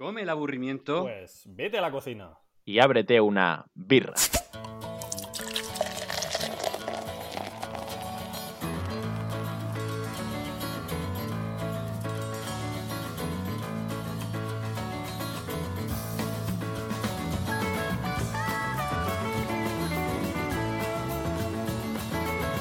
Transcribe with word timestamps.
come 0.00 0.22
el 0.22 0.30
aburrimiento. 0.30 1.02
Pues 1.02 1.42
vete 1.44 1.76
a 1.76 1.82
la 1.82 1.90
cocina. 1.90 2.38
Y 2.64 2.78
ábrete 2.78 3.20
una 3.20 3.66
birra. 3.74 4.14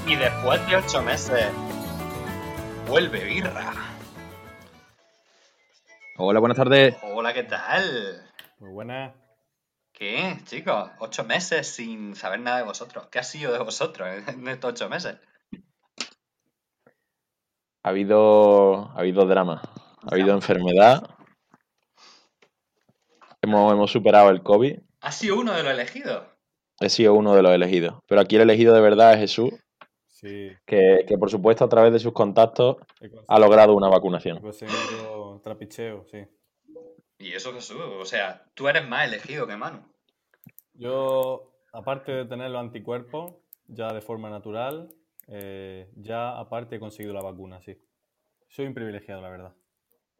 Y 0.06 0.16
después 0.18 0.68
de 0.68 0.76
ocho 0.76 1.02
meses, 1.04 1.46
vuelve 2.86 3.24
birra. 3.24 3.89
Hola, 6.22 6.42
buenas 6.42 6.58
tardes. 6.58 6.98
Hola, 7.02 7.34
¿qué 7.34 7.44
tal? 7.44 8.22
Muy 8.60 8.72
buena. 8.72 9.16
¿Qué, 9.94 10.36
chicos? 10.44 10.90
Ocho 11.00 11.24
meses 11.24 11.66
sin 11.68 12.14
saber 12.14 12.42
nada 12.42 12.58
de 12.58 12.64
vosotros. 12.64 13.08
¿Qué 13.08 13.20
ha 13.20 13.24
sido 13.24 13.54
de 13.54 13.60
vosotros 13.60 14.10
en 14.28 14.48
estos 14.50 14.74
ocho 14.74 14.90
meses? 14.90 15.16
Ha 17.84 17.90
habido, 17.90 18.90
ha 18.90 19.00
habido 19.00 19.26
drama, 19.26 19.62
ha 20.04 20.14
habido 20.14 20.34
enfermedad. 20.34 21.04
Hemos, 23.42 23.72
hemos 23.72 23.90
superado 23.90 24.30
el 24.30 24.44
COVID. 24.44 24.78
Ha 25.00 25.12
sido 25.14 25.40
uno 25.40 25.54
de 25.54 25.64
los 25.64 25.72
elegidos. 25.72 26.24
He 26.82 26.90
sido 26.90 27.14
uno 27.14 27.34
de 27.34 27.44
los 27.44 27.54
elegidos. 27.54 27.96
Pero 28.08 28.20
aquí 28.20 28.36
el 28.36 28.42
elegido 28.42 28.74
de 28.74 28.82
verdad 28.82 29.14
es 29.14 29.20
Jesús, 29.20 29.54
Sí. 30.08 30.52
que, 30.66 31.06
que 31.08 31.18
por 31.18 31.32
supuesto 31.32 31.64
a 31.64 31.70
través 31.70 31.94
de 31.94 32.00
sus 32.00 32.12
contactos 32.12 32.76
ha 33.30 33.40
logrado 33.40 33.74
una 33.74 33.88
he 33.88 33.92
vacunación. 33.92 34.42
Trapicheo, 35.42 36.06
sí. 36.06 36.26
Y 37.18 37.34
eso, 37.34 37.54
Jesús. 37.54 37.78
O 37.80 38.06
sea, 38.06 38.46
tú 38.54 38.68
eres 38.68 38.88
más 38.88 39.08
elegido 39.08 39.46
que 39.46 39.58
Manu. 39.58 39.84
Yo, 40.74 41.52
aparte 41.74 42.12
de 42.12 42.26
tener 42.26 42.50
los 42.50 42.62
anticuerpos, 42.62 43.36
ya 43.68 43.94
de 43.94 44.02
forma 44.02 44.30
natural, 44.30 44.90
eh, 45.28 45.92
ya 45.96 46.40
aparte 46.40 46.78
he 46.78 46.80
conseguido 46.80 47.14
la 47.14 47.22
vacuna, 47.22 47.62
sí. 47.62 47.78
Soy 48.48 48.66
un 48.66 48.74
privilegiado, 48.74 49.22
la 49.22 49.30
verdad. 49.30 49.54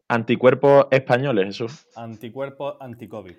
Anticuerpos 0.08 0.86
españoles, 0.90 1.46
Jesús. 1.46 1.86
Anticuerpos 1.96 2.76
anti-COVID. 2.80 3.36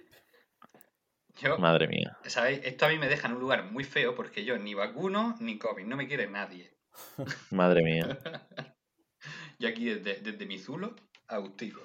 Yo, 1.39 1.57
Madre 1.57 1.87
mía. 1.87 2.17
¿sabéis? 2.25 2.61
Esto 2.63 2.85
a 2.85 2.89
mí 2.89 2.97
me 2.97 3.07
deja 3.07 3.27
en 3.27 3.35
un 3.35 3.39
lugar 3.39 3.71
muy 3.71 3.83
feo 3.83 4.15
porque 4.15 4.43
yo 4.43 4.57
ni 4.57 4.73
vacuno 4.73 5.35
ni 5.39 5.57
COVID. 5.57 5.85
No 5.85 5.95
me 5.95 6.07
quiere 6.07 6.29
nadie. 6.29 6.73
Madre 7.51 7.83
mía. 7.83 8.19
Yo 9.59 9.69
aquí 9.69 9.85
desde, 9.85 10.19
desde 10.21 10.45
mi 10.47 10.57
zulo, 10.57 10.95
autico. 11.31 11.81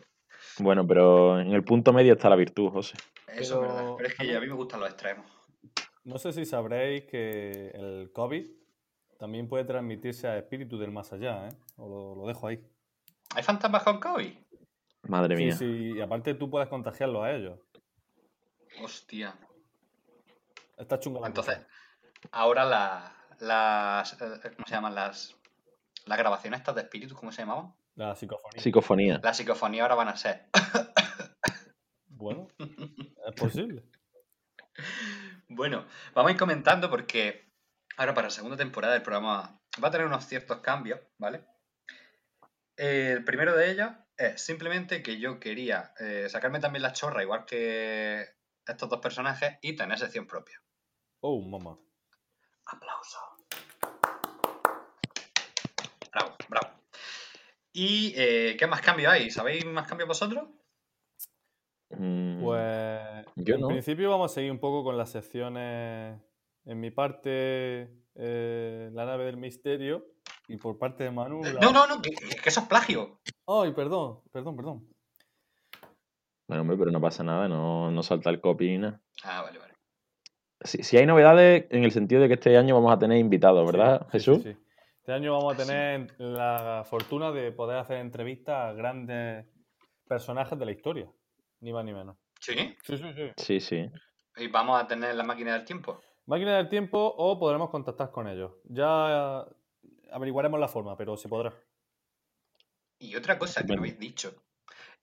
Bueno, 0.59 0.87
pero 0.87 1.41
en 1.41 1.53
el 1.53 1.65
punto 1.65 1.93
medio 1.93 2.15
está 2.15 2.29
la 2.29 2.37
virtud, 2.37 2.71
José. 2.71 2.97
Eso 3.29 3.39
es 3.39 3.49
Pero- 3.51 3.61
verdad. 3.61 3.95
Pero 3.97 4.09
es 4.09 4.15
que 4.15 4.37
a 4.37 4.41
mí 4.41 4.47
me 4.47 4.55
gustan 4.55 4.81
los 4.81 4.89
extremos. 4.89 5.27
No 6.05 6.19
sé 6.19 6.33
si 6.33 6.45
sabréis 6.47 7.05
que 7.05 7.71
el 7.75 8.11
COVID 8.13 8.49
también 9.19 9.49
puede 9.49 9.65
transmitirse 9.65 10.29
a 10.29 10.39
espíritus 10.39 10.79
del 10.79 10.93
más 10.93 11.13
allá, 11.13 11.49
¿eh? 11.49 11.53
Os 11.77 11.89
lo, 11.91 12.15
lo 12.15 12.27
dejo 12.27 12.47
ahí. 12.47 12.63
¿Hay 13.35 13.43
fantasmas 13.43 13.83
con 13.83 13.99
COVID? 13.99 14.33
Madre 15.09 15.37
Sí, 15.37 15.43
mía. 15.45 15.57
sí, 15.57 15.93
y 15.97 16.01
aparte 16.01 16.35
tú 16.35 16.49
puedes 16.51 16.69
contagiarlo 16.69 17.23
a 17.23 17.33
ellos. 17.33 17.59
Hostia. 18.83 19.35
Está 20.77 20.99
chunga 21.01 21.21
la 21.21 21.29
Entonces, 21.29 21.57
cosa. 21.57 21.69
ahora 22.33 22.65
la- 22.65 23.17
las. 23.41 24.13
eh, 24.21 24.51
¿Cómo 24.57 24.67
se 24.67 24.75
llaman? 24.75 24.95
Las. 24.95 25.35
Las 26.05 26.19
grabaciones 26.19 26.61
estas 26.61 26.75
de 26.77 26.83
espíritus, 26.83 27.19
¿cómo 27.19 27.33
se 27.33 27.43
llamaban? 27.43 27.75
La 27.97 28.15
psicofonía. 28.15 28.63
Psicofonía. 28.63 29.21
La 29.23 29.35
psicofonía 29.35 29.83
ahora 29.83 29.95
van 29.95 30.09
a 30.09 30.17
ser. 30.17 30.49
Bueno, 32.09 32.49
es 32.59 33.35
posible. 33.37 33.85
Bueno, 35.49 35.87
vamos 36.15 36.31
a 36.31 36.33
ir 36.33 36.39
comentando 36.39 36.89
porque 36.89 37.53
ahora 37.99 38.15
para 38.15 38.29
la 38.29 38.31
segunda 38.31 38.57
temporada 38.57 38.95
del 38.95 39.03
programa 39.03 39.61
va 39.83 39.89
a 39.89 39.91
tener 39.91 40.06
unos 40.06 40.25
ciertos 40.25 40.61
cambios, 40.61 41.01
¿vale? 41.19 41.45
El 42.77 43.23
primero 43.25 43.55
de 43.55 43.71
ellos 43.71 43.91
es 44.17 44.41
simplemente 44.43 45.03
que 45.03 45.19
yo 45.19 45.39
quería 45.39 45.93
eh, 45.99 46.27
sacarme 46.29 46.59
también 46.59 46.83
la 46.83 46.93
chorra, 46.93 47.23
igual 47.23 47.45
que 47.45 48.27
estos 48.67 48.89
dos 48.89 49.01
personajes, 49.01 49.59
y 49.61 49.77
tener 49.77 49.99
sección 49.99 50.27
propia. 50.27 50.61
Oh, 51.21 51.41
mamá. 51.41 51.79
Aplauso. 52.67 53.36
¿Y 57.78 58.14
eh, 58.16 58.56
qué 58.59 58.66
más 58.66 58.81
cambios 58.81 59.12
hay? 59.12 59.31
¿Sabéis 59.31 59.66
más 59.66 59.87
cambios 59.87 60.09
vosotros? 60.09 60.48
Mm, 61.91 62.42
Pues 62.42 63.26
Yo 63.37 63.54
en 63.56 63.60
no. 63.60 63.69
principio 63.69 64.09
vamos 64.09 64.32
a 64.32 64.34
seguir 64.34 64.50
un 64.50 64.59
poco 64.59 64.82
con 64.82 64.97
las 64.97 65.10
secciones. 65.10 66.19
En 66.64 66.81
mi 66.81 66.91
parte, 66.91 67.91
eh, 68.14 68.88
la 68.94 69.04
nave 69.04 69.26
del 69.26 69.37
misterio. 69.37 70.06
Y 70.48 70.56
por 70.56 70.78
parte 70.78 71.04
de 71.04 71.10
Manu. 71.10 71.42
la- 71.42 71.60
No, 71.60 71.70
no, 71.70 71.87
no, 71.87 72.00
que, 72.00 72.12
que 72.12 72.48
eso 72.48 72.60
es 72.60 72.66
plagio. 72.66 73.20
Ay, 73.47 73.72
perdón, 73.75 74.20
perdón, 74.32 74.56
perdón. 74.56 74.88
Bueno, 76.48 76.62
hombre, 76.62 76.78
pero 76.78 76.91
no 76.91 77.00
pasa 77.00 77.22
nada, 77.25 77.47
no, 77.47 77.91
no 77.91 78.03
salta 78.03 78.31
el 78.31 78.41
copy 78.41 78.70
ni 78.70 78.78
nada. 78.78 79.03
Ah, 79.22 79.43
vale, 79.43 79.58
vale. 79.58 79.75
Si, 80.62 80.82
si 80.82 80.97
hay 80.97 81.04
novedades 81.04 81.66
en 81.69 81.84
el 81.84 81.93
sentido 81.93 82.22
de 82.22 82.28
que 82.28 82.34
este 82.34 82.56
año 82.56 82.75
vamos 82.75 82.91
a 82.93 82.98
tener 82.98 83.19
invitados, 83.19 83.70
¿verdad, 83.70 84.03
sí, 84.06 84.12
Jesús? 84.12 84.43
sí, 84.43 84.54
sí. 84.54 84.58
Este 85.06 85.15
año 85.15 85.34
vamos 85.34 85.53
a 85.53 85.62
Ah, 85.62 85.65
tener 85.65 86.17
la 86.19 86.84
fortuna 86.84 87.31
de 87.31 87.53
poder 87.53 87.78
hacer 87.78 87.99
entrevistas 87.99 88.56
a 88.56 88.72
grandes 88.72 89.47
personajes 90.09 90.59
de 90.59 90.65
la 90.67 90.72
historia. 90.72 91.09
Ni 91.61 91.72
más 91.72 91.84
ni 91.84 91.94
menos. 91.94 92.17
¿Sí? 92.41 92.77
Sí, 92.83 92.99
sí, 92.99 93.12
sí. 93.15 93.31
Sí, 93.37 93.61
sí. 93.61 93.91
¿Y 94.34 94.49
vamos 94.49 94.83
a 94.83 94.89
tener 94.89 95.15
la 95.15 95.22
máquina 95.22 95.53
del 95.53 95.65
tiempo? 95.65 96.00
Máquina 96.27 96.56
del 96.56 96.69
tiempo 96.69 96.99
o 96.99 97.39
podremos 97.39 97.71
contactar 97.71 98.11
con 98.11 98.27
ellos. 98.27 98.55
Ya 98.65 99.47
averiguaremos 100.11 100.59
la 100.59 100.67
forma, 100.67 100.97
pero 100.97 101.17
se 101.17 101.28
podrá. 101.28 101.55
Y 102.99 103.15
otra 103.15 103.38
cosa 103.38 103.65
que 103.65 103.75
no 103.75 103.83
habéis 103.83 104.00
dicho 104.00 104.34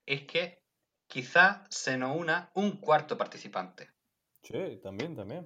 es 0.06 0.24
que 0.24 0.66
quizá 1.08 1.64
se 1.70 1.98
nos 1.98 2.18
una 2.18 2.52
un 2.56 2.72
cuarto 2.82 3.18
participante. 3.18 3.90
Sí, 4.42 4.82
también, 4.84 5.16
también. 5.16 5.46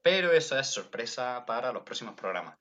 Pero 0.00 0.32
eso 0.32 0.58
es 0.58 0.66
sorpresa 0.66 1.44
para 1.44 1.72
los 1.72 1.82
próximos 1.82 2.14
programas. 2.14 2.56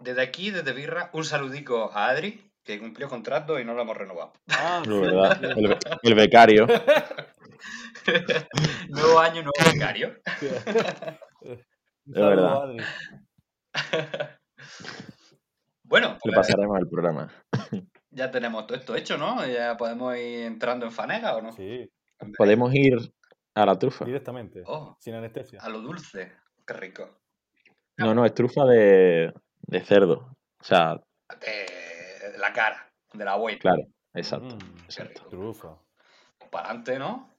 Desde 0.00 0.22
aquí, 0.22 0.50
desde 0.50 0.72
Birra, 0.72 1.10
un 1.12 1.24
saludico 1.24 1.90
a 1.92 2.08
Adri, 2.08 2.50
que 2.64 2.78
cumplió 2.78 3.08
contrato 3.08 3.60
y 3.60 3.64
no 3.64 3.74
lo 3.74 3.82
hemos 3.82 3.96
renovado. 3.96 4.32
Ah, 4.48 4.82
verdad, 4.86 5.44
el, 5.44 5.76
el 6.02 6.14
becario. 6.14 6.66
nuevo 8.88 9.18
año, 9.20 9.42
nuevo 9.42 9.72
becario. 9.72 10.14
Es 10.40 10.64
verdad. 12.06 12.12
saludo, 12.12 12.62
Adri. 12.62 12.84
Bueno, 15.86 16.14
Le 16.14 16.18
pues 16.22 16.34
pasaremos 16.34 16.78
el 16.80 16.88
programa. 16.88 17.30
ya 18.10 18.30
tenemos 18.30 18.66
todo 18.66 18.78
esto 18.78 18.96
hecho, 18.96 19.18
¿no? 19.18 19.46
Ya 19.46 19.76
podemos 19.76 20.16
ir 20.16 20.44
entrando 20.46 20.86
en 20.86 20.92
fanega 20.92 21.36
o 21.36 21.42
no. 21.42 21.52
Sí, 21.52 21.88
Podemos 22.38 22.72
ir 22.74 22.96
a 23.54 23.66
la 23.66 23.78
trufa. 23.78 24.04
directamente. 24.04 24.62
Oh, 24.66 24.96
Sin 24.98 25.14
anestesia. 25.14 25.60
a 25.60 25.68
lo 25.68 25.80
dulce. 25.80 26.32
Qué 26.66 26.74
rico. 26.74 27.20
No, 27.98 28.14
no, 28.14 28.24
es 28.24 28.34
trufa 28.34 28.64
de, 28.64 29.32
de 29.66 29.80
cerdo. 29.84 30.36
O 30.60 30.64
sea, 30.64 31.00
De, 31.40 32.30
de 32.32 32.38
la 32.38 32.52
cara, 32.52 32.90
de 33.12 33.24
la 33.24 33.32
abuela. 33.32 33.58
claro, 33.58 33.82
exacto. 34.14 34.56
Mm, 34.56 34.84
exacto. 34.84 35.22
trufa. 35.28 35.76
Para 36.50 36.66
adelante, 36.70 36.98
¿no? 36.98 37.30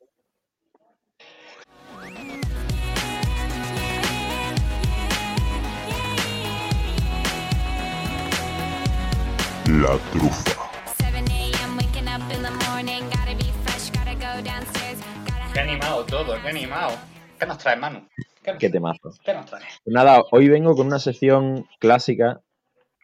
La 9.68 9.98
trufa. 10.12 10.70
7 10.98 11.18
a.m. 11.18 11.78
waking 11.78 12.08
up 12.08 12.22
in 12.32 12.42
the 12.44 12.52
morning, 12.70 13.04
gotta 13.10 13.36
be 13.36 13.50
fresh, 13.66 13.90
gotta 13.92 14.14
go 14.16 14.42
downstairs, 14.44 15.00
gotta 15.26 15.54
Qué 15.54 15.60
animado 15.60 16.06
todo, 16.06 16.40
qué 16.42 16.50
animado. 16.50 16.96
¿Qué 17.40 17.46
nos 17.46 17.58
traes, 17.58 17.80
Manu? 17.80 18.08
¿Qué, 18.46 18.58
Qué 18.60 18.70
temazo. 18.70 19.10
qué 19.24 19.34
nos? 19.34 19.50
Pues 19.50 19.62
nada, 19.86 20.24
hoy 20.32 20.48
vengo 20.50 20.76
con 20.76 20.88
una 20.88 21.00
sección 21.00 21.66
clásica 21.80 22.42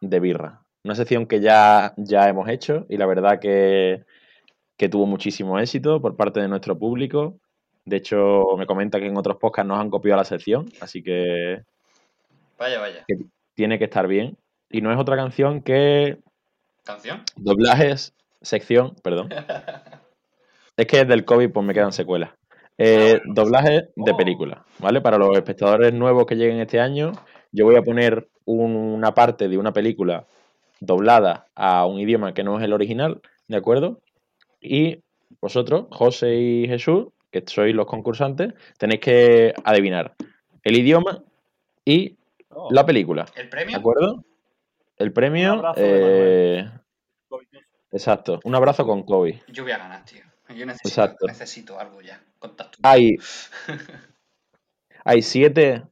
de 0.00 0.20
birra. 0.20 0.62
Una 0.84 0.94
sección 0.94 1.26
que 1.26 1.40
ya, 1.40 1.94
ya 1.96 2.28
hemos 2.28 2.48
hecho 2.48 2.86
y 2.88 2.96
la 2.96 3.06
verdad 3.06 3.40
que, 3.40 4.04
que 4.76 4.88
tuvo 4.88 5.06
muchísimo 5.06 5.58
éxito 5.58 6.00
por 6.00 6.16
parte 6.16 6.40
de 6.40 6.48
nuestro 6.48 6.78
público. 6.78 7.38
De 7.84 7.96
hecho, 7.96 8.44
me 8.56 8.66
comenta 8.66 9.00
que 9.00 9.06
en 9.06 9.16
otros 9.16 9.36
podcasts 9.38 9.66
nos 9.68 9.78
han 9.80 9.90
copiado 9.90 10.18
la 10.18 10.24
sección, 10.24 10.70
así 10.80 11.02
que 11.02 11.62
Vaya, 12.58 12.78
vaya. 12.80 13.04
tiene 13.54 13.78
que 13.78 13.84
estar 13.84 14.06
bien. 14.06 14.36
Y 14.70 14.80
no 14.80 14.92
es 14.92 14.98
otra 14.98 15.16
canción 15.16 15.62
que 15.62 16.18
¿Canción? 16.84 17.22
doblajes, 17.36 18.14
sección, 18.40 18.94
perdón. 19.02 19.28
Es 20.74 20.86
que 20.86 21.04
del 21.04 21.26
COVID 21.26 21.50
pues 21.50 21.66
me 21.66 21.74
quedan 21.74 21.92
secuelas. 21.92 22.30
Eh. 22.78 23.20
Doblajes 23.26 23.84
de 23.94 24.12
Oh. 24.12 24.16
películas, 24.16 24.60
¿vale? 24.78 25.00
Para 25.00 25.18
los 25.18 25.36
espectadores 25.36 25.92
nuevos 25.92 26.26
que 26.26 26.34
lleguen 26.36 26.58
este 26.60 26.80
año, 26.80 27.12
yo 27.52 27.64
voy 27.64 27.76
a 27.76 27.82
poner 27.82 28.28
un- 28.44 28.74
una 28.76 29.14
parte 29.14 29.48
de 29.48 29.58
una 29.58 29.72
película 29.72 30.26
doblada 30.80 31.46
a 31.54 31.86
un 31.86 32.00
idioma 32.00 32.34
que 32.34 32.42
no 32.42 32.58
es 32.58 32.64
el 32.64 32.72
original, 32.72 33.20
¿de 33.46 33.56
acuerdo? 33.56 34.00
Y 34.60 35.02
vosotros, 35.40 35.86
José 35.90 36.34
y 36.34 36.66
Jesús, 36.66 37.08
que 37.30 37.42
sois 37.46 37.74
los 37.74 37.86
concursantes, 37.86 38.52
tenéis 38.78 39.00
que 39.00 39.54
adivinar 39.64 40.14
el 40.62 40.76
idioma 40.76 41.22
y 41.84 42.16
Oh, 42.54 42.68
la 42.70 42.84
película. 42.84 43.24
¿El 43.34 43.44
¿De 43.44 43.48
premio? 43.48 43.78
acuerdo? 43.78 44.24
El 44.98 45.10
premio. 45.12 45.52
Un 45.54 45.58
abrazo 45.60 45.80
de 45.80 46.58
eh, 46.58 46.70
exacto, 47.92 48.40
un 48.44 48.54
abrazo 48.54 48.86
con 48.86 49.04
Kobe. 49.04 49.40
Yo 49.48 49.62
voy 49.62 49.72
a 49.72 49.78
ganar, 49.78 50.04
tío. 50.04 50.20
Yo 50.50 50.66
necesito, 50.66 50.88
Exacto. 50.88 51.26
necesito 51.26 51.78
algo 51.80 52.02
ya. 52.02 52.20
Hay, 52.82 53.16
hay 55.04 55.22
siete 55.22 55.84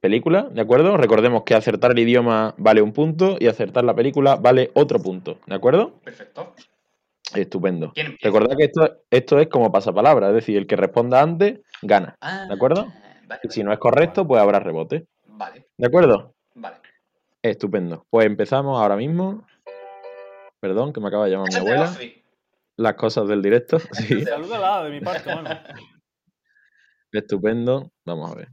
películas, 0.00 0.52
¿de 0.54 0.60
acuerdo? 0.60 0.96
Recordemos 0.96 1.42
que 1.44 1.54
acertar 1.54 1.92
el 1.92 1.98
idioma 1.98 2.54
vale 2.58 2.82
un 2.82 2.92
punto 2.92 3.36
y 3.38 3.46
acertar 3.46 3.84
la 3.84 3.94
película 3.94 4.36
vale 4.36 4.70
otro 4.74 5.00
punto, 5.00 5.38
¿de 5.46 5.54
acuerdo? 5.54 5.92
Perfecto. 6.04 6.54
Estupendo. 7.34 7.92
Recordad 8.22 8.56
que 8.56 8.64
esto, 8.64 9.02
esto 9.10 9.38
es 9.38 9.48
como 9.48 9.70
pasapalabra, 9.70 10.28
es 10.28 10.34
decir, 10.34 10.56
el 10.56 10.66
que 10.66 10.76
responda 10.76 11.22
antes 11.22 11.60
gana. 11.82 12.16
Ah, 12.20 12.46
¿De 12.48 12.54
acuerdo? 12.54 12.92
Vale, 13.26 13.40
Y 13.44 13.48
si 13.50 13.62
no 13.62 13.72
es 13.72 13.78
correcto, 13.78 14.26
pues 14.26 14.42
habrá 14.42 14.58
rebote. 14.58 15.06
vale, 15.26 15.66
¿De 15.76 15.86
acuerdo? 15.86 16.34
vale. 16.54 16.76
Estupendo. 17.42 18.04
Pues 18.10 18.26
empezamos 18.26 18.80
ahora 18.80 18.96
mismo. 18.96 19.46
Perdón, 20.60 20.92
que 20.92 21.00
me 21.00 21.08
acaba 21.08 21.24
de 21.26 21.30
llamar 21.30 21.48
mi 21.50 21.56
abuela. 21.56 21.96
Las 22.80 22.94
cosas 22.94 23.28
del 23.28 23.42
directo. 23.42 23.78
Sí. 23.92 24.24
Salúdala 24.24 24.84
de 24.84 24.90
mi 24.90 25.00
parte, 25.00 25.34
mano. 25.34 25.50
Estupendo. 27.12 27.92
Vamos 28.06 28.30
a 28.30 28.34
ver. 28.36 28.48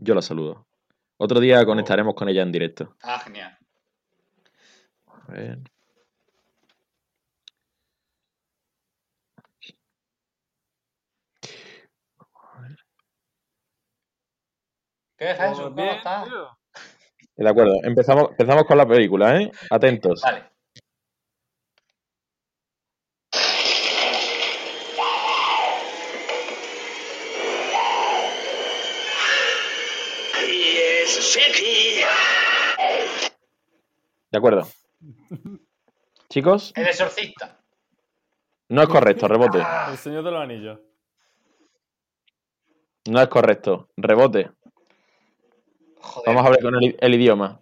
Yo 0.00 0.16
la 0.16 0.22
saludo. 0.22 0.66
Otro 1.16 1.38
día 1.38 1.64
conectaremos 1.64 2.14
con 2.14 2.28
ella 2.28 2.42
en 2.42 2.50
directo. 2.50 2.96
Ah, 3.04 3.20
genial. 3.20 3.56
A 5.06 5.32
ver. 5.32 5.58
¿Qué 15.16 15.30
es 15.30 15.38
eso? 15.38 15.72
Pues 15.72 16.02
¿Cómo 16.02 16.24
tío. 16.24 16.58
De 17.36 17.48
acuerdo. 17.48 17.74
Empezamos, 17.84 18.30
empezamos 18.30 18.64
con 18.64 18.76
la 18.76 18.86
película, 18.88 19.40
¿eh? 19.40 19.52
Atentos. 19.70 20.20
Vale. 20.20 20.53
De 34.34 34.38
acuerdo. 34.38 34.66
Chicos, 36.28 36.72
El 36.74 36.88
exorcista. 36.88 37.56
no 38.70 38.82
es 38.82 38.88
correcto, 38.88 39.28
rebote. 39.28 39.60
Ah, 39.62 39.86
El 39.92 39.96
señor 39.96 40.24
de 40.24 40.30
los 40.32 40.42
anillos. 40.42 40.80
No 43.08 43.20
es 43.22 43.28
correcto, 43.28 43.90
rebote. 43.96 44.50
joder. 46.00 46.26
Vamos 46.34 46.46
a 46.46 46.50
ver 46.50 46.62
con 46.62 46.74
el, 46.82 46.96
el 47.00 47.14
idioma. 47.14 47.60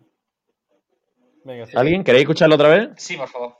Venga, 1.44 1.66
sí. 1.66 1.76
¿Alguien? 1.76 2.04
¿Queréis 2.04 2.22
escucharlo 2.22 2.54
otra 2.54 2.68
vez? 2.70 2.88
Sí, 2.96 3.18
por 3.18 3.28
favor. 3.28 3.58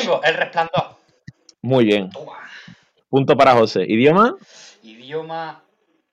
Digo, 0.00 0.20
el 0.22 0.34
resplandor. 0.34 0.96
Muy 1.62 1.84
bien. 1.84 2.10
Toma. 2.10 2.38
Punto 3.08 3.36
para 3.36 3.54
José. 3.54 3.84
¿Idioma? 3.88 4.36
Idioma 4.82 5.62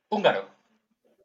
húngaro. 0.09 0.47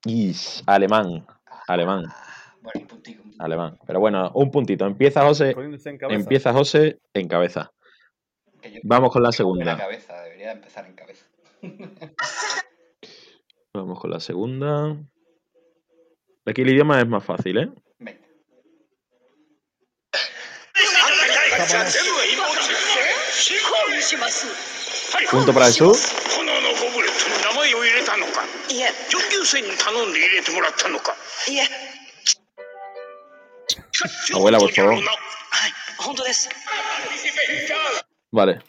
Is, 0.05 0.63
alemán. 0.67 1.27
Alemán. 1.67 2.05
Ah, 2.09 2.55
Bueno, 2.61 2.81
y 2.81 2.85
puntico. 2.85 3.23
puntico. 3.23 3.43
Alemán. 3.45 3.79
Pero 3.87 4.01
bueno, 4.01 4.31
un 4.35 4.51
puntito. 4.51 4.87
Empieza 4.87 5.23
José. 5.23 5.51
En 5.51 5.99
cabeza. 5.99 6.15
Empieza 6.15 6.53
José 6.53 6.99
en 7.15 7.29
cabeza. 7.29 7.73
Vamos 8.83 9.13
con 9.13 9.23
la 9.23 9.33
segunda. 9.33 9.77
cabeza, 9.77 10.21
debería 10.23 10.53
empezar 10.53 10.87
en 10.87 10.95
cabeza. 10.95 11.25
Vamos 13.75 14.01
con 14.01 14.11
la 14.11 14.21
segunda. 14.21 14.97
Aquí 16.47 16.63
el 16.63 16.71
idioma 16.71 16.99
es 17.01 17.07
más 17.07 17.23
fácil, 17.25 17.59
¿eh? 17.59 17.69
Venga 17.99 18.19
punto 25.31 25.53
para 25.53 25.69
eso. 25.69 25.93
Abuela, 34.35 34.59
por 34.59 34.73
favor. 34.73 34.95
Vale. 38.31 38.63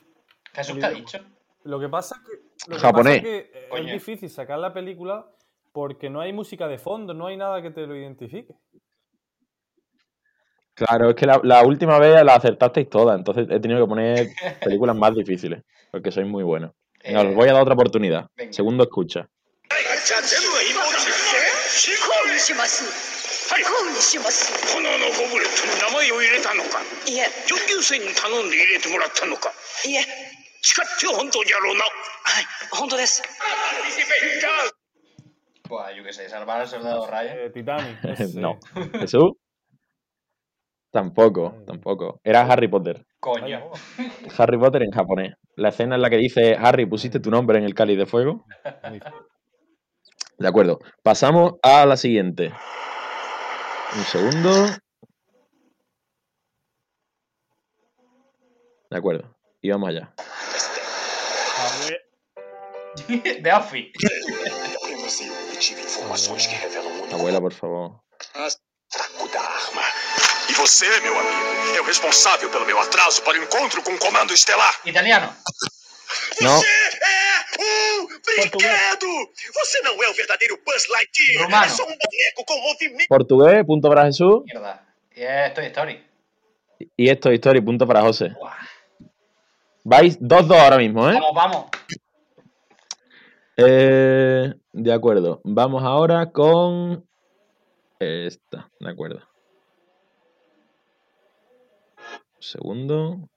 ¿Qué 0.53 0.85
ha 0.85 0.89
dicho? 0.89 1.19
Lo 1.63 1.79
que 1.79 1.89
pasa 1.89 2.15
es 2.15 2.21
que, 2.65 2.71
lo 2.71 2.79
Japonés. 2.79 3.21
Que 3.21 3.51
pasa 3.51 3.59
es, 3.59 3.69
que 3.69 3.87
es 3.87 3.93
difícil 3.93 4.29
sacar 4.29 4.59
la 4.59 4.73
película 4.73 5.25
porque 5.71 6.09
no 6.09 6.21
hay 6.21 6.33
música 6.33 6.67
de 6.67 6.77
fondo, 6.77 7.13
no 7.13 7.27
hay 7.27 7.37
nada 7.37 7.61
que 7.61 7.71
te 7.71 7.85
lo 7.85 7.95
identifique. 7.95 8.55
Claro, 10.79 11.09
es 11.09 11.15
que 11.15 11.25
la, 11.25 11.63
última 11.63 11.99
vez 11.99 12.23
la 12.23 12.35
acertasteis 12.35 12.89
todas, 12.89 13.17
entonces 13.17 13.47
he 13.49 13.59
tenido 13.59 13.81
que 13.81 13.89
poner 13.89 14.27
películas 14.63 14.95
más 14.95 15.13
difíciles, 15.13 15.63
porque 15.91 16.09
sois 16.09 16.25
muy 16.25 16.43
buenos. 16.43 16.71
Os 17.03 17.25
eh, 17.25 17.33
voy 17.35 17.49
a 17.49 17.53
dar 17.53 17.63
otra 17.63 17.73
oportunidad. 17.73 18.27
Segundo 18.51 18.83
escucha. 18.83 19.27
Yo 35.95 36.03
qué 36.03 36.13
sé, 36.13 36.29
salvar 36.29 36.61
al 36.61 36.67
soldado 36.67 37.05
Ryan. 37.07 37.37
Eh, 37.37 37.51
pues, 38.17 38.35
no. 38.35 38.59
Tampoco, 40.91 41.55
tampoco. 41.67 42.19
Era 42.23 42.41
Harry 42.41 42.67
Potter. 42.67 43.05
Coño. 43.19 43.71
Harry 44.37 44.57
Potter 44.57 44.83
en 44.83 44.91
japonés. 44.91 45.35
La 45.55 45.69
escena 45.69 45.95
en 45.95 46.01
la 46.01 46.09
que 46.09 46.17
dice, 46.17 46.55
Harry, 46.59 46.85
¿pusiste 46.85 47.19
tu 47.19 47.29
nombre 47.29 47.59
en 47.59 47.65
el 47.65 47.75
cáliz 47.75 47.97
de 47.97 48.05
fuego? 48.05 48.45
De 50.39 50.47
acuerdo. 50.47 50.79
Pasamos 51.03 51.55
a 51.61 51.85
la 51.85 51.97
siguiente. 51.97 52.53
Un 53.93 54.03
segundo. 54.05 54.67
De 58.89 58.97
acuerdo. 58.97 59.35
Y 59.61 59.69
vamos 59.69 59.89
allá. 59.89 60.13
A 61.57 61.85
ver, 61.89 63.41
De 63.41 63.53
Offi. 63.53 63.91
Apenas 64.81 65.21
eu 65.21 65.33
obtive 65.33 65.81
informações 65.81 66.47
que 66.47 66.55
revelam 66.55 66.91
muito 66.93 67.15
Abuela, 67.15 67.41
por 67.41 67.53
favor. 67.53 67.99
E 70.49 70.53
você, 70.53 70.99
meu 71.01 71.17
amigo, 71.17 71.75
é 71.77 71.81
o 71.81 71.83
responsável 71.83 72.49
pelo 72.49 72.65
meu 72.65 72.79
atraso 72.79 73.21
para 73.21 73.39
o 73.39 73.43
encontro 73.43 73.81
com 73.83 73.93
o 73.93 73.99
Comando 73.99 74.33
Estelar. 74.33 74.79
Italiano. 74.85 75.35
No, 76.41 76.49
é 76.49 77.29
um 77.59 78.07
brinquedo! 78.07 79.07
Você 79.53 79.81
não 79.81 80.01
é 80.03 80.09
o 80.09 80.13
verdadeiro 80.13 80.59
Buzz 80.65 80.87
Lightyear! 80.87 81.43
Romano. 81.43 81.65
É 81.65 81.69
só 81.69 81.83
um 81.83 81.87
boneco 81.87 82.45
com 82.45 82.57
movimento! 82.61 83.07
portugués, 83.07 83.65
punto 83.65 83.89
para 83.89 84.05
Jesús. 84.05 84.43
Mierda. 84.45 84.81
Y 85.15 85.23
es 85.23 85.53
Toy 85.53 85.65
Story. 85.67 86.09
Y 86.97 87.09
esto, 87.09 87.29
Story, 87.31 87.61
punto 87.61 87.85
para 87.85 88.01
José. 88.01 88.29
Buah. 88.29 88.57
Vais 89.83 90.19
2-2 90.19 90.59
ahora 90.59 90.77
mismo, 90.77 91.09
¿eh? 91.09 91.13
Vamos, 91.13 91.33
vamos. 91.33 91.65
Eh, 93.57 94.53
De 94.71 94.93
acuerdo. 94.93 95.41
Vamos 95.43 95.83
ahora 95.83 96.31
con 96.31 97.05
esta. 97.99 98.69
De 98.79 98.89
acuerdo. 98.89 99.27
Un 101.97 102.21
segundo. 102.39 103.29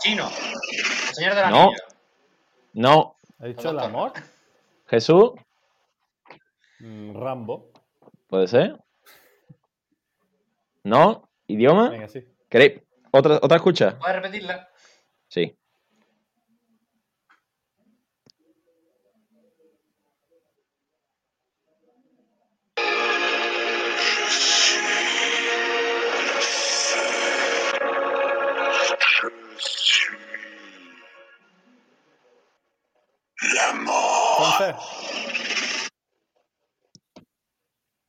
Chino. 0.00 0.28
El 0.28 1.14
señor 1.14 1.34
de 1.34 1.40
la 1.42 1.50
No. 1.50 1.70
No. 2.72 3.16
¿Ha 3.40 3.46
dicho 3.46 3.70
el 3.70 3.78
amor? 3.78 4.12
Jesús, 4.86 5.32
Mm, 6.80 7.16
Rambo. 7.20 7.72
¿puede 8.28 8.46
ser? 8.46 8.78
¿No? 10.88 11.28
¿Idioma? 11.46 11.90
Venga, 11.90 12.08
sí. 12.08 12.24
¿Queréis? 12.48 12.80
¿Otra, 13.10 13.38
¿Otra 13.42 13.56
escucha? 13.58 13.98
¿Puedes 13.98 14.16
repetirla? 14.16 14.70
Sí. 15.28 15.54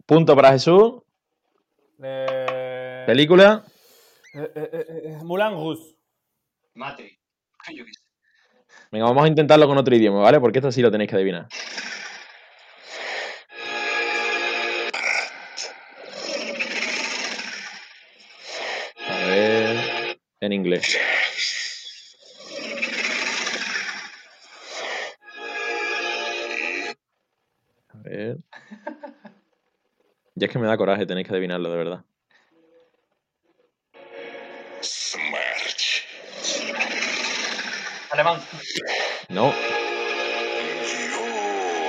Punto 0.06 0.36
para 0.36 0.54
Jesús. 0.54 0.94
Eh, 2.02 2.39
Película. 3.10 3.64
eh, 4.36 4.52
eh, 4.54 4.86
eh, 5.06 5.18
Moulin 5.24 5.54
Rouge. 5.54 5.96
Matrix. 6.76 7.18
Venga, 8.92 9.06
vamos 9.06 9.24
a 9.24 9.28
intentarlo 9.28 9.66
con 9.66 9.80
otro 9.80 9.96
idioma, 9.96 10.22
¿vale? 10.22 10.40
Porque 10.40 10.60
esto 10.60 10.72
sí 10.72 10.84
lo 10.84 10.92
tenéis 10.92 11.10
que 11.10 11.16
adivinar. 11.16 11.48
A 19.08 19.18
ver. 19.26 20.20
En 20.42 20.54
inglés. 20.54 20.96
A 27.88 27.98
ver. 28.04 28.38
Ya 30.36 30.46
es 30.46 30.54
que 30.54 30.60
me 30.60 30.68
da 30.68 30.78
coraje, 30.78 31.06
tenéis 31.06 31.28
que 31.28 31.34
adivinarlo, 31.34 31.70
de 31.70 31.78
verdad. 31.78 32.06
Смерть. 34.81 36.05
Alemán. 38.11 38.41
No, 39.29 39.51
Yo 39.51 39.57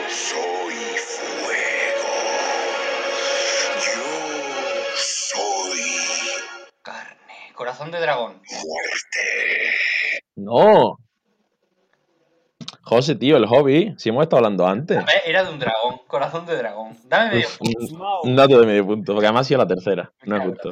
soy 0.10 0.76
fuego. 0.98 2.14
Yo 3.86 4.96
soy 4.96 5.80
Carne. 6.82 7.52
Corazón 7.54 7.92
de 7.92 8.00
dragón. 8.00 8.42
muerte. 8.52 9.76
no. 10.36 10.98
José, 12.82 13.16
tío, 13.16 13.38
el 13.38 13.48
hobby. 13.48 13.96
Si 13.98 14.10
hemos 14.10 14.22
estado 14.24 14.38
hablando 14.46 14.68
antes. 14.68 14.98
A 15.00 15.06
ver, 15.06 15.22
Era 15.26 15.44
de 15.44 15.52
un 15.52 15.58
dragón. 15.60 16.02
Corazón 16.08 16.46
de 16.46 16.56
dragón. 16.56 16.96
Dame 17.06 17.32
medio 17.32 17.48
Uf, 17.48 17.58
punto. 17.58 17.80
un- 17.80 17.88
Smaug. 17.88 18.26
Un 18.26 18.36
dato 18.36 18.60
de 18.62 18.68
medio 18.68 18.86
punto, 18.86 19.14
porque 19.14 19.26
además 19.26 19.42
ha 19.42 19.48
sido 19.48 19.58
la 19.60 19.68
tercera. 19.68 20.12
No 20.24 20.36
es 20.36 20.42
Claro. 20.44 20.52
justo. 20.52 20.70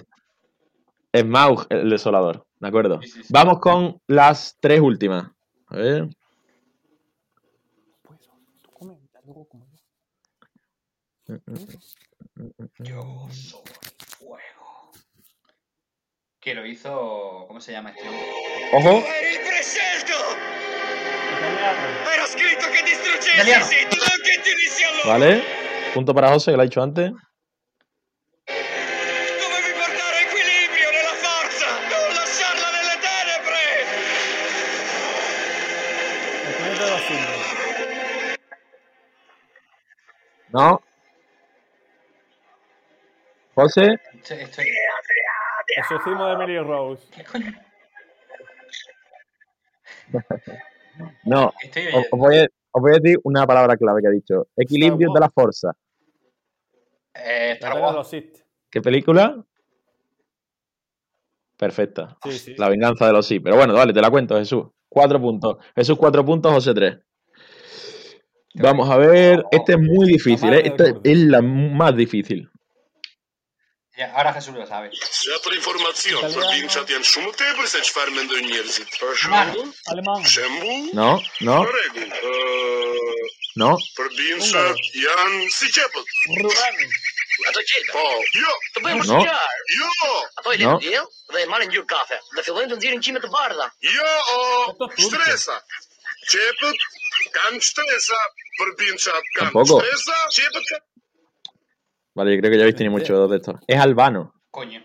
Es 1.13 1.25
Maug, 1.25 1.67
el 1.71 1.91
desolador. 1.91 2.47
¿De 2.61 2.69
acuerdo? 2.69 3.01
Sí, 3.03 3.09
sí, 3.09 3.23
sí. 3.23 3.29
Vamos 3.33 3.61
con 3.61 4.01
las 4.07 4.57
tres 4.61 4.81
últimas. 4.81 5.31
A 5.69 5.77
ver. 5.77 6.09
Pues, 8.03 8.21
yo. 12.79 12.79
Yo 12.79 13.29
soy 13.31 13.63
fuego. 14.19 14.93
Que 16.41 16.55
lo 16.55 16.67
hizo. 16.67 17.45
¿Cómo 17.47 17.61
se 17.61 17.73
llama 17.73 17.91
este 17.91 18.09
hombre? 18.09 18.27
Ojo. 18.75 19.05
Italiano. 23.35 23.67
Vale. 25.07 25.43
Punto 25.95 26.15
para 26.15 26.29
José, 26.31 26.51
que 26.51 26.57
lo 26.57 26.63
ha 26.63 26.67
dicho 26.67 26.83
antes. 26.83 27.13
No. 40.53 40.81
José. 43.55 43.99
Estoy. 44.15 44.39
estoy- 44.39 44.65
de 44.67 46.33
Emily 46.33 46.59
Rose. 46.59 47.07
¿Qué 47.15 47.25
coño? 47.25 47.53
No. 51.25 51.53
Estoy 51.63 51.87
Os, 51.95 52.07
voy 52.11 52.39
a, 52.39 52.43
os 52.73 52.83
voy 52.83 52.91
a 52.91 52.99
decir 52.99 53.19
una 53.23 53.47
palabra 53.47 53.77
clave 53.77 54.01
que 54.01 54.09
ha 54.09 54.11
dicho. 54.11 54.49
Equilibrio 54.57 55.13
de 55.13 55.21
la 55.21 55.31
fuerza. 55.31 55.73
Eh, 57.15 57.57
La 57.61 57.69
Star 57.69 57.81
Wars. 57.81 57.95
los 57.95 58.11
Sith. 58.11 58.39
¿Qué 58.71 58.81
película? 58.83 59.45
Perfecta. 61.57 62.17
Sí, 62.25 62.33
sí. 62.33 62.55
La 62.57 62.69
venganza 62.69 63.07
de 63.07 63.13
los 63.13 63.27
sí. 63.27 63.39
Pero 63.41 63.57
bueno, 63.57 63.75
vale, 63.75 63.93
te 63.93 64.01
la 64.01 64.11
cuento, 64.11 64.37
Jesús. 64.37 64.67
Cuatro 64.89 65.21
puntos. 65.21 65.59
Jesús, 65.77 65.97
cuatro 65.99 66.25
puntos, 66.25 66.53
José, 66.53 66.75
tres. 66.75 66.99
Vamos 68.55 68.91
a 68.91 68.97
ver, 68.97 69.45
este 69.51 69.73
es 69.73 69.79
muy 69.79 70.07
difícil, 70.07 70.53
¿eh? 70.53 70.63
esta 70.65 70.85
es 71.05 71.19
la 71.19 71.43
más 71.43 71.95
difícil. 71.97 72.49
Ja, 73.99 74.13
ara 74.15 74.33
Jesús 74.33 74.55
lo 74.55 74.65
sabe. 74.65 74.91
Sa 74.95 75.37
për 75.43 75.57
informacion, 75.59 76.23
provincat 76.31 76.91
janë 76.93 77.07
shumë 77.09 77.33
të 77.33 77.39
tepër 77.41 77.67
se 77.73 77.81
çfarë 77.89 78.13
mendojnë 78.15 78.47
njerëzit. 78.47 78.93
Për 78.95 79.17
shembull, 79.25 79.73
aleman. 79.91 80.23
Shembull? 80.35 80.85
No, 80.95 81.09
no. 81.49 81.57
Për 81.67 81.75
rregull, 81.75 82.13
ë 82.15 82.99
No. 83.59 83.73
Provincat 83.99 84.85
janë 85.03 85.49
si 85.51 85.71
qepët. 85.75 86.15
Rrugan. 86.39 86.79
Ato 87.51 87.65
qepë. 87.73 87.91
Po, 87.91 88.07
jo. 88.39 88.55
Të 88.77 88.85
bëjmë 88.85 89.03
no. 89.03 89.09
shqiptar. 89.09 89.67
Jo. 89.75 90.15
Ato 90.39 90.55
i 90.55 90.61
lënë 90.63 90.79
diell 90.85 91.11
dhe 91.35 91.43
i 91.43 91.51
marrin 91.51 91.71
ngjyrë 91.73 91.91
kafe 91.91 92.21
dhe 92.37 92.47
fillojnë 92.47 92.71
të 92.71 92.79
nxjerrin 92.79 93.05
qime 93.09 93.25
të 93.25 93.33
bardha. 93.35 93.67
Jo, 93.83 94.15
o, 94.37 94.91
stresa. 95.09 95.59
Qepët 96.31 96.87
Tampoco. 99.39 99.81
Vale, 102.15 102.35
yo 102.35 102.41
creo 102.41 102.51
que 102.51 102.57
ya 102.57 102.63
habéis 102.65 102.77
tenido 102.77 102.93
mucho 102.93 103.29
de 103.29 103.37
esto. 103.37 103.61
Es 103.67 103.79
albano. 103.79 104.35
Coño. 104.51 104.83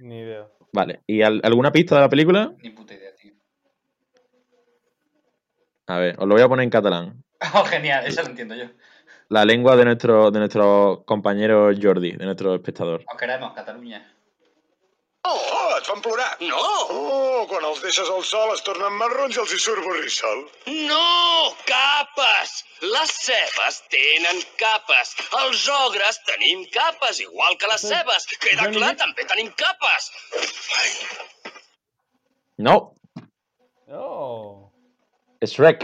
Ni 0.00 0.20
idea. 0.20 0.46
Vale. 0.72 1.02
¿Y 1.06 1.22
al- 1.22 1.40
alguna 1.44 1.72
pista 1.72 1.96
de 1.96 2.00
la 2.02 2.08
película? 2.08 2.52
Ni 2.62 2.70
puta 2.70 2.94
idea, 2.94 3.14
tío. 3.16 3.32
A 5.88 5.98
ver, 5.98 6.14
os 6.18 6.26
lo 6.28 6.34
voy 6.34 6.42
a 6.42 6.48
poner 6.48 6.64
en 6.64 6.70
catalán. 6.70 7.24
Oh, 7.54 7.64
genial. 7.64 8.06
Eso 8.06 8.22
lo 8.22 8.28
entiendo 8.28 8.54
yo. 8.54 8.66
La 9.28 9.44
lengua 9.44 9.74
de 9.76 9.84
nuestro, 9.84 10.30
de 10.30 10.38
nuestro 10.38 11.02
compañero 11.04 11.70
Jordi, 11.80 12.12
de 12.12 12.24
nuestro 12.24 12.54
espectador. 12.54 13.04
Os 13.10 13.18
queremos, 13.18 13.52
Catalunya. 13.52 14.14
Oh, 15.24 15.74
et 15.78 15.86
fan 15.86 16.00
plorar. 16.02 16.32
No! 16.42 16.60
Oh, 16.90 17.42
quan 17.46 17.62
els 17.68 17.78
deixes 17.84 18.08
al 18.10 18.24
sol 18.26 18.50
es 18.56 18.62
tornen 18.66 18.96
marrons 18.98 19.36
i 19.36 19.40
els 19.42 19.52
hi 19.54 19.58
surt 19.62 19.84
borrissol. 19.86 20.40
No! 20.88 21.52
Capes! 21.68 22.54
Les 22.82 23.12
cebes 23.28 23.78
tenen 23.94 24.40
capes. 24.58 25.12
Els 25.44 25.62
ogres 25.76 26.18
tenim 26.26 26.64
capes, 26.74 27.20
igual 27.22 27.54
que 27.60 27.70
les 27.70 27.84
cebes. 27.86 28.26
Queda 28.42 28.66
clar, 28.74 28.90
Depp. 28.96 29.04
també 29.04 29.28
tenim 29.34 29.52
capes. 29.62 30.10
No, 32.58 32.76
Oh. 33.94 34.72
Shrek. 35.44 35.82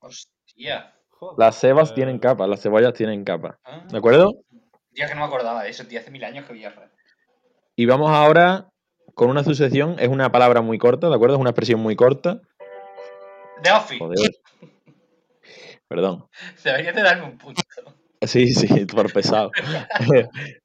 Hostia. 0.00 0.76
Joder. 1.18 1.34
Las 1.38 1.58
cebas 1.58 1.90
Eh, 1.90 1.94
tienen 1.94 2.18
capas, 2.20 2.48
las 2.48 2.62
cebollas 2.62 2.94
tienen 2.94 3.24
capas. 3.24 3.56
Ah. 3.64 3.80
¿De 3.90 3.98
acuerdo? 3.98 4.30
Tío, 4.94 5.06
que 5.08 5.14
no 5.14 5.20
me 5.22 5.26
acordaba 5.26 5.64
de 5.64 5.70
eso, 5.70 5.84
tío. 5.86 5.98
Hace 5.98 6.10
mil 6.12 6.22
años 6.24 6.46
que 6.46 6.52
vi 6.52 6.64
a. 6.64 6.72
Y 7.80 7.86
vamos 7.86 8.10
ahora 8.10 8.68
con 9.14 9.30
una 9.30 9.42
sucesión. 9.42 9.96
Es 9.98 10.08
una 10.08 10.30
palabra 10.30 10.60
muy 10.60 10.76
corta, 10.76 11.08
¿de 11.08 11.14
acuerdo? 11.14 11.36
Es 11.36 11.40
una 11.40 11.48
expresión 11.48 11.80
muy 11.80 11.96
corta. 11.96 12.38
The 13.62 13.70
Office. 13.72 13.98
Joder. 13.98 14.30
Perdón. 15.88 16.26
Deberías 16.62 16.94
de 16.94 17.00
darme 17.02 17.24
un 17.24 17.38
punto. 17.38 17.62
Sí, 18.20 18.48
sí, 18.52 18.84
por 18.84 19.10
pesado. 19.10 19.50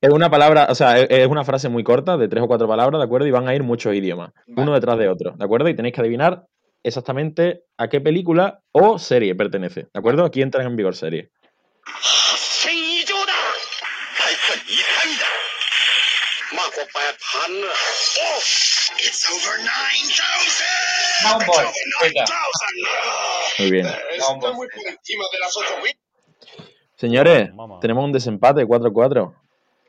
es 0.02 0.10
una 0.12 0.30
palabra, 0.30 0.68
o 0.70 0.76
sea, 0.76 1.00
es- 1.00 1.28
una 1.28 1.46
frase 1.46 1.70
muy 1.70 1.86
corta, 1.86 2.18
de 2.18 2.28
tres 2.28 2.44
o 2.44 2.48
cuatro 2.48 2.68
palabras, 2.68 3.00
¿de 3.00 3.06
acuerdo? 3.06 3.26
Y 3.28 3.32
van 3.32 3.48
a 3.48 3.56
ir 3.56 3.64
muchos 3.64 3.96
idiomas, 3.96 4.34
Vale. 4.48 4.62
uno 4.64 4.74
detrás 4.74 4.98
de 5.00 5.08
otro, 5.08 5.32
¿de 5.38 5.46
acuerdo? 5.46 5.70
Y 5.70 5.74
tenéis 5.74 5.96
que 5.96 6.02
adivinar 6.02 6.44
exactamente 6.84 7.64
a 7.78 7.88
qué 7.88 8.02
película 8.02 8.60
o 8.74 9.00
serie 9.00 9.36
pertenece, 9.36 9.84
¿de 9.84 9.90
acuerdo? 10.00 10.26
Aquí 10.26 10.42
entran 10.42 10.68
en 10.68 10.76
vigor 10.76 10.98
serie. 10.98 11.32
500. 17.14 17.70
Oh, 18.22 18.40
it's 18.98 19.26
over 19.30 19.58
9,000. 19.60 20.66
Over 21.36 21.68
9, 22.02 22.14
Muy 23.60 23.72
bien. 23.72 23.86
Está 23.86 24.52
muy 24.54 24.68
por 24.68 24.80
Señores, 26.98 27.54
Mamá. 27.54 27.80
tenemos 27.80 28.06
un 28.06 28.12
desempate 28.12 28.66
4-4. 28.66 29.34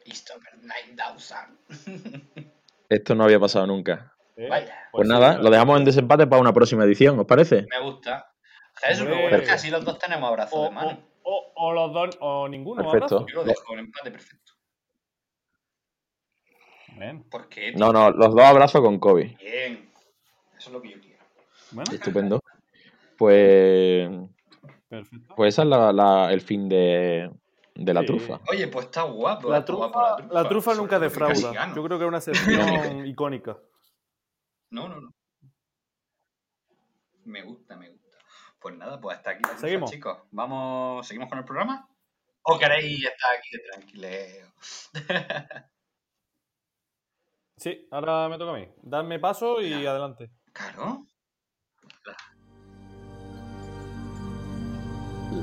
It's 0.04 0.25
9,000. 0.62 2.46
Esto 2.88 3.14
no 3.14 3.25
había 3.25 3.40
pasado 3.40 3.66
nunca. 3.66 4.12
¿Eh? 4.37 4.46
Pues, 4.49 4.70
pues, 4.92 5.08
nada, 5.08 5.37
sí, 5.37 5.42
lo 5.42 5.50
dejamos 5.50 5.78
en 5.78 5.85
desempate 5.85 6.26
para 6.26 6.40
una 6.40 6.52
próxima 6.52 6.85
edición, 6.85 7.18
¿os 7.18 7.26
parece? 7.26 7.66
Me 7.70 7.80
gusta. 7.80 8.30
Es 8.82 9.00
así 9.50 9.70
los 9.70 9.85
dos 9.85 9.99
tenemos 9.99 10.28
abrazos 10.28 10.58
o, 10.58 10.64
de 10.64 10.70
mano. 10.70 10.99
O, 11.23 11.52
o, 11.54 11.68
o, 11.68 11.73
los 11.73 11.92
dos, 11.92 12.16
o 12.20 12.49
ninguno. 12.49 12.82
Perfecto. 12.82 13.16
Abrazo. 13.16 13.26
Yo 13.26 13.37
lo 13.37 13.44
dejo 13.44 13.73
en 13.73 13.78
empate 13.80 14.11
perfecto. 14.11 14.52
Bien. 16.98 17.22
¿Por 17.24 17.48
qué? 17.48 17.72
tío? 17.72 17.78
No, 17.78 17.92
no, 17.92 18.10
los 18.10 18.34
dos 18.34 18.44
abrazos 18.44 18.80
con 18.80 18.98
Kobe. 18.98 19.36
Bien. 19.40 19.90
Eso 20.58 20.68
es 20.68 20.72
lo 20.72 20.80
que 20.82 20.90
yo 20.90 21.00
quiero. 21.00 21.22
Bueno, 21.72 21.92
Estupendo. 21.92 22.40
Pues, 23.18 24.08
perfecto. 24.88 25.34
pues 25.36 25.54
esa 25.54 25.62
es 25.62 25.68
la- 25.68 25.92
la- 25.92 26.32
el 26.32 26.40
fin 26.40 26.68
de, 26.68 27.30
de 27.74 27.94
la 27.94 28.00
Sí. 28.00 28.06
trufa. 28.06 28.40
Oye, 28.50 28.68
pues 28.68 28.86
está 28.86 29.02
guapo. 29.02 29.50
La 29.50 29.58
está 29.58 29.66
trufa, 29.66 29.86
guapo 29.88 30.34
la 30.34 30.48
trufa 30.48 30.74
nunca 30.74 30.98
defrauda. 30.98 31.72
Yo 31.74 31.82
creo 31.84 31.98
que 31.98 32.04
es 32.04 32.08
una 32.08 32.20
sección 33.00 33.06
icónica. 33.06 33.56
No, 34.70 34.88
no, 34.88 35.00
no. 35.00 35.14
Me 37.24 37.42
gusta, 37.42 37.76
me 37.76 37.90
gusta. 37.90 38.16
Pues 38.60 38.76
nada, 38.76 39.00
pues 39.00 39.16
hasta 39.16 39.30
aquí 39.30 39.42
la 39.42 39.58
Seguimos. 39.58 39.90
chicos. 39.90 40.18
Vamos, 40.30 41.06
¿seguimos 41.06 41.28
con 41.28 41.38
el 41.38 41.44
programa? 41.44 41.88
¿O 42.42 42.58
queréis 42.58 43.04
estar 43.04 43.36
aquí 43.36 43.48
de 43.52 43.62
tranquileo? 43.70 44.52
Sí, 47.58 47.88
ahora 47.90 48.28
me 48.28 48.36
toca 48.36 48.52
a 48.52 48.54
mí. 48.54 48.68
Darme 48.82 49.18
paso 49.18 49.60
y 49.62 49.86
adelante. 49.86 50.30
claro. 50.52 51.06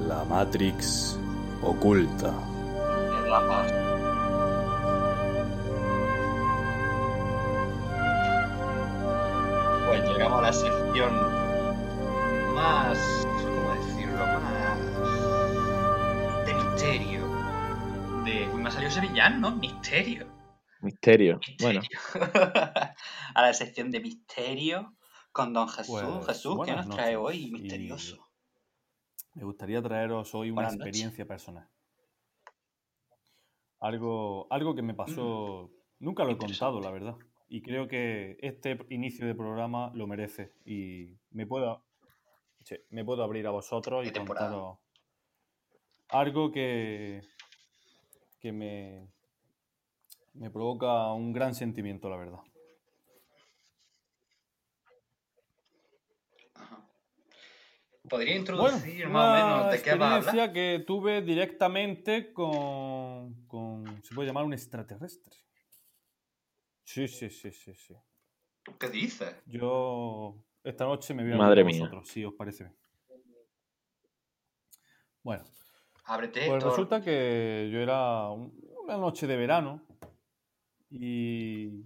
La 0.08 0.24
Matrix 0.26 1.20
oculta. 1.62 2.32
Rapas. 3.28 3.72
Pues 9.88 10.04
llegamos 10.10 10.40
a 10.40 10.42
la 10.42 10.54
sección 10.54 11.14
más, 12.54 13.28
¿cómo 13.44 13.74
decirlo? 13.76 14.26
Más 14.26 14.80
de 16.46 16.54
misterio. 16.54 17.22
De, 18.24 18.48
uy, 18.54 18.62
me 18.62 18.70
ha 18.70 18.72
salido 18.72 18.92
sevillano, 18.92 19.50
¿no? 19.50 19.56
Misterio. 19.56 20.33
Misterio. 21.04 21.42
Bueno, 21.60 21.82
a 23.36 23.42
la 23.42 23.54
sección 23.54 23.92
de 23.92 24.00
misterio 24.00 24.96
con 25.34 25.52
Don 25.52 25.68
Jesús. 25.68 26.02
Pues, 26.02 26.28
Jesús, 26.28 26.58
¿qué 26.66 26.72
nos 26.72 26.88
trae 26.88 27.16
noches 27.16 27.36
hoy 27.36 27.44
y- 27.48 27.52
misterioso? 27.52 28.26
Me 29.34 29.44
gustaría 29.44 29.82
traeros 29.82 30.34
hoy 30.34 30.50
una 30.52 30.62
Buenas 30.62 30.78
noches. 30.78 30.88
experiencia 30.88 31.26
personal. 31.26 31.68
Algo, 33.82 34.48
algo 34.50 34.76
que 34.76 34.82
me 34.82 34.94
pasó. 34.94 35.70
Nunca 36.00 36.24
lo 36.24 36.32
he 36.32 36.38
contado, 36.38 36.80
la 36.80 36.92
verdad. 36.92 37.18
Y 37.50 37.62
creo 37.62 37.90
que 37.90 38.38
este 38.40 38.80
inicio 38.90 39.28
de 39.28 39.36
programa 39.36 39.92
lo 39.96 40.08
merece. 40.08 40.54
Y 40.66 41.18
me 41.32 41.46
puedo, 41.46 41.84
sí, 42.64 42.78
me 42.92 43.04
puedo 43.04 43.24
abrir 43.26 43.46
a 43.46 43.52
vosotros 43.52 44.08
y 44.08 44.12
contaros 44.12 44.78
algo 46.08 46.52
que, 46.52 47.24
que 48.40 48.52
me, 48.54 49.13
me 50.34 50.50
provoca 50.50 51.12
un 51.14 51.32
gran 51.34 51.54
sentimiento, 51.56 52.10
la 52.10 52.18
verdad. 52.18 52.40
¿Podría 58.10 58.34
Bueno, 58.34 58.40
introducir 58.40 59.08
más 59.08 59.30
o 59.30 59.34
menos 59.34 59.72
de 59.72 59.82
qué 59.82 59.96
va 59.96 60.12
a 60.12 60.16
hablar? 60.16 60.36
experiencia 60.36 60.54
que 60.54 60.84
tuve 60.86 61.22
directamente 61.22 62.34
con, 62.34 63.48
con, 63.48 64.04
se 64.04 64.14
puede 64.14 64.28
llamar 64.28 64.44
un 64.44 64.54
extraterrestre. 64.54 65.34
Sí, 66.84 67.08
sí, 67.08 67.30
sí, 67.30 67.52
sí, 67.52 67.74
sí. 67.74 67.96
¿Qué 68.78 68.90
dices? 68.90 69.36
Yo 69.46 70.36
esta 70.64 70.86
noche 70.86 71.14
me 71.14 71.24
voy 71.24 71.32
a 71.34 71.38
Madre 71.38 71.64
mía. 71.64 71.80
vosotros, 71.80 72.08
si 72.10 72.26
os 72.26 72.34
parece 72.34 72.66
bien. 72.66 72.76
Bueno, 75.24 75.46
Ábrete. 76.04 76.46
pues 76.48 76.62
resulta 76.62 77.02
que 77.02 77.70
yo 77.72 77.80
era 77.80 78.30
un- 78.30 78.54
una 78.84 78.98
noche 78.98 79.26
de 79.28 79.38
verano 79.38 79.82
y 80.94 81.86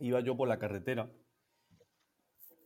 iba 0.00 0.20
yo 0.20 0.36
por 0.36 0.48
la 0.48 0.58
carretera. 0.58 1.08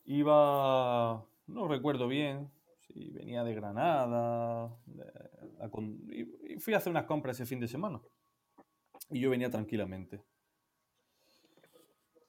Iba, 0.06 1.26
no 1.46 1.68
recuerdo 1.68 2.08
bien, 2.08 2.50
si 2.80 3.10
venía 3.10 3.44
de 3.44 3.54
Granada, 3.54 4.74
y 6.08 6.58
fui 6.58 6.74
a 6.74 6.78
hacer 6.78 6.90
unas 6.90 7.04
compras 7.04 7.37
ese 7.37 7.46
fin 7.46 7.61
de 7.61 7.68
semana. 7.68 8.00
Y 9.11 9.20
yo 9.20 9.30
venía 9.30 9.50
tranquilamente. 9.50 10.22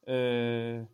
Eh, 0.05 0.85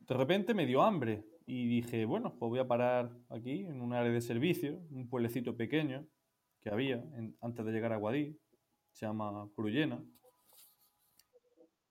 de 0.00 0.14
repente 0.14 0.52
me 0.52 0.66
dio 0.66 0.82
hambre 0.82 1.24
y 1.46 1.68
dije, 1.68 2.04
bueno, 2.06 2.34
pues 2.36 2.50
voy 2.50 2.58
a 2.58 2.66
parar 2.66 3.16
aquí 3.28 3.64
en 3.64 3.80
un 3.80 3.92
área 3.92 4.10
de 4.10 4.20
servicio, 4.20 4.80
un 4.90 5.08
pueblecito 5.08 5.56
pequeño 5.56 6.06
que 6.60 6.70
había 6.70 7.04
antes 7.40 7.64
de 7.64 7.72
llegar 7.72 7.92
a 7.92 7.98
Guadí. 7.98 8.36
Se 8.90 9.06
llama 9.06 9.48
Purullena. 9.54 10.02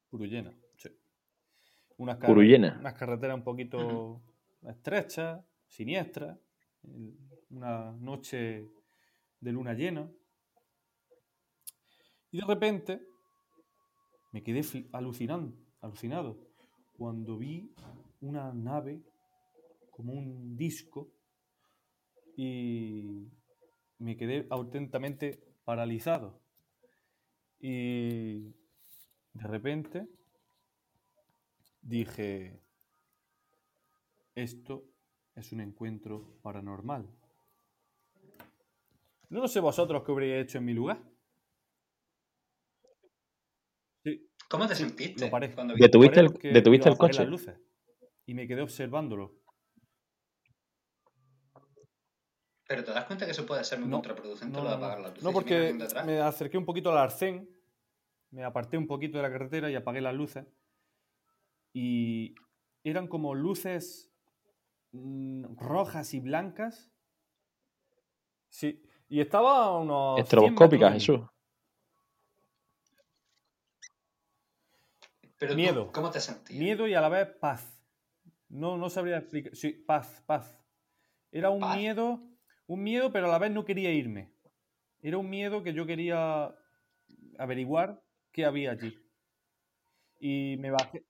Purullena, 0.09 0.53
sí. 0.77 0.89
Unas, 1.97 2.17
car- 2.17 2.27
unas 2.79 2.93
carreteras 2.93 3.35
un 3.37 3.43
poquito 3.43 4.21
estrechas, 4.67 5.43
siniestras. 5.67 6.37
Una 7.49 7.91
noche 7.93 8.69
de 9.39 9.51
luna 9.51 9.73
llena. 9.73 10.11
Y 12.31 12.39
de 12.39 12.45
repente 12.45 13.01
me 14.31 14.43
quedé 14.43 14.59
fli- 14.61 14.89
alucinan- 14.91 15.55
alucinado 15.81 16.37
cuando 16.97 17.37
vi 17.37 17.73
una 18.21 18.53
nave 18.53 19.01
como 19.91 20.13
un 20.13 20.57
disco 20.57 21.11
y 22.35 23.29
me 23.99 24.17
quedé 24.17 24.45
auténticamente 24.49 25.41
paralizado. 25.63 26.41
Y 27.59 28.53
de 29.35 29.47
repente 29.47 30.07
dije, 31.81 32.59
esto 34.33 34.85
es 35.35 35.51
un 35.51 35.59
encuentro 35.61 36.39
paranormal. 36.41 37.07
No 39.29 39.47
sé 39.47 39.59
vosotros 39.59 40.03
qué 40.03 40.11
habréis 40.11 40.43
hecho 40.45 40.57
en 40.59 40.65
mi 40.65 40.73
lugar. 40.73 40.99
Sí, 44.03 44.29
¿Cómo 44.49 44.67
te 44.67 44.75
sentiste? 44.75 45.25
lo 45.25 45.31
paré. 45.31 45.53
cuando 45.53 45.73
¿De 45.73 45.79
tu- 45.79 45.83
¿Detuviste 46.01 46.19
el- 46.21 46.53
detuviste 46.53 46.89
el 46.89 46.97
coche? 46.97 47.19
las 47.19 47.27
luces 47.29 47.59
y 48.25 48.33
me 48.33 48.47
quedé 48.47 48.61
observándolo. 48.61 49.41
Pero 52.67 52.83
te 52.83 52.91
das 52.91 53.05
cuenta 53.05 53.25
que 53.25 53.31
eso 53.31 53.45
puede 53.45 53.63
ser 53.63 53.79
muy 53.79 53.89
No, 53.89 53.97
contraproducente 53.97 54.57
No, 54.57 54.63
lo 54.63 54.69
de 54.69 54.75
apagar 54.75 54.99
la 54.99 55.09
luz. 55.09 55.21
No, 55.21 55.31
porque 55.31 55.73
me 56.05 56.19
acerqué 56.19 56.57
un 56.57 56.65
poquito 56.65 56.91
al 56.91 56.97
arcén, 56.97 57.47
me 58.35 58.43
aparté 58.43 58.77
un 58.77 58.85
poquito 58.85 59.17
de 59.17 59.23
la 59.23 59.31
carretera 59.31 59.71
y 59.71 59.75
apagué 59.75 60.01
las 60.01 60.13
luces. 60.13 60.45
Y 61.71 62.35
eran 62.83 63.07
como 63.07 63.33
luces 63.33 64.13
mm, 64.91 65.55
rojas 65.57 66.13
y 66.13 66.19
blancas. 66.19 66.91
Sí, 68.49 68.83
y 69.07 69.21
estaba 69.21 69.63
a 69.63 69.77
unos. 69.77 70.15
100 70.15 70.23
estroboscópica, 70.25 70.89
metros 70.89 71.07
de 71.07 71.13
mí. 71.13 71.21
Jesús. 71.21 71.29
Pero 75.37 75.51
tú, 75.53 75.57
miedo. 75.57 75.91
¿Cómo 75.93 76.11
te 76.11 76.19
sentías? 76.19 76.59
Miedo 76.59 76.87
y 76.89 76.93
a 76.93 76.99
la 76.99 77.09
vez 77.09 77.29
paz. 77.39 77.81
No, 78.49 78.77
no 78.77 78.89
sabría 78.89 79.19
explicar. 79.19 79.55
Sí, 79.55 79.71
paz, 79.71 80.21
paz. 80.25 80.61
Era 81.31 81.49
un 81.49 81.61
Paz. 81.61 81.77
miedo, 81.77 82.21
un 82.67 82.83
miedo, 82.83 83.13
pero 83.13 83.27
a 83.27 83.31
la 83.31 83.39
vez 83.39 83.51
no 83.51 83.63
quería 83.63 83.93
irme. 83.93 84.33
Era 85.01 85.17
un 85.17 85.29
miedo 85.29 85.63
que 85.63 85.73
yo 85.73 85.85
quería 85.85 86.53
averiguar 87.37 88.04
qué 88.35 88.43
había 88.43 88.71
allí. 88.71 88.93
Y 90.19 90.57
me 90.57 90.71
bajé. 90.71 91.05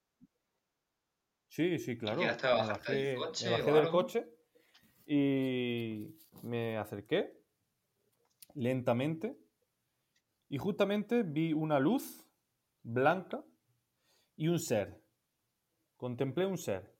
Sí, 1.47 1.79
sí, 1.79 1.97
claro. 1.97 2.19
¿Llegaste 2.19 2.47
a 2.47 2.61
me 2.61 2.67
bajé, 2.67 3.15
coche 3.15 3.45
me 3.45 3.51
bajé 3.51 3.71
o 3.71 3.75
del 3.75 3.89
coche 3.89 4.27
y 5.07 6.15
me 6.43 6.77
acerqué 6.77 7.41
lentamente 8.53 9.35
y 10.49 10.59
justamente 10.59 11.23
vi 11.23 11.51
una 11.53 11.79
luz 11.79 12.23
blanca 12.83 13.43
y 14.35 14.47
un 14.47 14.59
ser. 14.59 15.01
Contemplé 15.97 16.45
un 16.45 16.59
ser. 16.59 16.93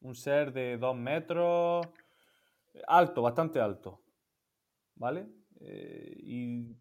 Un 0.00 0.14
ser 0.14 0.54
de 0.54 0.78
dos 0.78 0.96
metros, 0.96 1.86
alto, 2.86 3.20
bastante 3.20 3.60
alto. 3.60 4.02
¿Vale? 4.94 5.26
Eh, 5.60 6.14
y... 6.16 6.74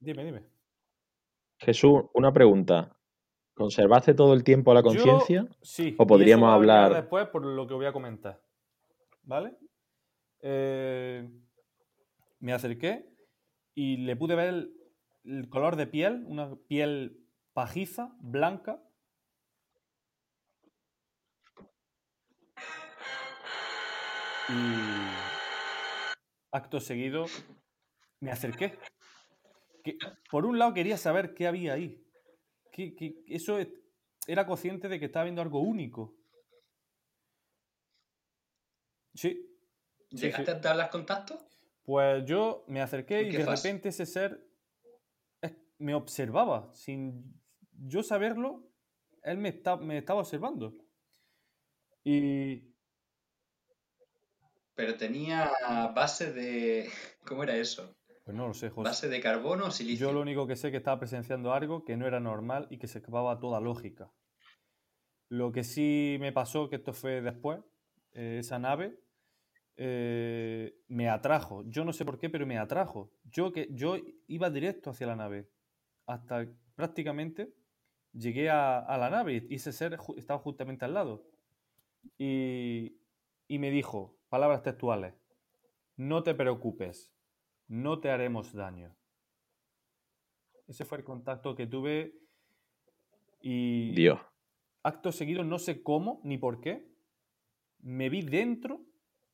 Dime, 0.00 0.24
dime. 0.24 0.57
Jesús, 1.58 2.02
una 2.14 2.32
pregunta. 2.32 2.94
¿Conservaste 3.54 4.14
todo 4.14 4.34
el 4.34 4.44
tiempo 4.44 4.72
la 4.72 4.82
conciencia? 4.82 5.46
sí. 5.62 5.96
¿O 5.98 6.06
podríamos 6.06 6.52
hablar- 6.52 6.94
después 6.94 7.26
por 7.28 7.44
lo 7.44 7.66
que 7.66 7.74
voy 7.74 7.86
a 7.86 7.92
comentar. 7.92 8.40
¿Vale? 9.22 9.56
Eh, 10.40 11.28
me 12.38 12.52
acerqué 12.52 13.10
y 13.74 13.96
le 13.98 14.14
pude 14.14 14.36
ver 14.36 14.48
el, 14.48 14.74
el 15.24 15.48
color 15.48 15.74
de 15.74 15.88
piel, 15.88 16.24
una 16.28 16.54
piel 16.68 17.24
pajiza, 17.52 18.14
blanca. 18.20 18.80
Y 24.48 24.74
acto 26.52 26.80
seguido 26.80 27.26
me 28.20 28.30
acerqué. 28.30 28.78
Que, 29.82 29.98
por 30.30 30.44
un 30.46 30.58
lado 30.58 30.74
quería 30.74 30.96
saber 30.96 31.34
qué 31.34 31.46
había 31.46 31.74
ahí. 31.74 32.04
Que, 32.72 32.94
que 32.94 33.24
eso 33.26 33.58
es- 33.58 33.68
era 34.26 34.46
consciente 34.46 34.88
de 34.88 34.98
que 34.98 35.06
estaba 35.06 35.24
viendo 35.24 35.42
algo 35.42 35.60
único. 35.60 36.16
Sí. 39.14 39.44
¿Llegaste 40.10 40.44
sí. 40.44 40.50
a 40.50 40.54
darles 40.60 40.88
contacto? 40.88 41.38
Pues 41.84 42.24
yo 42.26 42.64
me 42.68 42.80
acerqué 42.82 43.22
¿Y 43.22 43.32
de 43.32 43.44
repente 43.46 43.88
ese 43.88 44.06
ser 44.06 44.46
me 45.78 45.94
observaba. 45.94 46.74
Sin 46.74 47.40
yo 47.72 48.02
saberlo, 48.02 48.70
él 49.22 49.38
me, 49.38 49.50
está- 49.50 49.76
me 49.76 49.98
estaba 49.98 50.20
observando. 50.20 50.74
Y 52.04 52.74
Pero 54.74 54.96
tenía 54.96 55.50
base 55.94 56.32
de. 56.32 56.90
¿Cómo 57.24 57.42
era 57.42 57.56
eso? 57.56 57.97
Pues 58.28 58.36
no 58.36 58.46
lo 58.46 58.52
sé, 58.52 58.68
José. 58.68 58.90
¿Base 58.90 59.08
de 59.08 59.22
carbono 59.22 59.64
o 59.64 59.70
silicio? 59.70 60.08
Yo 60.08 60.12
lo 60.12 60.20
único 60.20 60.46
que 60.46 60.54
sé 60.54 60.66
es 60.68 60.72
que 60.72 60.76
estaba 60.76 60.98
presenciando 60.98 61.54
algo 61.54 61.82
que 61.86 61.96
no 61.96 62.06
era 62.06 62.20
normal 62.20 62.66
y 62.68 62.76
que 62.76 62.86
se 62.86 62.98
escapaba 62.98 63.32
a 63.32 63.40
toda 63.40 63.58
lógica. 63.58 64.12
Lo 65.30 65.50
que 65.50 65.64
sí 65.64 66.18
me 66.20 66.30
pasó, 66.30 66.68
que 66.68 66.76
esto 66.76 66.92
fue 66.92 67.22
después, 67.22 67.60
eh, 68.12 68.36
esa 68.40 68.58
nave 68.58 69.00
eh, 69.78 70.74
me 70.88 71.08
atrajo. 71.08 71.64
Yo 71.68 71.86
no 71.86 71.94
sé 71.94 72.04
por 72.04 72.18
qué, 72.18 72.28
pero 72.28 72.46
me 72.46 72.58
atrajo. 72.58 73.10
Yo, 73.24 73.50
que, 73.50 73.68
yo 73.70 73.96
iba 74.26 74.50
directo 74.50 74.90
hacia 74.90 75.06
la 75.06 75.16
nave. 75.16 75.48
Hasta 76.04 76.46
prácticamente 76.74 77.54
llegué 78.12 78.50
a, 78.50 78.78
a 78.78 78.98
la 78.98 79.08
nave 79.08 79.46
y 79.48 79.54
ese 79.54 79.72
ser 79.72 79.96
ju- 79.96 80.18
estaba 80.18 80.38
justamente 80.38 80.84
al 80.84 80.92
lado. 80.92 81.24
Y, 82.18 83.00
y 83.46 83.58
me 83.58 83.70
dijo, 83.70 84.18
palabras 84.28 84.62
textuales, 84.62 85.14
no 85.96 86.22
te 86.22 86.34
preocupes, 86.34 87.14
no 87.68 88.00
te 88.00 88.10
haremos 88.10 88.52
daño. 88.52 88.94
Ese 90.66 90.84
fue 90.84 90.98
el 90.98 91.04
contacto 91.04 91.54
que 91.54 91.66
tuve 91.66 92.14
y 93.40 93.94
Dios. 93.94 94.20
acto 94.82 95.12
seguido, 95.12 95.44
no 95.44 95.58
sé 95.58 95.82
cómo 95.82 96.20
ni 96.24 96.38
por 96.38 96.60
qué, 96.60 96.86
me 97.80 98.08
vi 98.08 98.22
dentro, 98.22 98.84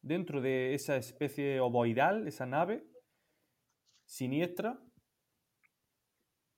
dentro 0.02 0.40
de 0.40 0.74
esa 0.74 0.96
especie 0.96 1.60
ovoidal, 1.60 2.28
esa 2.28 2.46
nave 2.46 2.84
siniestra, 4.04 4.78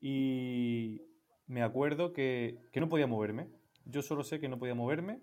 y 0.01 1.01
me 1.47 1.63
acuerdo 1.63 2.13
que, 2.13 2.59
que 2.73 2.81
no 2.81 2.89
podía 2.89 3.07
moverme. 3.07 3.49
Yo 3.85 4.03
solo 4.03 4.25
sé 4.25 4.41
que 4.41 4.49
no 4.49 4.59
podía 4.59 4.75
moverme, 4.75 5.23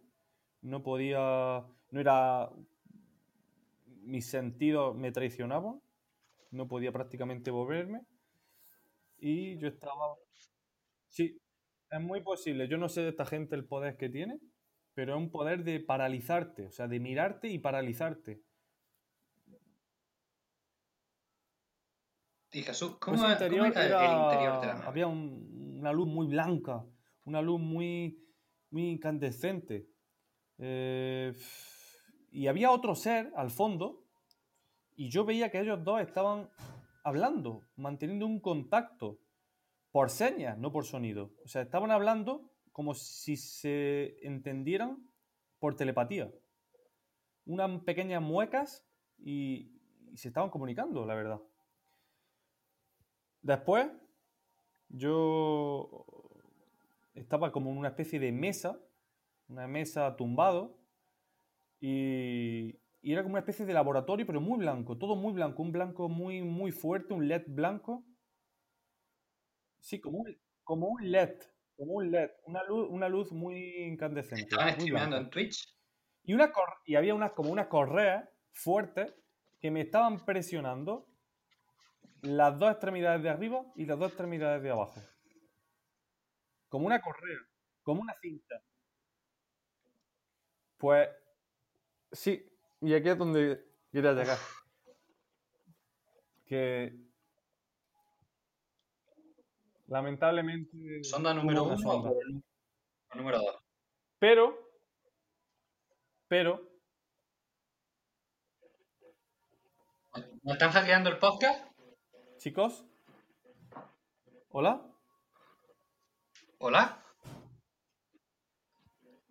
no 0.62 0.82
podía, 0.84 1.66
no 1.90 2.00
era, 2.00 2.50
mis 4.02 4.30
sentidos 4.30 4.96
me 4.96 5.12
traicionaban, 5.12 5.83
no 6.54 6.68
podía 6.68 6.92
prácticamente 6.92 7.52
moverme, 7.52 8.02
y 9.18 9.58
yo 9.58 9.68
estaba, 9.68 10.16
sí, 11.08 11.38
es 11.90 12.02
muy 12.02 12.22
posible. 12.22 12.68
Yo 12.68 12.78
no 12.78 12.90
sé 12.90 13.02
de 13.02 13.10
esta 13.10 13.26
gente 13.26 13.56
el 13.56 13.66
poder 13.66 13.98
que 13.98 14.10
tiene, 14.10 14.40
pero 14.94 15.14
es 15.16 15.18
un 15.18 15.32
poder 15.32 15.64
de 15.64 15.80
paralizarte, 15.80 16.68
o 16.68 16.72
sea, 16.72 16.88
de 16.88 17.00
mirarte 17.00 17.48
y 17.48 17.60
paralizarte. 17.60 18.42
Y 22.52 22.62
Jesús, 22.62 22.90
Pues 22.92 23.00
¿cómo, 23.00 23.16
ese 23.18 23.26
es- 23.28 23.32
interior 23.34 23.68
cómo 23.74 23.82
era 23.82 23.86
era- 23.86 24.06
el 24.16 24.24
interior 24.24 24.62
de 24.62 24.68
la 24.68 24.74
nave? 24.76 24.88
Había 24.88 25.08
un- 25.08 25.78
una 25.80 25.92
luz 25.92 26.08
muy 26.08 26.28
blanca, 26.28 26.86
una 27.26 27.42
luz 27.42 27.60
muy, 27.60 28.20
muy 28.70 28.90
incandescente. 28.92 29.88
Eh, 30.60 31.34
y 32.32 32.48
había 32.48 32.70
otro 32.72 32.94
ser 32.96 33.32
al 33.36 33.50
fondo, 33.50 34.03
y 34.96 35.10
yo 35.10 35.26
veía 35.26 35.50
que 35.50 35.60
ellos 35.60 35.84
dos 35.84 36.02
estaban 36.02 36.50
hablando, 37.04 37.62
manteniendo 37.76 38.26
un 38.26 38.40
contacto 38.40 39.20
por 39.92 40.10
señas, 40.10 40.58
no 40.58 40.72
por 40.72 40.86
sonido. 40.86 41.32
O 41.44 41.48
sea, 41.48 41.62
estaban 41.62 41.92
hablando 41.92 42.52
como 42.72 42.94
si 42.94 43.38
se 43.38 44.18
entendieran 44.26 45.10
por 45.60 45.76
telepatía. 45.76 46.32
Unas 47.46 47.84
pequeñas 47.84 48.22
muecas 48.22 48.86
y, 49.18 49.80
y 50.12 50.18
se 50.18 50.30
estaban 50.30 50.50
comunicando, 50.50 51.06
la 51.06 51.16
verdad. 51.16 51.42
Después, 53.42 53.88
yo 54.90 56.06
estaba 57.14 57.52
como 57.52 57.72
en 57.72 57.78
una 57.78 57.90
especie 57.90 58.20
de 58.20 58.32
mesa, 58.32 58.80
una 59.48 59.68
mesa 59.68 60.16
tumbado, 60.16 60.78
y, 61.80 62.80
y 63.04 63.12
era 63.12 63.22
como 63.22 63.34
una 63.34 63.42
especie 63.42 63.66
de 63.66 63.74
laboratorio, 63.74 64.26
pero 64.26 64.40
muy 64.40 64.58
blanco, 64.60 64.98
todo 64.98 65.18
muy 65.18 65.34
blanco, 65.34 65.62
un 65.62 65.74
blanco 65.74 66.08
muy, 66.08 66.42
muy 66.42 66.72
fuerte, 66.72 67.14
un 67.14 67.28
LED 67.28 67.44
blanco. 67.48 68.06
Sí, 69.82 70.00
como 70.00 70.20
un, 70.20 70.38
como 70.64 70.88
un 70.88 71.12
LED, 71.12 71.38
como 71.76 71.96
un 71.96 72.10
LED, 72.12 72.32
una 72.48 72.64
luz, 72.64 72.88
una 72.90 73.10
luz 73.10 73.34
muy 73.34 73.76
incandescente. 73.84 74.44
Estaban 74.44 74.78
blanca. 74.86 75.18
en 75.18 75.30
Twitch. 75.30 75.68
Y, 76.24 76.34
una 76.34 76.54
cor- 76.54 76.80
y 76.86 76.96
había 76.96 77.14
unas 77.14 77.34
como 77.34 77.52
unas 77.52 77.68
correas 77.68 78.30
fuertes 78.54 79.14
que 79.60 79.70
me 79.70 79.82
estaban 79.82 80.24
presionando 80.26 81.06
las 82.22 82.58
dos 82.58 82.72
extremidades 82.72 83.22
de 83.22 83.30
arriba 83.30 83.66
y 83.76 83.86
las 83.86 84.00
dos 84.00 84.08
extremidades 84.10 84.64
de 84.64 84.72
abajo. 84.72 85.02
Como 86.70 86.86
una 86.88 87.02
correa, 87.02 87.40
como 87.84 88.02
una 88.02 88.14
cinta. 88.22 88.64
Pues 90.78 91.10
sí, 92.12 92.46
y 92.84 92.94
aquí 92.94 93.10
es 93.10 93.18
donde 93.18 93.66
quería 93.92 94.12
llegar. 94.12 94.38
Que 96.46 96.94
lamentablemente 99.88 101.04
¿Sonda 101.04 101.34
número 101.34 101.64
uno 101.64 101.78
sonda. 101.78 102.10
o 102.10 103.16
número 103.16 103.40
dos? 103.40 103.58
Pero, 104.20 104.70
pero, 106.28 106.70
¿No 110.44 110.54
están 110.54 110.72
hackeando 110.72 111.10
el 111.10 111.20
podcast? 111.20 111.66
chicos, 112.38 112.84
¿hola? 114.50 114.86
¿Hola? 116.58 117.02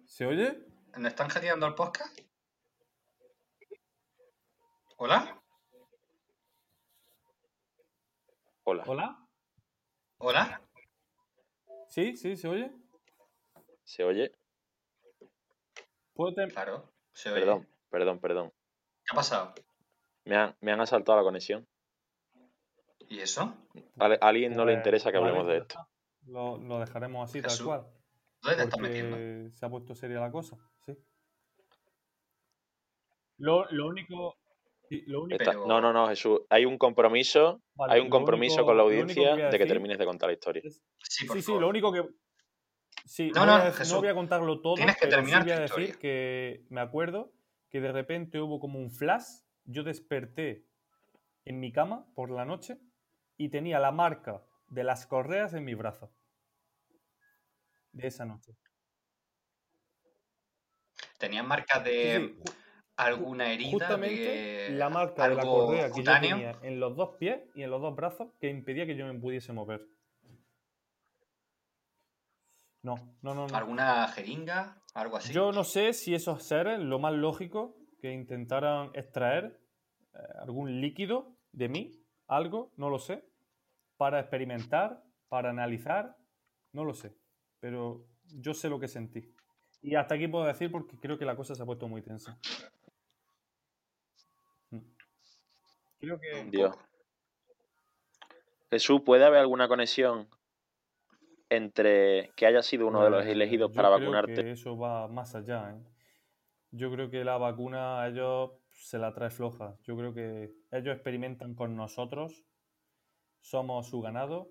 ¿Se 0.06 0.24
oye? 0.24 0.66
¿No 0.96 1.08
están 1.08 1.28
hackeando 1.28 1.66
el 1.66 1.74
podcast? 1.74 2.18
¿Hola? 4.96 5.42
Hola. 8.64 8.84
¿Hola? 8.86 9.28
¿Hola? 10.18 10.62
¿Sí? 11.88 12.16
¿Sí? 12.16 12.36
¿Se 12.36 12.48
oye? 12.48 12.70
¿Se 13.84 14.04
oye? 14.04 14.32
¿Puedo 16.14 16.34
Claro, 16.48 16.92
se 17.12 17.30
oye. 17.30 17.40
Perdón, 17.40 17.68
perdón, 17.90 18.18
perdón. 18.20 18.52
¿Qué 19.04 19.12
ha 19.12 19.16
pasado? 19.16 19.54
Me 20.24 20.36
han, 20.36 20.56
me 20.60 20.72
han 20.72 20.80
asaltado 20.80 21.18
la 21.18 21.24
conexión. 21.24 21.66
¿Y 23.08 23.20
eso? 23.20 23.54
A, 23.98 24.06
a 24.06 24.28
alguien 24.28 24.52
no 24.52 24.64
le 24.64 24.72
Pues, 24.72 24.78
interesa 24.78 25.10
que 25.10 25.18
hablemos 25.18 25.46
de 25.46 25.58
esto. 25.58 25.88
Lo, 26.26 26.56
lo 26.58 26.78
dejaremos 26.78 27.28
así, 27.28 27.42
Jesús, 27.42 27.58
tal 27.58 27.66
cual. 27.66 27.92
¿Dónde 28.42 28.56
te 28.56 28.62
estás 28.64 28.80
metiendo? 28.80 29.56
Se 29.56 29.66
ha 29.66 29.68
puesto 29.68 29.94
seria 29.94 30.20
la 30.20 30.30
cosa, 30.30 30.56
sí. 30.86 30.96
Lo, 33.38 33.66
lo 33.70 33.88
único... 33.88 34.36
sí, 34.98 35.04
lo 35.06 35.22
único... 35.22 35.40
Está- 35.42 35.52
Pero- 35.52 35.66
No, 35.66 35.80
no, 35.80 35.92
no, 35.92 36.08
Jesús. 36.08 36.40
Hay 36.50 36.64
un 36.64 36.76
compromiso, 36.78 37.62
vale, 37.74 37.94
hay 37.94 38.00
un 38.00 38.10
compromiso 38.10 38.54
único- 38.56 38.66
con 38.66 38.76
la 38.76 38.82
audiencia 38.82 39.36
que 39.36 39.42
de 39.44 39.58
que 39.58 39.66
termines 39.66 39.98
de 39.98 40.04
contar 40.04 40.28
la 40.28 40.34
historia. 40.34 40.62
es- 40.64 40.82
Sí, 41.02 41.26
Sí, 41.32 41.42
sí, 41.42 41.52
lo 41.58 41.68
único 41.68 41.92
que. 41.92 42.02
Sí, 43.04 43.30
No, 43.34 43.40
voy 43.40 43.46
no, 43.48 43.54
a 43.56 43.66
dec- 43.68 43.72
Jesús, 43.72 43.94
no 43.94 44.00
voy 44.00 44.08
a 44.08 44.14
contarlo 44.14 44.60
todo, 44.60 44.74
tienes 44.74 44.94
que 44.96 45.06
pero 45.06 45.16
terminar 45.16 45.42
sí 45.42 45.48
voy 45.48 45.56
a 45.56 45.60
decir 45.60 45.78
historia. 45.82 45.98
que 46.00 46.64
me 46.68 46.80
acuerdo 46.80 47.32
que 47.70 47.80
de 47.80 47.90
repente 47.92 48.40
hubo 48.40 48.60
como 48.60 48.78
un 48.78 48.90
flash. 48.90 49.24
Yo 49.64 49.82
desperté 49.82 50.66
en 51.44 51.58
mi 51.58 51.72
cama 51.72 52.06
por 52.14 52.30
la 52.30 52.44
noche 52.44 52.78
y 53.36 53.48
tenía 53.48 53.80
la 53.80 53.90
marca 53.92 54.44
de 54.68 54.84
las 54.84 55.06
correas 55.06 55.54
en 55.54 55.64
mi 55.64 55.74
brazo. 55.74 56.12
De 57.92 58.06
esa 58.08 58.24
noche. 58.24 58.52
¿Tenías 61.18 61.44
marcas 61.46 61.84
de 61.84 62.34
sí, 62.44 62.52
alguna 62.96 63.52
herida? 63.52 63.70
justamente 63.70 64.68
de 64.70 64.70
la 64.70 64.88
marca 64.88 65.28
de 65.28 65.34
la 65.34 65.42
correa 65.42 65.90
que 65.90 66.02
yo 66.02 66.12
tenía 66.20 66.58
en 66.62 66.80
los 66.80 66.96
dos 66.96 67.16
pies 67.18 67.40
y 67.54 67.62
en 67.62 67.70
los 67.70 67.80
dos 67.80 67.94
brazos 67.94 68.28
que 68.40 68.48
impedía 68.48 68.86
que 68.86 68.96
yo 68.96 69.06
me 69.06 69.18
pudiese 69.18 69.52
mover. 69.52 69.86
No, 72.82 72.96
no, 73.22 73.34
no, 73.34 73.46
no. 73.46 73.56
¿Alguna 73.56 74.08
jeringa? 74.08 74.76
¿Algo 74.94 75.16
así? 75.16 75.32
Yo 75.32 75.52
no 75.52 75.62
sé 75.62 75.92
si 75.92 76.14
esos 76.14 76.42
seres, 76.42 76.80
lo 76.80 76.98
más 76.98 77.14
lógico, 77.14 77.76
que 78.00 78.12
intentaran 78.12 78.90
extraer 78.94 79.60
eh, 80.14 80.18
algún 80.40 80.80
líquido 80.80 81.36
de 81.52 81.68
mí, 81.68 81.92
algo, 82.26 82.72
no 82.76 82.90
lo 82.90 82.98
sé, 82.98 83.24
para 83.96 84.18
experimentar, 84.18 85.02
para 85.28 85.50
analizar, 85.50 86.16
no 86.72 86.84
lo 86.84 86.92
sé. 86.92 87.16
Pero 87.60 88.04
yo 88.24 88.52
sé 88.52 88.68
lo 88.68 88.80
que 88.80 88.88
sentí. 88.88 89.32
Y 89.80 89.94
hasta 89.94 90.16
aquí 90.16 90.26
puedo 90.26 90.44
decir 90.44 90.70
porque 90.70 90.98
creo 90.98 91.18
que 91.18 91.24
la 91.24 91.36
cosa 91.36 91.54
se 91.54 91.62
ha 91.62 91.66
puesto 91.66 91.88
muy 91.88 92.02
tensa. 92.02 92.38
Mm. 94.70 94.78
Creo 96.02 96.18
que... 96.18 96.44
Dios. 96.50 96.74
Jesús, 98.72 99.02
¿puede 99.02 99.24
haber 99.24 99.38
alguna 99.38 99.68
conexión 99.68 100.28
entre 101.48 102.32
que 102.34 102.46
haya 102.46 102.60
sido 102.62 102.88
uno 102.88 103.04
de 103.04 103.10
los 103.10 103.20
Pues, 103.22 103.30
elegidos 103.32 103.70
yo 103.70 103.76
para 103.76 103.88
creo 103.88 104.00
vacunarte? 104.00 104.34
que 104.34 104.50
eso 104.50 104.76
va 104.76 105.06
más 105.06 105.36
allá. 105.36 105.76
¿eh? 105.76 105.80
Yo 106.72 106.90
creo 106.90 107.08
que 107.08 107.22
la 107.22 107.36
vacuna 107.38 108.02
a 108.02 108.08
ellos 108.08 108.50
se 108.70 108.98
la 108.98 109.14
trae 109.14 109.30
floja. 109.30 109.76
Yo 109.84 109.96
creo 109.96 110.12
que 110.12 110.52
ellos 110.72 110.92
experimentan 110.96 111.54
con 111.54 111.76
nosotros, 111.76 112.44
somos 113.40 113.86
su 113.88 114.00
ganado 114.00 114.50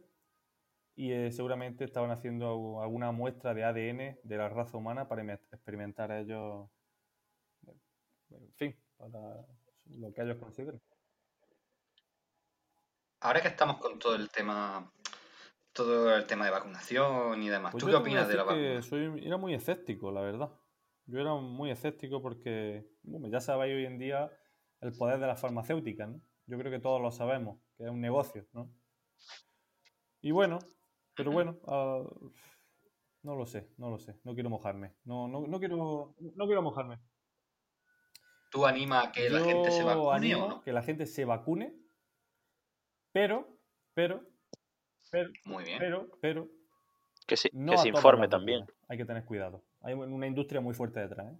y 0.95 1.11
eh, 1.11 1.31
seguramente 1.33 1.83
estaban 1.83 2.11
haciendo 2.11 2.81
alguna 2.81 3.11
muestra 3.11 3.53
de 3.53 3.65
ADN 3.65 4.19
de 4.23 4.37
la 4.37 4.47
raza 4.47 4.77
humana 4.77 5.09
para 5.09 5.21
ime- 5.21 5.33
experimentar 5.51 6.11
ellos, 6.13 6.69
en 8.29 8.53
fin, 8.53 8.75
para 8.95 9.45
lo 9.97 10.13
que 10.13 10.21
ellos 10.21 10.37
consideren. 10.37 10.79
Ahora 13.21 13.39
que 13.41 13.49
estamos 13.49 13.77
con 13.77 13.99
todo 13.99 14.15
el 14.15 14.29
tema, 14.31 14.91
todo 15.73 16.15
el 16.15 16.25
tema 16.25 16.45
de 16.45 16.51
vacunación 16.51 17.41
y 17.43 17.49
demás, 17.49 17.71
Pues 17.71 17.83
¿tú 17.83 17.89
qué 17.89 17.95
opinas 17.95 18.27
de 18.27 18.35
la 18.35 18.43
vacuna? 18.43 18.81
soy, 18.81 19.23
era 19.23 19.37
muy 19.37 19.53
escéptico, 19.53 20.11
la 20.11 20.21
verdad. 20.21 20.51
Yo 21.05 21.19
era 21.19 21.35
muy 21.35 21.69
escéptico 21.69 22.21
porque, 22.21 22.87
bueno, 23.03 23.27
ya 23.27 23.39
sabéis 23.39 23.75
hoy 23.75 23.85
en 23.85 23.99
día 23.99 24.31
el 24.79 24.91
poder 24.93 25.19
de 25.19 25.27
las 25.27 25.39
farmacéuticas, 25.39 26.09
¿no? 26.09 26.21
Yo 26.47 26.57
creo 26.57 26.71
que 26.71 26.79
todos 26.79 26.99
lo 26.99 27.11
sabemos, 27.11 27.59
que 27.77 27.83
es 27.83 27.89
un 27.91 28.01
negocio, 28.01 28.47
¿no? 28.53 28.73
Y 30.21 30.31
bueno, 30.31 30.57
pero 31.15 31.31
bueno, 31.31 31.59
ah, 31.67 32.03
no 33.21 33.35
lo 33.35 33.45
sé, 33.45 33.71
no 33.77 33.91
lo 33.91 33.99
sé, 33.99 34.19
no 34.23 34.33
quiero 34.33 34.49
mojarme, 34.49 34.95
no, 35.03 35.27
no, 35.27 35.45
no 35.45 35.59
quiero, 35.59 36.15
no 36.19 36.45
quiero 36.45 36.61
mojarme. 36.63 36.99
¿Tú 38.49 38.65
animas 38.65 39.07
a 39.07 39.11
que 39.11 39.29
la 39.29 39.41
gente 39.41 39.71
se 39.71 39.83
vacune 39.83 40.35
o 40.35 40.47
no? 40.47 40.61
que 40.61 40.73
la 40.73 40.81
gente 40.81 41.05
se 41.05 41.23
vacune, 41.23 41.80
pero, 43.11 43.47
pero, 43.93 44.21
pero, 45.11 45.29
Muy 45.45 45.63
bien. 45.63 45.79
pero, 45.79 46.07
pero, 46.21 46.47
Que, 47.27 47.37
se- 47.37 47.49
no 47.53 47.73
que 47.73 47.77
se 47.79 47.89
informe 47.89 48.27
también. 48.27 48.65
Hay 48.87 48.97
que 48.97 49.05
tener 49.05 49.25
cuidado. 49.25 49.63
Hay 49.81 49.93
una 49.93 50.27
industria 50.27 50.61
muy 50.61 50.73
fuerte 50.73 50.99
detrás. 50.99 51.33
¿eh? 51.33 51.37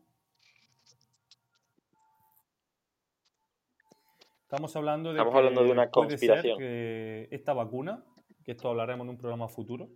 Estamos 4.43 4.75
hablando 4.75 5.09
de 5.13 5.15
Estamos 5.17 5.33
que 5.33 5.37
hablando 5.37 5.63
de 5.63 5.71
una 5.71 5.89
puede 5.89 6.17
ser 6.17 6.29
conspiración. 6.29 6.57
que 6.59 7.27
esta 7.31 7.53
vacuna, 7.53 8.03
que 8.43 8.51
esto 8.51 8.69
hablaremos 8.69 9.05
en 9.05 9.11
un 9.11 9.17
programa 9.17 9.47
futuro, 9.47 9.89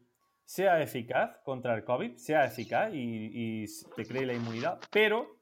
sea 0.46 0.82
eficaz 0.82 1.40
contra 1.44 1.76
el 1.76 1.84
COVID, 1.84 2.16
sea 2.18 2.46
eficaz 2.46 2.94
y, 2.94 3.64
y 3.64 3.66
te 3.96 4.06
cree 4.06 4.26
la 4.26 4.34
inmunidad, 4.34 4.80
pero 4.92 5.40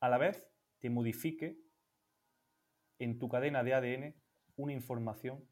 a 0.00 0.08
la 0.10 0.18
vez 0.18 0.46
te 0.80 0.90
modifique 0.90 1.56
en 2.98 3.18
tu 3.18 3.28
cadena 3.28 3.62
de 3.62 3.72
ADN 3.74 4.14
una 4.56 4.72
información 4.74 5.42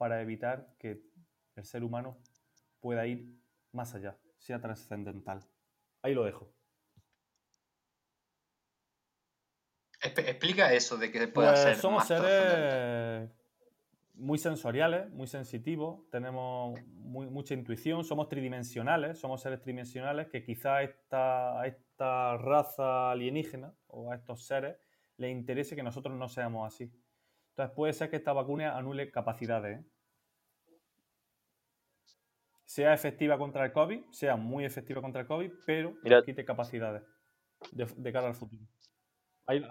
para 0.00 0.22
evitar 0.22 0.74
que 0.78 1.02
el 1.56 1.64
ser 1.66 1.84
humano 1.84 2.16
pueda 2.80 3.06
ir 3.06 3.38
más 3.70 3.94
allá, 3.94 4.16
sea 4.38 4.58
trascendental. 4.58 5.40
Ahí 6.00 6.14
lo 6.14 6.24
dejo. 6.24 6.50
Explica 10.02 10.72
eso 10.72 10.96
de 10.96 11.12
que 11.12 11.28
pueda 11.28 11.50
Pues 11.50 11.60
ser 11.60 11.76
somos 11.76 11.98
más 11.98 12.08
seres 12.08 13.30
muy 14.14 14.38
sensoriales, 14.38 15.10
muy 15.10 15.26
sensitivos, 15.26 16.08
tenemos 16.08 16.80
muy- 16.86 17.26
mucha 17.28 17.52
intuición, 17.52 18.02
somos 18.02 18.30
tridimensionales, 18.30 19.18
somos 19.18 19.42
seres 19.42 19.60
tridimensionales 19.60 20.28
que 20.28 20.42
quizá 20.42 20.82
esta, 20.82 21.60
a 21.60 21.66
esta 21.66 22.38
raza 22.38 23.10
alienígena 23.10 23.74
o 23.88 24.10
a 24.10 24.14
estos 24.14 24.46
seres 24.46 24.78
les 25.18 25.30
interese 25.30 25.76
que 25.76 25.82
nosotros 25.82 26.16
no 26.16 26.30
seamos 26.30 26.66
así. 26.66 26.90
Entonces 27.50 27.74
puede 27.74 27.92
ser 27.92 28.10
que 28.10 28.16
esta 28.16 28.32
vacuna 28.32 28.76
anule 28.76 29.10
capacidades. 29.10 29.80
¿eh? 29.80 29.84
Sea 32.64 32.94
efectiva 32.94 33.36
contra 33.36 33.64
el 33.64 33.72
COVID, 33.72 34.04
sea 34.10 34.36
muy 34.36 34.64
efectiva 34.64 35.00
contra 35.02 35.22
el 35.22 35.26
COVID, 35.26 35.50
pero 35.66 35.94
Mira- 36.02 36.16
nos 36.18 36.24
quite 36.24 36.44
capacidades 36.44 37.02
de, 37.72 37.86
de 37.96 38.12
cara 38.12 38.28
al 38.28 38.34
futuro. 38.34 38.62
Ahí, 39.46 39.62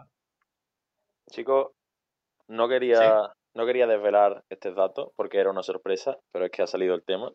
Chicos, 1.32 1.72
no 2.48 2.68
quería, 2.68 3.32
no 3.54 3.66
quería 3.66 3.88
desvelar 3.88 4.44
este 4.50 4.74
dato 4.74 5.14
porque 5.16 5.40
era 5.40 5.52
una 5.52 5.64
sorpresa, 5.64 6.18
pero 6.32 6.46
es 6.46 6.52
que 6.52 6.62
ha 6.64 6.68
salido 6.68 6.96
el 6.96 7.04
tema. 7.04 7.32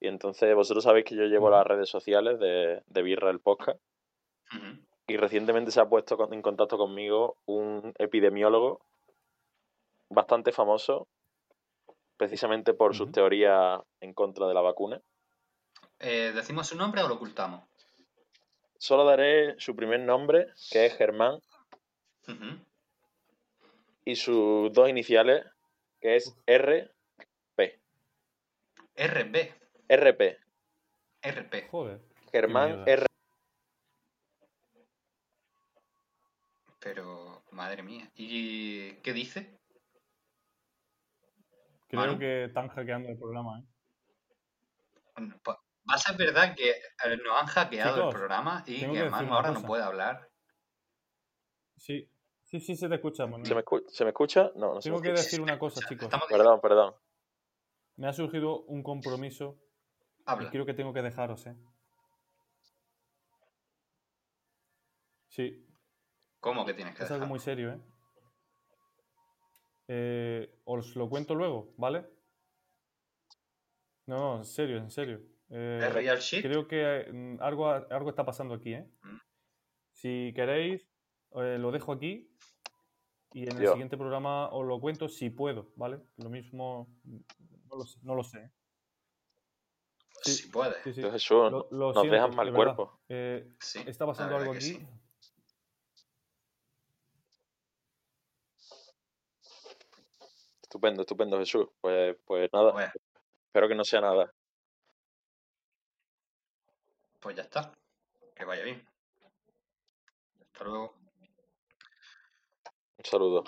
Y 0.00 0.08
entonces 0.08 0.54
vosotros 0.54 0.84
sabéis 0.84 1.04
que 1.04 1.16
yo 1.16 1.24
llevo 1.24 1.50
las 1.50 1.66
redes 1.66 1.88
sociales 1.88 2.38
de, 2.38 2.82
de 2.86 3.02
Birra 3.02 3.30
el 3.30 3.40
Podcast 3.40 3.80
y 5.06 5.16
recientemente 5.16 5.70
se 5.70 5.80
ha 5.80 5.88
puesto 5.88 6.32
en 6.32 6.42
contacto 6.42 6.78
conmigo 6.78 7.36
un 7.46 7.92
epidemiólogo 7.98 8.80
bastante 10.14 10.52
famoso, 10.52 11.08
precisamente 12.16 12.74
por 12.74 12.94
sus 12.94 13.06
Ujú. 13.06 13.12
teorías 13.12 13.80
en 14.00 14.14
contra 14.14 14.46
de 14.46 14.54
la 14.54 14.60
vacuna. 14.60 15.00
Eh, 15.98 16.32
¿Decimos 16.34 16.68
su 16.68 16.76
nombre 16.76 17.02
o 17.02 17.08
lo 17.08 17.14
ocultamos? 17.14 17.64
Solo 18.78 19.04
daré 19.04 19.58
su 19.58 19.74
primer 19.74 20.00
nombre, 20.00 20.46
que 20.70 20.86
es 20.86 20.96
Germán, 20.96 21.40
y 24.04 24.16
sus 24.16 24.72
dos 24.72 24.88
iniciales, 24.88 25.44
que 26.00 26.16
es 26.16 26.36
RP. 26.46 27.80
RB. 28.96 29.54
RP. 29.88 30.38
RP. 31.22 31.68
joder. 31.70 32.00
Germán. 32.30 32.82
R. 32.86 33.06
Pero, 36.80 37.42
madre 37.50 37.82
mía. 37.82 38.10
¿Y 38.14 38.92
qué 38.96 39.12
dice? 39.14 39.58
Creo 41.94 42.06
Manu. 42.06 42.18
que 42.18 42.44
están 42.44 42.68
hackeando 42.68 43.08
el 43.08 43.18
programa, 43.18 43.60
¿eh? 43.60 43.64
Va 45.46 45.94
a 45.94 45.98
ser 45.98 46.16
verdad 46.16 46.54
que 46.56 46.74
nos 47.24 47.40
han 47.40 47.46
hackeado 47.46 47.94
Chicos, 47.96 48.08
el 48.14 48.18
programa 48.18 48.64
y 48.66 48.80
que 48.80 49.10
Manu 49.10 49.34
ahora 49.34 49.50
no 49.52 49.62
puede 49.62 49.82
hablar. 49.82 50.30
Sí, 51.76 52.10
sí, 52.42 52.60
sí, 52.60 52.76
se 52.76 52.88
te 52.88 52.94
escucha, 52.94 53.26
Manuel. 53.26 53.46
¿Se 53.46 53.54
me, 53.54 53.62
escu- 53.64 53.86
¿Se 53.88 54.04
me 54.04 54.10
escucha? 54.10 54.50
No, 54.56 54.74
no 54.74 54.80
Tengo 54.80 55.00
que 55.02 55.08
escucha. 55.08 55.22
decir 55.22 55.40
una 55.40 55.58
cosa, 55.58 55.80
chicos. 55.86 56.04
Estamos 56.04 56.26
Perdón, 56.28 56.60
perdón. 56.60 56.94
Me 57.96 58.08
ha 58.08 58.12
surgido 58.12 58.62
un 58.62 58.82
compromiso 58.82 59.58
y 60.40 60.46
creo 60.46 60.64
que 60.66 60.74
tengo 60.74 60.92
que 60.92 61.02
dejaros, 61.02 61.46
¿eh? 61.46 61.54
Sí, 65.28 65.66
¿Cómo 66.40 66.64
que 66.64 66.74
tienes 66.74 66.94
que 66.96 67.04
es 67.04 67.10
algo 67.10 67.26
muy 67.26 67.40
serio, 67.40 67.72
¿eh? 67.72 67.80
Eh, 69.88 70.60
Os 70.64 70.96
lo 70.96 71.08
cuento 71.08 71.34
luego, 71.34 71.74
¿vale? 71.76 72.06
No, 74.06 74.18
no, 74.18 74.36
en 74.38 74.44
serio, 74.44 74.78
en 74.78 74.90
serio. 74.90 75.20
Eh, 75.50 75.80
¿Es 75.82 75.92
real 75.94 76.18
shit? 76.18 76.42
creo 76.42 76.66
que 76.66 77.06
mm, 77.12 77.36
algo, 77.42 77.68
algo 77.70 78.10
está 78.10 78.24
pasando 78.24 78.54
aquí, 78.54 78.74
¿eh? 78.74 78.88
Mm. 79.02 79.16
Si 79.92 80.32
queréis, 80.34 80.88
eh, 81.36 81.58
lo 81.58 81.70
dejo 81.70 81.92
aquí 81.92 82.30
y 83.32 83.42
en 83.48 83.56
el 83.58 83.62
siguiente 83.72 83.96
programa 83.96 84.48
os 84.50 84.66
lo 84.66 84.80
cuento 84.80 85.08
si 85.08 85.30
puedo, 85.30 85.72
¿vale? 85.76 86.00
Lo 86.16 86.28
mismo, 86.30 86.88
mm, 87.04 87.18
no 87.68 87.76
lo 87.76 87.84
sé. 87.84 87.98
No 88.02 88.14
lo 88.14 88.24
sé. 88.24 88.38
¿eh? 88.38 88.50
Si 90.22 90.48
puede. 90.48 90.74
sí, 90.84 90.92
sí. 90.94 91.00
Dios 91.00 91.12
Jesús, 91.12 91.50
Lo- 91.52 91.68
lo 91.70 91.92
nos 91.92 92.00
siento, 92.00 92.14
dejan 92.14 92.34
mal 92.34 92.46
de 92.46 92.52
cuerpo. 92.52 93.00
Eh, 93.08 93.54
Sí, 93.60 93.80
está 93.86 94.06
pasando 94.06 94.36
algo 94.36 94.52
aquí. 94.52 94.78
Estupendo, 100.74 101.02
estupendo, 101.02 101.38
Jesús. 101.38 101.68
Pues, 101.80 102.16
pues 102.24 102.50
nada, 102.52 102.72
Pues, 102.72 102.90
espero 103.46 103.68
que 103.68 103.76
no 103.76 103.84
sea 103.84 104.00
nada. 104.00 104.34
pues 107.20 107.36
ya 107.36 107.42
está. 107.42 107.72
Que 108.34 108.44
vaya 108.44 108.64
bien. 108.64 108.84
Hasta 110.40 110.64
luego. 110.64 110.96
Un 112.98 113.04
saludo. 113.04 113.44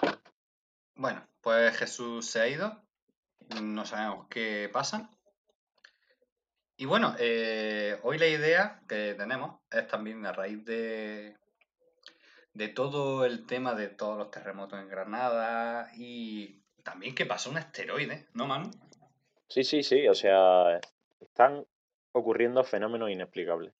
Bueno, 0.94 1.26
pues 1.40 1.76
Jesús 1.76 2.24
se 2.26 2.40
ha 2.42 2.46
ido. 2.46 2.80
No 3.60 3.84
sabemos 3.84 4.28
qué 4.30 4.70
pasa. 4.72 5.10
Y 6.76 6.84
bueno, 6.84 7.16
eh, 7.18 7.98
hoy 8.04 8.18
la 8.18 8.28
idea 8.28 8.84
que 8.88 9.14
tenemos 9.14 9.60
es 9.72 9.88
también 9.88 10.24
a 10.26 10.32
raíz 10.32 10.64
de, 10.64 11.36
de 12.54 12.68
todo 12.68 13.24
el 13.24 13.46
tema 13.46 13.74
de 13.74 13.88
todos 13.88 14.16
los 14.16 14.30
terremotos 14.30 14.78
en 14.78 14.88
Granada 14.88 15.90
y 15.96 16.62
también 16.86 17.16
que 17.16 17.26
pasó 17.26 17.50
un 17.50 17.58
asteroide, 17.58 18.28
¿no, 18.34 18.46
Manu? 18.46 18.70
Sí, 19.48 19.64
sí, 19.64 19.82
sí, 19.82 20.06
o 20.06 20.14
sea, 20.14 20.80
están 21.18 21.66
ocurriendo 22.12 22.62
fenómenos 22.62 23.10
inexplicables. 23.10 23.74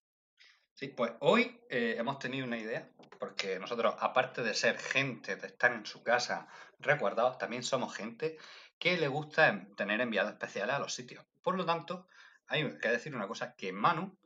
Sí, 0.73 0.89
pues 0.89 1.13
hoy 1.21 1.57
eh, 1.69 1.95
hemos 1.97 2.19
tenido 2.19 2.45
una 2.45 2.57
idea, 2.57 2.89
porque 3.17 3.59
nosotros, 3.59 3.95
aparte 3.99 4.43
de 4.43 4.53
ser 4.53 4.77
gente, 4.77 5.37
de 5.37 5.47
estar 5.47 5.71
en 5.71 5.85
su 5.85 6.03
casa 6.03 6.49
resguardados, 6.79 7.37
también 7.37 7.63
somos 7.63 7.95
gente 7.95 8.37
que 8.77 8.97
le 8.97 9.07
gusta 9.07 9.67
tener 9.77 10.01
enviados 10.01 10.33
especiales 10.33 10.75
a 10.75 10.79
los 10.79 10.93
sitios. 10.93 11.23
Por 11.41 11.55
lo 11.55 11.65
tanto, 11.65 12.07
hay 12.47 12.77
que 12.77 12.89
decir 12.89 13.15
una 13.15 13.29
cosa, 13.29 13.55
que 13.55 13.71
Manu 13.71 14.17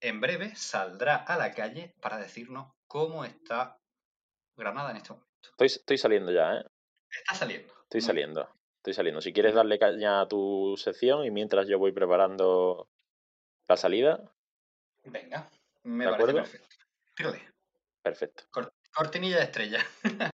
en 0.00 0.20
breve 0.20 0.54
saldrá 0.54 1.16
a 1.16 1.38
la 1.38 1.52
calle 1.52 1.94
para 2.02 2.18
decirnos 2.18 2.74
cómo 2.86 3.24
está 3.24 3.80
Granada 4.54 4.90
en 4.90 4.98
este 4.98 5.14
momento. 5.14 5.32
Estoy, 5.42 5.66
estoy 5.68 5.96
saliendo 5.96 6.30
ya, 6.30 6.56
¿eh? 6.56 6.64
Está 7.10 7.34
saliendo. 7.34 7.81
Estoy 7.92 8.00
saliendo. 8.00 8.48
Estoy 8.78 8.94
saliendo. 8.94 9.20
Si 9.20 9.34
quieres 9.34 9.52
darle 9.52 9.78
caña 9.78 10.22
a 10.22 10.26
tu 10.26 10.78
sección 10.78 11.26
y 11.26 11.30
mientras 11.30 11.68
yo 11.68 11.78
voy 11.78 11.92
preparando 11.92 12.88
la 13.68 13.76
salida. 13.76 14.32
Venga, 15.04 15.50
me 15.82 16.06
¿De 16.06 16.10
parece 16.10 16.30
acuerdo? 16.30 16.36
perfecto. 16.50 16.76
Tírale. 17.14 17.42
perfecto. 18.02 18.44
Cor- 18.50 18.72
cortinilla 18.94 19.36
de 19.36 19.42
estrella. 19.42 19.80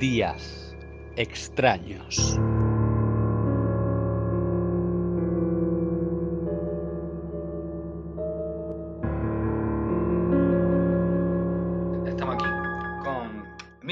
Días 0.00 0.76
extraños. 1.16 2.36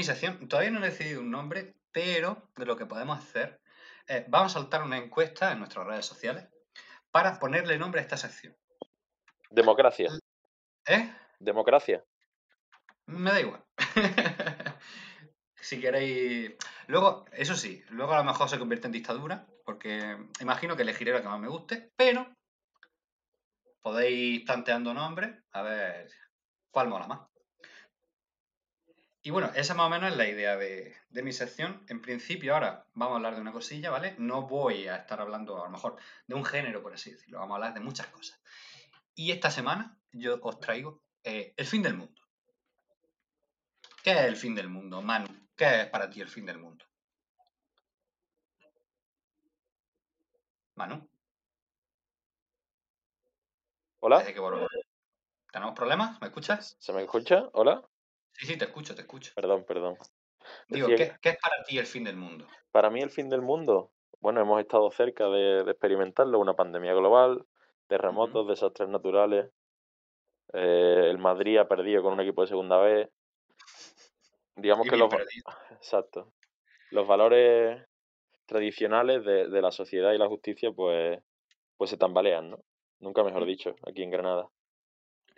Mi 0.03 0.07
sección. 0.07 0.49
Todavía 0.49 0.71
no 0.71 0.83
he 0.83 0.89
decidido 0.89 1.21
un 1.21 1.31
nombre, 1.31 1.75
pero 1.93 2.49
de 2.57 2.65
lo 2.65 2.75
que 2.75 2.85
podemos 2.85 3.17
hacer 3.17 3.61
es, 4.05 4.29
vamos 4.29 4.53
a 4.53 4.59
saltar 4.59 4.83
una 4.83 4.97
encuesta 4.97 5.53
en 5.53 5.59
nuestras 5.59 5.87
redes 5.87 6.05
sociales 6.05 6.49
para 7.09 7.39
ponerle 7.39 7.77
nombre 7.77 8.01
a 8.01 8.03
esta 8.03 8.17
sección. 8.17 8.53
Democracia. 9.49 10.11
¿Eh? 10.85 11.09
Democracia. 11.39 12.03
Me 13.05 13.31
da 13.31 13.39
igual. 13.39 13.63
si 15.55 15.79
queréis. 15.79 16.51
Luego, 16.87 17.23
eso 17.31 17.55
sí, 17.55 17.81
luego 17.89 18.11
a 18.11 18.17
lo 18.17 18.25
mejor 18.25 18.49
se 18.49 18.59
convierte 18.59 18.87
en 18.87 18.93
dictadura, 18.93 19.47
porque 19.63 20.17
imagino 20.41 20.75
que 20.75 20.81
elegiré 20.81 21.13
lo 21.13 21.21
que 21.21 21.29
más 21.29 21.39
me 21.39 21.47
guste, 21.47 21.93
pero 21.95 22.27
podéis 23.81 24.41
ir 24.41 24.45
planteando 24.45 24.93
nombres 24.93 25.33
a 25.51 25.61
ver 25.61 26.11
cuál 26.71 26.89
mola 26.89 27.07
más. 27.07 27.32
Y 29.25 29.31
bueno, 29.31 29.49
esa 29.55 29.73
más 29.73 29.87
o 29.87 29.89
menos 29.89 30.11
es 30.11 30.17
la 30.17 30.27
idea 30.27 30.57
de, 30.57 30.97
de 31.09 31.23
mi 31.23 31.31
sección. 31.31 31.85
En 31.87 32.01
principio, 32.01 32.53
ahora 32.53 32.85
vamos 32.93 33.13
a 33.13 33.15
hablar 33.15 33.35
de 33.35 33.41
una 33.41 33.53
cosilla, 33.53 33.89
¿vale? 33.89 34.15
No 34.17 34.41
voy 34.41 34.89
a 34.89 34.97
estar 34.97 35.21
hablando 35.21 35.61
a 35.61 35.65
lo 35.65 35.71
mejor 35.71 35.95
de 36.27 36.35
un 36.35 36.43
género, 36.43 36.83
por 36.83 36.93
así 36.93 37.11
decirlo. 37.11 37.39
Vamos 37.39 37.53
a 37.53 37.55
hablar 37.55 37.73
de 37.73 37.79
muchas 37.79 38.07
cosas. 38.07 38.41
Y 39.15 39.31
esta 39.31 39.49
semana 39.49 39.97
yo 40.11 40.39
os 40.41 40.59
traigo 40.59 41.01
eh, 41.23 41.53
el 41.55 41.65
fin 41.65 41.81
del 41.81 41.95
mundo. 41.95 42.21
¿Qué 44.03 44.11
es 44.11 44.25
el 44.25 44.35
fin 44.35 44.55
del 44.55 44.67
mundo, 44.67 45.01
Manu? 45.01 45.27
¿Qué 45.55 45.83
es 45.83 45.87
para 45.87 46.09
ti 46.09 46.19
el 46.19 46.27
fin 46.27 46.45
del 46.45 46.57
mundo? 46.57 46.85
Manu, 50.75 51.07
Hola. 54.01 54.21
¿Tenemos 55.53 55.75
problemas? 55.75 56.19
¿Me 56.19 56.27
escuchas? 56.27 56.75
¿Se 56.77 56.91
me 56.91 57.03
escucha? 57.03 57.47
Hola. 57.53 57.87
Sí, 58.43 58.47
sí, 58.51 58.57
te 58.57 58.65
escucho, 58.65 58.93
te 58.93 59.01
escucho. 59.01 59.31
Perdón, 59.35 59.63
perdón. 59.65 59.95
Digo, 60.67 60.87
Decía 60.87 60.97
¿qué, 60.97 61.15
qué 61.21 61.29
es 61.29 61.37
para 61.37 61.63
ti 61.63 61.77
el 61.77 61.85
fin 61.85 62.03
del 62.03 62.17
mundo? 62.17 62.45
Para 62.71 62.89
mí 62.89 62.99
el 63.01 63.09
fin 63.09 63.29
del 63.29 63.41
mundo, 63.41 63.93
bueno, 64.19 64.41
hemos 64.41 64.59
estado 64.59 64.91
cerca 64.91 65.29
de, 65.29 65.63
de 65.63 65.71
experimentarlo, 65.71 66.39
una 66.39 66.55
pandemia 66.57 66.93
global, 66.93 67.45
terremotos, 67.87 68.47
desastres 68.49 68.89
naturales. 68.89 69.49
eh, 70.53 71.07
el 71.09 71.17
Madrid 71.17 71.57
ha 71.57 71.67
perdido 71.67 72.01
con 72.03 72.13
un 72.13 72.21
equipo 72.21 72.41
de 72.41 72.47
segunda 72.47 72.77
vez. 72.77 73.09
Digamos 74.55 74.87
Y 74.87 74.89
que 74.89 74.97
los, 74.97 75.09
perdido. 75.09 75.43
exacto, 75.71 76.33
los 76.91 77.07
valores 77.07 77.83
tradicionales 78.45 79.25
de, 79.25 79.49
de 79.49 79.61
la 79.61 79.71
sociedad 79.71 80.13
y 80.13 80.17
la 80.19 80.27
justicia, 80.27 80.71
pues, 80.71 81.19
pues 81.77 81.89
se 81.91 81.97
tambalean, 81.97 82.51
¿no? 82.51 82.59
Nunca 82.99 83.23
mejor 83.23 83.45
dicho, 83.45 83.75
aquí 83.87 84.03
en 84.03 84.11
Granada. 84.11 84.49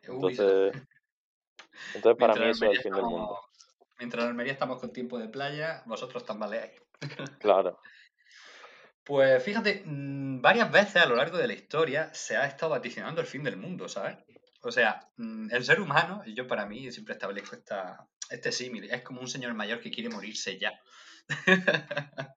Entonces, 0.04 0.76
entonces 1.94 2.20
para 2.20 2.34
mientras 2.36 2.46
mí 2.46 2.52
eso 2.52 2.66
es 2.72 2.78
el 2.78 2.84
fin 2.84 2.94
del 2.94 3.04
mundo. 3.04 3.24
estamos- 3.24 3.56
Mientras 3.98 4.24
en 4.24 4.30
Almería 4.30 4.54
estamos 4.54 4.80
con 4.82 4.92
tiempo 4.92 5.18
de 5.20 5.30
playa, 5.30 5.82
vosotros 5.86 6.26
tambaleáis. 6.26 6.74
Claro, 7.40 7.80
Pues 9.04 9.42
fíjate, 9.44 9.84
mm, 9.86 10.42
varias 10.42 10.72
veces 10.72 10.98
a 10.98 11.06
lo 11.06 11.16
largo 11.16 11.38
de 11.38 11.48
la 11.48 11.54
historia 11.54 12.14
se 12.14 12.36
ha 12.38 12.46
estado 12.46 12.72
vaticinando 12.72 13.22
el 13.22 13.28
fin 13.28 13.44
del 13.44 13.56
mundo, 13.58 13.88
¿sabes? 13.88 14.18
O 14.64 14.72
sea, 14.72 15.08
mm, 15.18 15.48
el 15.54 15.64
ser 15.64 15.80
humano, 15.80 16.24
y 16.26 16.34
yo 16.34 16.48
para 16.48 16.66
mí 16.66 16.92
siempre 16.92 17.14
establezco 17.14 17.56
esta, 17.56 18.08
este 18.30 18.52
símil, 18.52 18.86
es 18.92 19.04
como 19.04 19.22
un 19.22 19.28
señor 19.28 19.54
mayor 19.54 19.80
que 19.80 19.92
quiere 19.92 20.10
morirse 20.10 20.58
ya. 20.58 20.72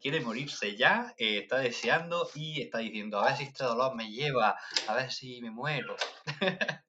quiere 0.00 0.20
morirse 0.22 0.76
ya, 0.76 1.14
eh, 1.18 1.38
está 1.38 1.58
deseando 1.58 2.28
y 2.34 2.62
está 2.62 2.78
diciendo, 2.78 3.20
a 3.20 3.26
ver 3.26 3.36
si 3.36 3.44
este 3.44 3.64
dolor 3.64 3.94
me 3.94 4.10
lleva, 4.10 4.56
a 4.88 4.94
ver 4.94 5.12
si 5.12 5.40
me 5.42 5.50
muero. 5.50 5.96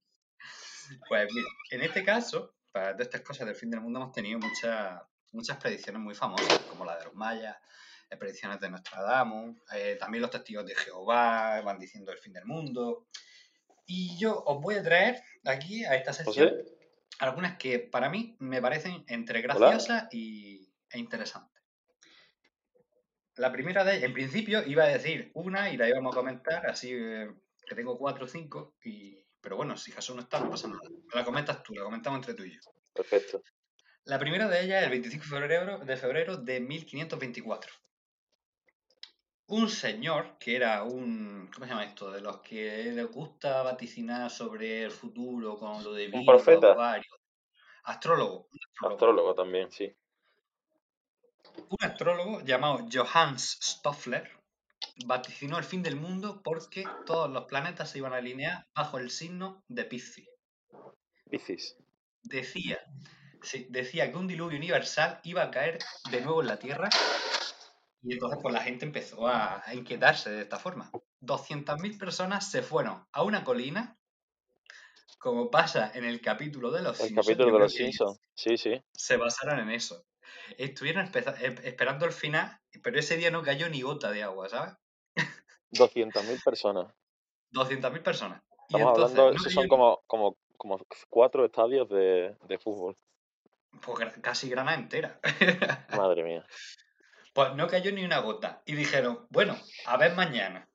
pues 1.07 1.27
mira, 1.33 1.47
en 1.71 1.81
este 1.81 2.03
caso, 2.03 2.55
para 2.71 2.91
estas 3.01 3.21
cosas 3.21 3.47
del 3.47 3.55
fin 3.55 3.69
del 3.69 3.81
mundo 3.81 3.99
hemos 3.99 4.11
tenido 4.11 4.39
muchas, 4.39 5.01
muchas 5.31 5.57
predicciones 5.57 6.01
muy 6.01 6.15
famosas, 6.15 6.59
como 6.69 6.85
la 6.85 6.97
de 6.97 7.05
los 7.05 7.13
mayas, 7.13 7.57
eh, 8.09 8.17
predicciones 8.17 8.59
de 8.59 8.69
Nostradamus, 8.69 9.57
eh, 9.73 9.97
también 9.99 10.21
los 10.21 10.31
testigos 10.31 10.65
de 10.65 10.75
Jehová 10.75 11.61
van 11.61 11.79
diciendo 11.79 12.11
el 12.11 12.17
fin 12.17 12.33
del 12.33 12.45
mundo. 12.45 13.07
Y 13.85 14.17
yo 14.17 14.41
os 14.45 14.61
voy 14.61 14.75
a 14.75 14.83
traer 14.83 15.21
aquí 15.45 15.83
a 15.85 15.95
esta 15.95 16.13
sección 16.13 16.49
José, 16.49 16.65
algunas 17.19 17.57
que 17.57 17.79
para 17.79 18.09
mí 18.09 18.35
me 18.39 18.61
parecen 18.61 19.03
entre 19.07 19.41
graciosas 19.41 20.07
y, 20.11 20.69
e 20.89 20.99
interesantes. 20.99 21.61
La 23.35 23.51
primera 23.51 23.83
de 23.83 23.93
ellas, 23.93 24.03
en 24.03 24.13
principio 24.13 24.63
iba 24.65 24.83
a 24.83 24.87
decir 24.87 25.31
una 25.33 25.71
y 25.71 25.77
la 25.77 25.87
íbamos 25.87 26.13
a 26.13 26.19
comentar, 26.19 26.67
así 26.67 26.91
eh, 26.93 27.31
que 27.65 27.75
tengo 27.75 27.97
cuatro 27.97 28.25
o 28.25 28.27
cinco, 28.27 28.75
y, 28.83 29.21
pero 29.41 29.57
bueno, 29.57 29.75
si 29.75 29.91
Jesús 29.91 30.15
no 30.15 30.21
está, 30.21 30.39
no 30.39 30.49
pasa 30.49 30.67
nada. 30.67 30.81
La 31.13 31.25
comentas 31.25 31.63
tú, 31.63 31.73
la 31.73 31.83
comentamos 31.83 32.17
entre 32.19 32.33
tú 32.33 32.43
y 32.43 32.53
yo. 32.53 32.59
perfecto. 32.93 33.41
La 34.05 34.17
primera 34.17 34.47
de 34.47 34.61
ellas 34.63 34.79
es 34.79 34.85
el 34.85 34.91
25 34.91 35.23
de 35.23 35.29
febrero 35.29 35.77
de, 35.79 35.97
febrero 35.97 36.37
de 36.37 36.59
1524. 36.59 37.71
Un 39.47 39.69
señor 39.69 40.37
que 40.39 40.55
era 40.55 40.83
un. 40.83 41.49
¿Cómo 41.53 41.65
se 41.65 41.71
llama 41.71 41.83
esto? 41.83 42.11
De 42.11 42.21
los 42.21 42.39
que 42.39 42.91
les 42.93 43.11
gusta 43.11 43.61
vaticinar 43.63 44.31
sobre 44.31 44.83
el 44.83 44.91
futuro 44.91 45.57
con 45.57 45.83
lo 45.83 45.93
de 45.93 46.09
Un 46.11 46.25
profeta. 46.25 46.75
Astrólogo. 47.83 48.47
Un 48.51 48.59
astrólogo. 48.69 48.95
Astrólogo 48.95 49.35
también, 49.35 49.71
sí. 49.71 49.93
Un 51.69 51.77
astrólogo 51.81 52.41
llamado 52.41 52.87
Johannes 52.91 53.59
Stoffler 53.61 54.40
vaticinó 55.05 55.57
el 55.57 55.63
fin 55.63 55.83
del 55.83 55.95
mundo 55.95 56.41
porque 56.43 56.83
todos 57.05 57.29
los 57.29 57.45
planetas 57.45 57.89
se 57.89 57.99
iban 57.99 58.13
a 58.13 58.17
alinear 58.17 58.67
bajo 58.75 58.97
el 58.97 59.09
signo 59.09 59.63
de 59.67 59.85
Piscis. 59.85 60.29
Piscis. 61.29 61.77
decía, 62.23 62.79
sí, 63.41 63.67
decía 63.69 64.11
que 64.11 64.17
un 64.17 64.27
diluvio 64.27 64.57
universal 64.57 65.19
iba 65.23 65.43
a 65.43 65.51
caer 65.51 65.79
de 66.09 66.21
nuevo 66.21 66.41
en 66.41 66.47
la 66.47 66.59
Tierra 66.59 66.89
y 68.03 68.13
entonces 68.13 68.39
pues 68.41 68.53
la 68.53 68.61
gente 68.61 68.85
empezó 68.85 69.27
a, 69.27 69.63
inquietarse 69.73 70.31
de 70.31 70.41
esta 70.41 70.57
forma. 70.57 70.91
200.000 71.21 71.99
personas 71.99 72.49
se 72.49 72.63
fueron 72.63 73.05
a 73.11 73.23
una 73.23 73.43
colina, 73.43 73.97
como 75.19 75.51
pasa 75.51 75.91
en 75.93 76.05
el 76.05 76.19
capítulo 76.19 76.71
de 76.71 76.81
los 76.81 76.99
El 76.99 77.07
Simpsons. 77.07 77.27
capítulo 77.27 77.53
de 77.53 77.59
los 77.59 77.73
Simpsons. 77.73 78.19
Sí, 78.33 78.57
sí. 78.57 78.81
Se 78.93 79.17
basaron 79.17 79.59
en 79.59 79.69
eso. 79.69 80.03
Estuvieron 80.57 81.11
esperando 81.63 82.05
el 82.05 82.11
final, 82.11 82.59
pero 82.81 82.99
ese 82.99 83.17
día 83.17 83.29
no 83.29 83.43
cayó 83.43 83.69
ni 83.69 83.81
gota 83.81 84.11
de 84.11 84.23
agua, 84.23 84.49
¿sabes? 84.49 84.73
200.000 85.71 86.43
personas. 86.43 86.93
200.000 87.53 88.03
personas. 88.03 88.41
Y 88.69 88.75
Estamos 88.75 88.95
entonces, 88.95 89.19
hablando, 89.19 89.43
no 89.43 89.49
son 89.49 89.67
como, 89.67 90.01
como, 90.07 90.37
como 90.57 90.79
cuatro 91.09 91.45
estadios 91.45 91.89
de, 91.89 92.35
de 92.47 92.57
fútbol. 92.57 92.97
pues, 93.81 94.13
casi 94.21 94.49
Granada 94.49 94.77
entera. 94.77 95.19
Madre 95.97 96.23
mía. 96.23 96.45
Pues 97.33 97.55
no 97.55 97.67
cayó 97.67 97.93
ni 97.93 98.03
una 98.03 98.19
gota. 98.19 98.61
Y 98.65 98.75
dijeron, 98.75 99.25
bueno, 99.29 99.57
a 99.85 99.95
ver 99.95 100.15
mañana. 100.15 100.67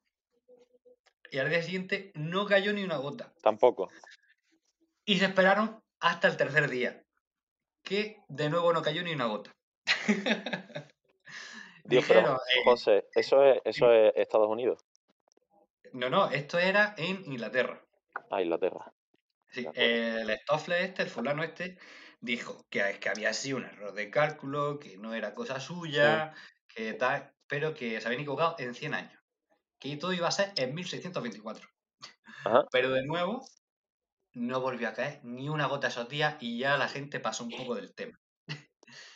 Y 1.31 1.39
al 1.39 1.51
día 1.51 1.63
siguiente 1.63 2.13
no 2.15 2.47
cayó 2.47 2.73
ni 2.73 2.83
una 2.83 2.97
gota. 2.97 3.35
Tampoco. 3.43 3.91
Y 5.05 5.19
se 5.19 5.27
esperaron 5.27 5.83
hasta 6.01 6.29
el 6.29 6.39
tercer 6.39 6.71
día. 6.71 7.05
Que 7.83 8.23
de 8.29 8.49
nuevo 8.49 8.73
no 8.73 8.81
cayó 8.81 9.03
ni 9.03 9.13
una 9.13 9.27
gota. 9.27 9.55
Dios, 11.89 12.05
pero 12.07 12.21
Dijeron, 12.21 12.37
eh, 12.37 12.61
José, 12.65 13.09
eso 13.15 13.43
es, 13.45 13.61
eso 13.65 13.93
es 13.93 14.13
Estados 14.17 14.49
Unidos. 14.49 14.85
no, 15.93 16.11
no, 16.11 16.31
esto 16.31 16.59
era 16.59 16.95
en 16.99 17.25
Inglaterra. 17.27 17.83
Ah, 18.31 18.43
Inglaterra. 18.43 18.93
Sí, 19.51 19.67
el 19.75 20.31
Stoffler 20.41 20.83
este, 20.83 21.03
el 21.03 21.11
fulano 21.11 21.43
este, 21.43 21.79
dijo 22.21 22.67
que, 22.69 22.99
que 23.01 23.09
había 23.09 23.33
sido 23.33 23.59
un 23.59 23.65
error 23.65 23.93
de 23.95 24.11
cálculo, 24.11 24.79
que 24.79 24.99
no 24.99 25.15
era 25.15 25.35
cosa 25.35 25.61
suya, 25.61 26.35
que 26.69 26.93
tal, 26.95 27.33
pero 27.47 27.75
que 27.75 28.01
se 28.01 28.07
habían 28.07 28.23
equivocado 28.23 28.57
en 28.59 28.75
100 28.75 28.95
años. 28.95 29.23
Que 29.79 29.97
todo 29.97 30.13
iba 30.13 30.29
a 30.29 30.33
ser 30.33 30.53
en 30.57 30.75
1624. 30.75 31.69
Ajá. 32.45 32.67
Pero 32.71 32.91
de 32.91 33.05
nuevo, 33.05 33.47
no 34.35 34.61
volvió 34.61 34.89
a 34.89 34.93
caer 34.93 35.21
ni 35.23 35.49
una 35.49 35.67
gota 35.67 35.89
esos 35.89 36.09
días 36.09 36.37
y 36.41 36.59
ya 36.59 36.77
la 36.77 36.89
gente 36.89 37.21
pasó 37.21 37.45
un 37.45 37.51
poco 37.51 37.75
del 37.75 37.95
tema. 37.95 38.19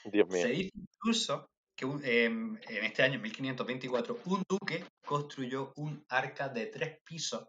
Dios 0.05 0.29
mío. 0.29 0.43
Se 0.43 0.49
dice 0.49 0.71
incluso 0.75 1.51
que 1.81 2.25
em, 2.25 2.59
en 2.69 2.85
este 2.85 3.03
año, 3.03 3.19
1524, 3.21 4.19
un 4.27 4.43
duque 4.49 4.85
construyó 5.05 5.73
un 5.77 6.05
arca 6.11 6.49
de 6.51 6.67
tres 6.67 7.01
pisos 7.03 7.49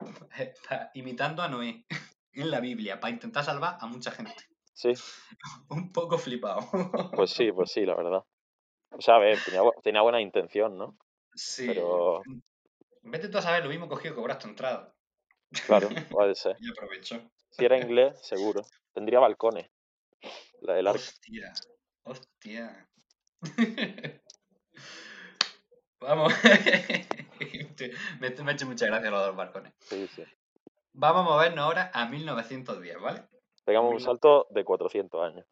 imitando 0.94 1.42
a 1.42 1.48
Noé 1.48 1.84
en 2.32 2.50
la 2.50 2.60
Biblia 2.60 3.00
para 3.00 3.12
intentar 3.12 3.44
salvar 3.44 3.78
a 3.80 3.86
mucha 3.86 4.10
gente. 4.10 4.34
Sí, 4.74 4.92
Un 5.70 5.92
poco 5.92 6.18
flipado. 6.18 6.68
pues 7.14 7.30
sí, 7.30 7.50
pues 7.52 7.72
sí, 7.72 7.84
la 7.84 7.94
verdad. 7.96 8.22
O 8.90 9.00
sea, 9.00 9.16
a 9.16 9.18
ver, 9.18 9.38
tenía, 9.44 9.62
bu- 9.62 9.80
tenía 9.82 10.02
buena 10.02 10.20
intención, 10.20 10.76
¿no? 10.76 10.96
Sí. 11.34 11.66
Pero, 11.66 12.22
Vete 13.02 13.28
tú 13.28 13.38
a 13.38 13.42
saber, 13.42 13.62
lo 13.62 13.70
mismo 13.70 13.88
cogió 13.88 14.10
que 14.10 14.16
cobras 14.16 14.38
tu 14.38 14.48
entrada. 14.48 14.94
claro, 15.66 15.88
puede 16.10 16.34
ser. 16.34 16.56
Y 16.60 16.70
aprovechó. 16.70 17.20
Si 17.50 17.64
era 17.64 17.78
inglés, 17.78 18.18
seguro. 18.22 18.62
Tendría 18.92 19.20
balcones. 19.20 19.70
La 20.60 20.74
del 20.74 20.86
arca. 20.88 21.00
Hostia, 21.00 21.52
hostia. 22.04 22.87
Vamos. 26.00 26.32
me, 28.20 28.30
me 28.30 28.50
ha 28.50 28.54
hecho 28.54 28.66
mucha 28.66 28.86
gracia 28.86 29.10
los 29.10 29.36
balcones. 29.36 29.72
Sí, 29.80 30.08
sí. 30.14 30.24
Vamos 30.92 31.26
a 31.26 31.30
movernos 31.30 31.64
ahora 31.64 31.90
a 31.92 32.06
1910, 32.06 33.00
¿vale? 33.00 33.22
Pegamos 33.64 33.92
un 33.92 34.00
salto 34.00 34.46
de 34.50 34.64
400 34.64 35.22
años. 35.24 35.46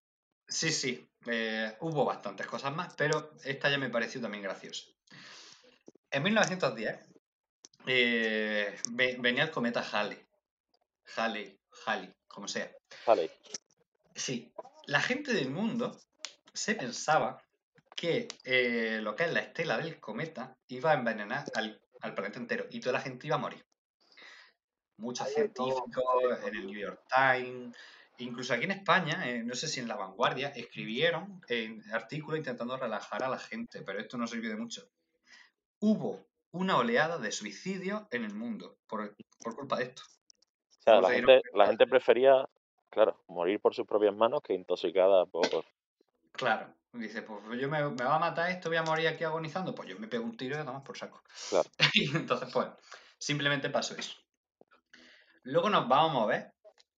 Sí, 0.48 0.70
sí, 0.70 1.08
eh, 1.26 1.76
hubo 1.80 2.04
bastantes 2.04 2.46
cosas 2.46 2.74
más, 2.74 2.94
pero 2.94 3.32
esta 3.44 3.68
ya 3.68 3.78
me 3.78 3.90
pareció 3.90 4.20
también 4.20 4.42
graciosa. 4.44 4.84
En 6.10 6.22
1910 6.22 6.98
eh, 7.86 8.76
ve- 8.92 9.16
venía 9.18 9.42
el 9.44 9.50
cometa 9.50 9.80
Halley. 9.92 10.18
Halley, 11.16 11.58
Halley, 11.84 12.12
como 12.28 12.48
sea. 12.48 12.70
Vale. 13.06 13.30
Sí, 14.14 14.52
la 14.86 15.00
gente 15.00 15.32
del 15.34 15.50
mundo 15.50 15.98
se 16.54 16.74
pensaba 16.74 17.42
que 17.96 18.28
eh, 18.44 19.00
lo 19.02 19.16
que 19.16 19.24
es 19.24 19.32
la 19.32 19.40
estela 19.40 19.78
del 19.78 19.98
cometa 19.98 20.56
iba 20.68 20.90
a 20.92 20.94
envenenar 20.94 21.44
al, 21.54 21.80
al 22.02 22.14
planeta 22.14 22.38
entero 22.38 22.66
y 22.70 22.78
toda 22.80 22.92
la 22.92 23.00
gente 23.00 23.26
iba 23.26 23.36
a 23.36 23.40
morir. 23.40 23.64
Muchos 24.98 25.28
científicos 25.28 26.04
en 26.44 26.54
el 26.54 26.66
New 26.66 26.78
York 26.78 27.02
Times, 27.08 27.76
incluso 28.18 28.54
aquí 28.54 28.64
en 28.64 28.70
España, 28.72 29.28
eh, 29.28 29.42
no 29.42 29.54
sé 29.54 29.68
si 29.68 29.80
en 29.80 29.88
La 29.88 29.96
Vanguardia, 29.96 30.48
escribieron 30.48 31.42
en 31.48 31.82
artículos 31.92 32.38
intentando 32.38 32.76
relajar 32.76 33.22
a 33.22 33.28
la 33.28 33.38
gente, 33.38 33.82
pero 33.82 33.98
esto 33.98 34.16
no 34.16 34.26
sirvió 34.26 34.50
de 34.50 34.56
mucho. 34.56 34.88
Hubo 35.80 36.26
una 36.52 36.78
oleada 36.78 37.18
de 37.18 37.30
suicidios 37.32 38.02
en 38.10 38.24
el 38.24 38.34
mundo 38.34 38.78
por, 38.86 39.14
por 39.42 39.54
culpa 39.54 39.76
de 39.76 39.84
esto. 39.84 40.02
O 40.04 40.82
sea, 40.82 40.94
la 40.94 41.00
Porque 41.02 41.16
gente, 41.16 41.42
no- 41.52 41.58
la 41.58 41.66
gente 41.66 41.86
prefería, 41.86 42.48
claro, 42.90 43.22
morir 43.26 43.60
por 43.60 43.74
sus 43.74 43.86
propias 43.86 44.14
manos 44.14 44.40
que 44.42 44.54
intoxicada 44.54 45.26
por... 45.26 45.46
Claro, 46.32 46.72
dice, 46.98 47.22
pues 47.22 47.40
yo 47.60 47.68
me, 47.68 47.82
me 47.90 48.04
va 48.04 48.16
a 48.16 48.18
matar 48.18 48.50
esto, 48.50 48.68
voy 48.68 48.78
a 48.78 48.82
morir 48.82 49.08
aquí 49.08 49.24
agonizando, 49.24 49.74
pues 49.74 49.88
yo 49.88 49.98
me 49.98 50.08
pego 50.08 50.24
un 50.24 50.36
tiro 50.36 50.54
y 50.54 50.58
nada 50.58 50.72
más 50.72 50.82
por 50.82 50.96
saco. 50.96 51.22
Claro. 51.48 51.68
Y 51.94 52.16
entonces, 52.16 52.48
pues, 52.52 52.68
simplemente 53.18 53.70
pasó 53.70 53.96
eso. 53.96 54.16
Luego 55.42 55.70
nos 55.70 55.88
vamos 55.88 56.10
a 56.10 56.14
mover 56.14 56.52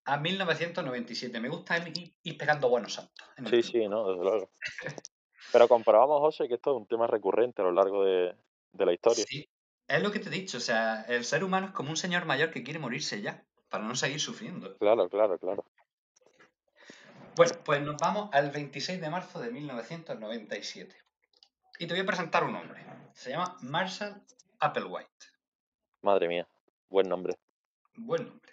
a 0.05 0.17
1997. 0.17 1.41
Me 1.41 1.49
gusta 1.49 1.77
ir, 1.79 2.15
ir 2.23 2.39
pegando 2.39 2.69
buenos 2.69 2.95
saltos. 2.95 3.29
Sí, 3.37 3.45
tiempo. 3.45 3.63
sí, 3.63 3.89
no, 3.89 4.09
desde 4.09 4.25
luego. 4.25 4.51
Pero 5.53 5.69
comprobamos, 5.69 6.21
José, 6.21 6.49
que 6.49 6.55
esto 6.55 6.73
es 6.73 6.77
un 6.79 6.87
tema 6.87 7.07
recurrente 7.07 7.63
a 7.63 7.67
lo 7.67 7.73
largo 7.73 8.05
de, 8.05 8.35
de 8.73 8.87
la 8.87 8.93
historia. 8.93 9.25
Sí, 9.27 9.49
es 9.87 10.03
lo 10.03 10.11
que 10.11 10.19
te 10.19 10.29
he 10.29 10.33
dicho, 10.33 10.59
o 10.59 10.61
sea, 10.61 11.03
el 11.09 11.25
ser 11.25 11.45
humano 11.45 11.69
es 11.69 11.73
como 11.73 11.91
un 11.91 11.97
señor 11.97 12.27
mayor 12.27 12.51
que 12.51 12.63
quiere 12.63 12.79
morirse 12.79 13.23
ya, 13.23 13.47
para 13.69 13.85
no 13.85 13.95
seguir 13.95 14.21
sufriendo. 14.21 14.77
Claro, 14.79 15.09
claro, 15.09 15.39
claro. 15.39 15.65
Bueno, 17.39 17.55
pues 17.65 17.81
nos 17.83 17.97
vamos 17.99 18.31
al 18.33 18.51
26 18.51 19.01
de 19.01 19.11
marzo 19.11 19.39
de 19.39 19.53
1997. 19.53 20.97
Y 21.79 21.87
te 21.87 21.95
voy 21.95 22.01
a 22.03 22.07
presentar 22.07 22.43
un 22.43 22.57
hombre. 22.57 22.85
Se 23.13 23.31
llama 23.31 23.57
Marshall 23.61 24.21
Applewhite. 24.59 25.09
Madre 26.03 26.27
mía, 26.27 26.49
buen 26.89 27.09
nombre. 27.09 27.39
Buen 27.95 28.27
nombre. 28.27 28.53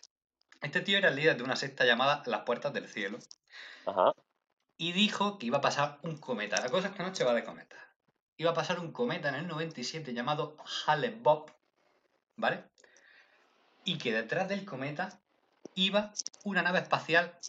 Este 0.62 0.82
tío 0.82 1.00
era 1.00 1.10
el 1.10 1.16
líder 1.16 1.36
de 1.36 1.42
una 1.42 1.56
secta 1.56 1.84
llamada 1.84 2.22
Las 2.28 2.42
Puertas 2.42 2.74
del 2.74 2.88
Cielo 2.88 3.18
Ajá, 3.88 4.14
y 4.78 4.92
dijo 4.92 5.40
que 5.40 5.48
iba 5.48 5.58
a 5.58 5.62
pasar 5.62 5.98
un 6.04 6.18
cometa. 6.18 6.62
La 6.62 6.70
cosa 6.70 6.90
es 6.90 6.94
que 6.94 7.02
noche 7.02 7.24
va 7.24 7.34
de 7.34 7.44
cometa. 7.44 7.78
Iba 8.38 8.52
a 8.52 8.54
pasar 8.54 8.80
un 8.80 8.92
cometa 8.92 9.30
en 9.30 9.36
el 9.36 9.48
97 9.48 10.14
llamado 10.14 10.58
Hale-Bopp, 10.86 11.50
¿vale? 12.36 12.66
Y 13.84 13.98
que 13.98 14.14
detrás 14.14 14.48
del 14.48 14.64
cometa 14.64 15.20
iba 15.74 16.14
una 16.44 16.62
nave 16.62 16.78
espacial 16.78 17.40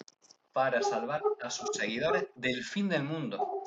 para 0.56 0.82
salvar 0.82 1.20
a 1.42 1.50
sus 1.50 1.68
seguidores 1.74 2.28
del 2.34 2.64
fin 2.64 2.88
del 2.88 3.02
mundo. 3.02 3.62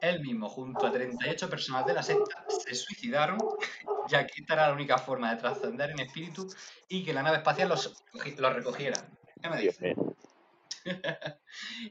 Él 0.00 0.18
mismo, 0.18 0.48
junto 0.48 0.84
a 0.84 0.90
38 0.90 1.48
personas 1.48 1.86
de 1.86 1.94
la 1.94 2.02
secta, 2.02 2.44
se 2.48 2.74
suicidaron, 2.74 3.38
ya 4.08 4.26
que 4.26 4.40
esta 4.40 4.54
era 4.54 4.66
la 4.66 4.74
única 4.74 4.98
forma 4.98 5.32
de 5.32 5.40
trascender 5.40 5.90
en 5.90 6.00
espíritu 6.00 6.52
y 6.88 7.04
que 7.04 7.14
la 7.14 7.22
nave 7.22 7.36
espacial 7.36 7.68
los, 7.68 8.02
los 8.36 8.52
recogiera. 8.52 9.00
¿Qué 9.40 9.48
me 9.48 9.58
dices? 9.58 9.94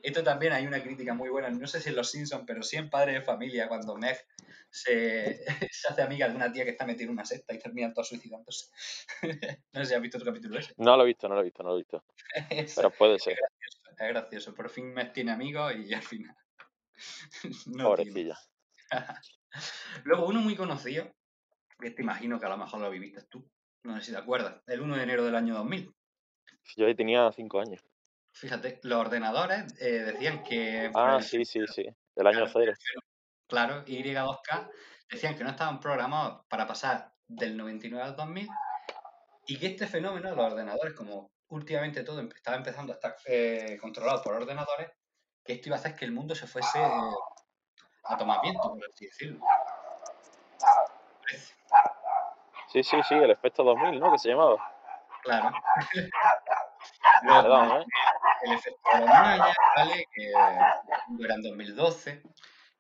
Esto 0.04 0.24
también 0.24 0.54
hay 0.54 0.68
una 0.68 0.82
crítica 0.82 1.14
muy 1.14 1.30
buena, 1.30 1.50
no 1.50 1.68
sé 1.68 1.82
si 1.82 1.90
en 1.90 1.96
Los 1.96 2.12
Simpsons, 2.12 2.44
pero 2.46 2.64
sí 2.64 2.78
en 2.78 2.90
Padre 2.90 3.14
de 3.14 3.22
Familia, 3.22 3.68
cuando 3.68 3.96
Meg 3.96 4.18
se, 4.70 5.44
se 5.72 5.88
hace 5.88 6.02
amiga 6.02 6.28
de 6.28 6.36
una 6.36 6.52
tía 6.52 6.64
que 6.64 6.72
está 6.72 6.86
metida 6.86 7.06
en 7.06 7.12
una 7.12 7.26
secta 7.26 7.54
y 7.54 7.60
terminan 7.60 7.94
todos 7.94 8.10
suicidándose. 8.10 8.70
no 9.74 9.82
sé 9.82 9.86
si 9.86 9.94
has 9.94 10.02
visto 10.02 10.20
tu 10.20 10.26
capítulo 10.26 10.60
ese. 10.60 10.74
No 10.78 10.96
lo 10.98 11.04
he 11.04 11.08
visto, 11.08 11.28
no 11.28 11.36
lo 11.36 11.42
he 11.42 11.46
visto, 11.46 11.64
no 11.64 11.70
lo 11.70 11.76
he 11.76 11.80
visto. 11.80 12.04
Pero 12.76 12.92
puede 12.92 13.20
ser, 13.20 13.34
es 13.34 13.40
gracioso, 13.40 14.04
es 14.04 14.10
gracioso. 14.10 14.56
Por 14.56 14.70
fin 14.70 14.94
Meg 14.94 15.14
tiene 15.14 15.32
amigos 15.32 15.74
y 15.76 15.94
al 15.94 16.04
final. 16.04 16.36
no 17.68 17.86
pobrecilla. 17.86 18.38
Luego, 20.04 20.28
uno 20.28 20.42
muy 20.42 20.56
conocido, 20.56 21.12
que 21.80 21.92
te 21.92 22.02
imagino 22.02 22.40
que 22.40 22.46
a 22.46 22.50
lo 22.50 22.58
mejor 22.58 22.80
lo 22.80 22.90
viviste 22.90 23.24
tú, 23.24 23.48
no 23.84 23.96
sé 24.00 24.06
si 24.06 24.12
te 24.12 24.18
acuerdas, 24.18 24.62
el 24.68 24.82
1 24.82 24.96
de 24.98 25.04
enero 25.04 25.26
del 25.26 25.36
año 25.36 25.56
2000. 25.56 25.94
Yo 26.78 26.88
ahí 26.88 26.96
tenía 26.96 27.32
cinco 27.34 27.60
años. 27.60 27.84
Fíjate, 28.34 28.80
los 28.84 29.00
ordenadores 29.00 29.80
eh, 29.80 30.04
decían 30.04 30.44
que... 30.44 30.92
Ah, 30.96 31.18
el 31.18 31.24
sí, 31.24 31.46
sí, 31.46 31.60
sí. 31.68 31.86
El 32.16 32.28
año 32.28 32.46
Claro, 32.46 32.52
cero. 32.54 32.74
Claro, 33.48 33.86
Y2K 33.86 34.72
decían 35.10 35.38
que 35.38 35.44
no 35.44 35.52
estaban 35.52 35.80
programados 35.80 36.44
para 36.48 36.66
pasar 36.66 37.14
del 37.28 37.56
99 37.56 38.04
al 38.04 38.16
2000 38.16 38.48
y 39.46 39.60
que 39.60 39.68
este 39.68 39.86
fenómeno 39.86 40.30
de 40.30 40.36
los 40.36 40.52
ordenadores, 40.52 40.94
como 40.94 41.32
últimamente 41.50 42.04
todo 42.04 42.22
estaba 42.22 42.58
empezando 42.58 42.94
a 42.94 42.96
estar 42.96 43.16
eh, 43.26 43.78
controlado 43.80 44.24
por 44.24 44.34
ordenadores, 44.34 44.92
que 45.44 45.54
esto 45.54 45.70
iba 45.70 45.76
a 45.76 45.80
hacer 45.80 45.96
que 45.96 46.06
el 46.06 46.12
mundo 46.12 46.34
se 46.34 46.48
fuese 46.48 46.82
eh, 46.82 47.12
a 48.06 48.18
tomar 48.18 48.42
viento, 48.42 48.62
por 48.62 48.80
así 48.92 49.06
decirlo. 49.06 49.46
Sí, 52.70 52.84
sí, 52.84 52.98
sí, 53.08 53.14
el 53.14 53.30
efecto 53.30 53.64
2000, 53.64 54.00
¿no? 54.00 54.12
Que 54.12 54.18
se 54.18 54.30
llamaba. 54.30 54.56
Claro. 55.22 55.52
Perdón, 57.22 57.82
¿eh? 57.82 57.86
El 58.46 58.54
efecto 58.54 58.90
mayas, 59.08 59.56
¿vale? 59.76 60.08
Que 60.14 60.30
era 60.30 61.36
en 61.36 61.42
2012, 61.42 62.22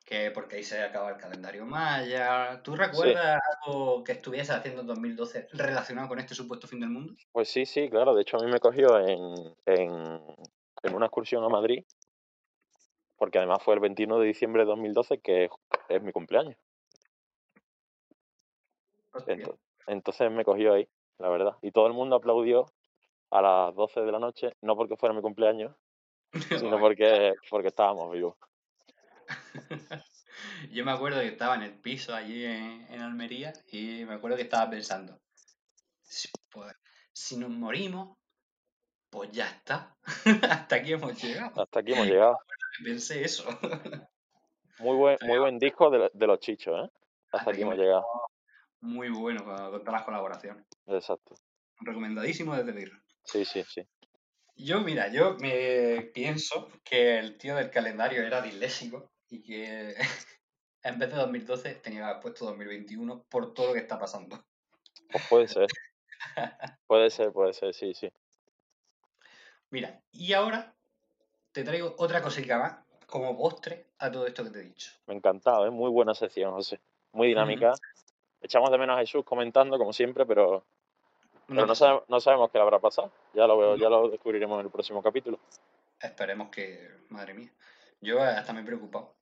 que 0.05 0.31
porque 0.31 0.57
ahí 0.57 0.63
se 0.63 0.81
acaba 0.81 1.11
el 1.11 1.17
calendario 1.17 1.65
maya. 1.65 2.61
¿Tú 2.63 2.75
recuerdas 2.75 3.39
algo 3.65 4.03
que 4.03 4.13
estuviese 4.13 4.53
haciendo 4.53 4.81
en 4.81 4.87
2012 4.87 5.47
relacionado 5.53 6.07
con 6.07 6.19
este 6.19 6.35
supuesto 6.35 6.67
fin 6.67 6.79
del 6.79 6.89
mundo? 6.89 7.13
Pues 7.31 7.49
sí, 7.49 7.65
sí, 7.65 7.89
claro. 7.89 8.13
De 8.13 8.21
hecho, 8.21 8.37
a 8.37 8.43
mí 8.43 8.51
me 8.51 8.59
cogió 8.59 8.99
en, 8.99 9.55
en, 9.65 10.21
en 10.83 10.95
una 10.95 11.05
excursión 11.05 11.43
a 11.43 11.49
Madrid, 11.49 11.83
porque 13.17 13.37
además 13.37 13.63
fue 13.63 13.73
el 13.75 13.79
21 13.79 14.19
de 14.19 14.27
diciembre 14.27 14.63
de 14.63 14.67
2012, 14.67 15.19
que 15.19 15.49
es, 15.87 16.01
mi 16.01 16.11
cumpleaños. 16.11 16.57
Entonces 19.87 20.29
me 20.31 20.43
cogió 20.43 20.73
ahí, 20.73 20.87
la 21.19 21.29
verdad. 21.29 21.55
Y 21.61 21.71
todo 21.71 21.87
el 21.87 21.93
mundo 21.93 22.17
aplaudió 22.17 22.65
a 23.33 23.41
las 23.41 23.75
12 23.75 24.01
de 24.01 24.11
la 24.11 24.19
noche, 24.19 24.55
no 24.61 24.75
porque 24.75 24.95
fuera 24.95 25.15
mi 25.15 25.21
cumpleaños, 25.21 25.75
sino 26.71 26.79
porque, 26.79 27.33
porque 27.49 27.69
estábamos 27.69 28.11
vivos. 28.11 28.35
Yo 30.71 30.85
me 30.85 30.91
acuerdo 30.91 31.19
que 31.19 31.27
estaba 31.27 31.55
en 31.55 31.63
el 31.63 31.73
piso 31.79 32.13
allí 32.13 32.45
en, 32.45 32.85
en 32.89 33.01
Almería 33.01 33.53
y 33.71 34.05
me 34.05 34.13
acuerdo 34.13 34.37
que 34.37 34.43
estaba 34.43 34.69
pensando, 34.69 35.19
si, 36.03 36.29
pues, 36.51 36.75
si 37.11 37.37
nos 37.37 37.49
morimos, 37.49 38.17
pues 39.09 39.31
ya 39.31 39.49
está. 39.49 39.95
Hasta 40.49 40.75
aquí 40.75 40.93
hemos 40.93 41.21
llegado. 41.21 41.61
Hasta 41.61 41.79
aquí 41.79 41.93
hemos 41.93 42.07
llegado. 42.07 42.37
Pensé 42.83 43.23
eso. 43.23 43.45
Muy 44.79 44.95
buen, 44.95 45.17
muy 45.21 45.39
buen 45.39 45.59
disco 45.59 45.89
de, 45.89 46.11
de 46.13 46.27
los 46.27 46.39
chichos, 46.39 46.85
¿eh? 46.85 46.91
Hasta 47.31 47.51
aquí 47.51 47.61
hemos 47.61 47.77
llegado. 47.77 48.05
Muy 48.81 49.09
bueno 49.09 49.43
con, 49.43 49.55
con 49.55 49.79
todas 49.79 49.93
las 49.93 50.03
colaboraciones. 50.03 50.65
Exacto. 50.87 51.35
Recomendadísimo 51.79 52.55
desde 52.55 52.71
Birra. 52.71 53.02
Sí, 53.23 53.45
sí, 53.45 53.63
sí. 53.67 53.85
Yo, 54.55 54.81
mira, 54.81 55.11
yo 55.11 55.35
me 55.39 56.11
pienso 56.13 56.69
que 56.83 57.17
el 57.17 57.37
tío 57.37 57.55
del 57.55 57.71
calendario 57.71 58.23
era 58.23 58.41
disléxico 58.41 59.11
y 59.29 59.41
que 59.41 59.95
en 60.83 60.99
vez 60.99 61.09
de 61.09 61.15
2012 61.15 61.75
tenía 61.75 62.19
puesto 62.19 62.45
2021 62.45 63.23
por 63.29 63.53
todo 63.53 63.67
lo 63.67 63.73
que 63.73 63.79
está 63.79 63.97
pasando. 63.97 64.43
Pues 65.11 65.27
puede 65.29 65.47
ser. 65.47 65.67
Puede 66.87 67.09
ser, 67.09 67.33
puede 67.33 67.53
ser, 67.53 67.73
sí, 67.73 67.93
sí. 67.93 68.09
Mira, 69.71 70.01
y 70.11 70.31
ahora 70.31 70.73
te 71.51 71.63
traigo 71.63 71.95
otra 71.97 72.21
cosita 72.21 72.57
más 72.57 72.77
como 73.07 73.37
postre 73.37 73.87
a 73.97 74.11
todo 74.11 74.25
esto 74.25 74.43
que 74.43 74.51
te 74.51 74.59
he 74.59 74.63
dicho. 74.63 74.91
Me 75.07 75.13
ha 75.13 75.17
encantado, 75.17 75.65
¿eh? 75.65 75.69
Muy 75.69 75.89
buena 75.89 76.13
sección, 76.13 76.53
José. 76.53 76.79
Muy 77.11 77.27
dinámica. 77.27 77.73
Echamos 78.41 78.71
de 78.71 78.77
menos 78.77 78.97
a 78.97 79.01
Jesús 79.01 79.25
comentando, 79.25 79.77
como 79.77 79.91
siempre, 79.91 80.25
pero, 80.25 80.65
pero 81.53 81.67
no, 81.67 82.03
no 82.07 82.19
sabemos 82.19 82.51
qué 82.51 82.57
le 82.57 82.63
habrá 82.63 82.79
pasado. 82.79 83.11
Ya 83.33 83.47
lo, 83.47 83.57
veo, 83.57 83.75
ya 83.75 83.89
lo 83.89 84.09
descubriremos 84.09 84.59
en 84.59 84.65
el 84.65 84.71
próximo 84.71 85.01
capítulo. 85.01 85.39
Esperemos 85.99 86.49
que, 86.49 86.89
madre 87.09 87.33
mía, 87.33 87.51
yo 88.01 88.21
hasta 88.21 88.53
me 88.53 88.61
he 88.61 88.63
preocupado. 88.65 89.15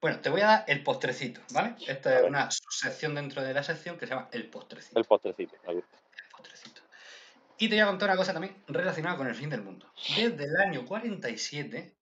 Bueno, 0.00 0.20
te 0.20 0.28
voy 0.28 0.42
a 0.42 0.46
dar 0.46 0.64
el 0.68 0.82
postrecito, 0.82 1.40
¿vale? 1.52 1.76
Esta 1.86 2.18
es 2.18 2.24
una 2.24 2.48
sección 2.50 3.14
dentro 3.14 3.42
de 3.42 3.54
la 3.54 3.62
sección 3.62 3.96
que 3.96 4.06
se 4.06 4.14
llama 4.14 4.28
el 4.32 4.50
postrecito. 4.50 4.98
El 4.98 5.06
postrecito, 5.06 5.56
me 5.66 5.74
gusta. 5.74 5.96
el 5.96 6.30
postrecito. 6.30 6.82
Y 7.56 7.68
te 7.68 7.76
voy 7.76 7.82
a 7.82 7.86
contar 7.86 8.10
una 8.10 8.18
cosa 8.18 8.32
también 8.32 8.62
relacionada 8.66 9.16
con 9.16 9.26
el 9.26 9.34
fin 9.34 9.48
del 9.48 9.62
mundo. 9.62 9.90
Desde 10.14 10.44
el 10.44 10.56
año 10.56 10.84
47, 10.84 11.96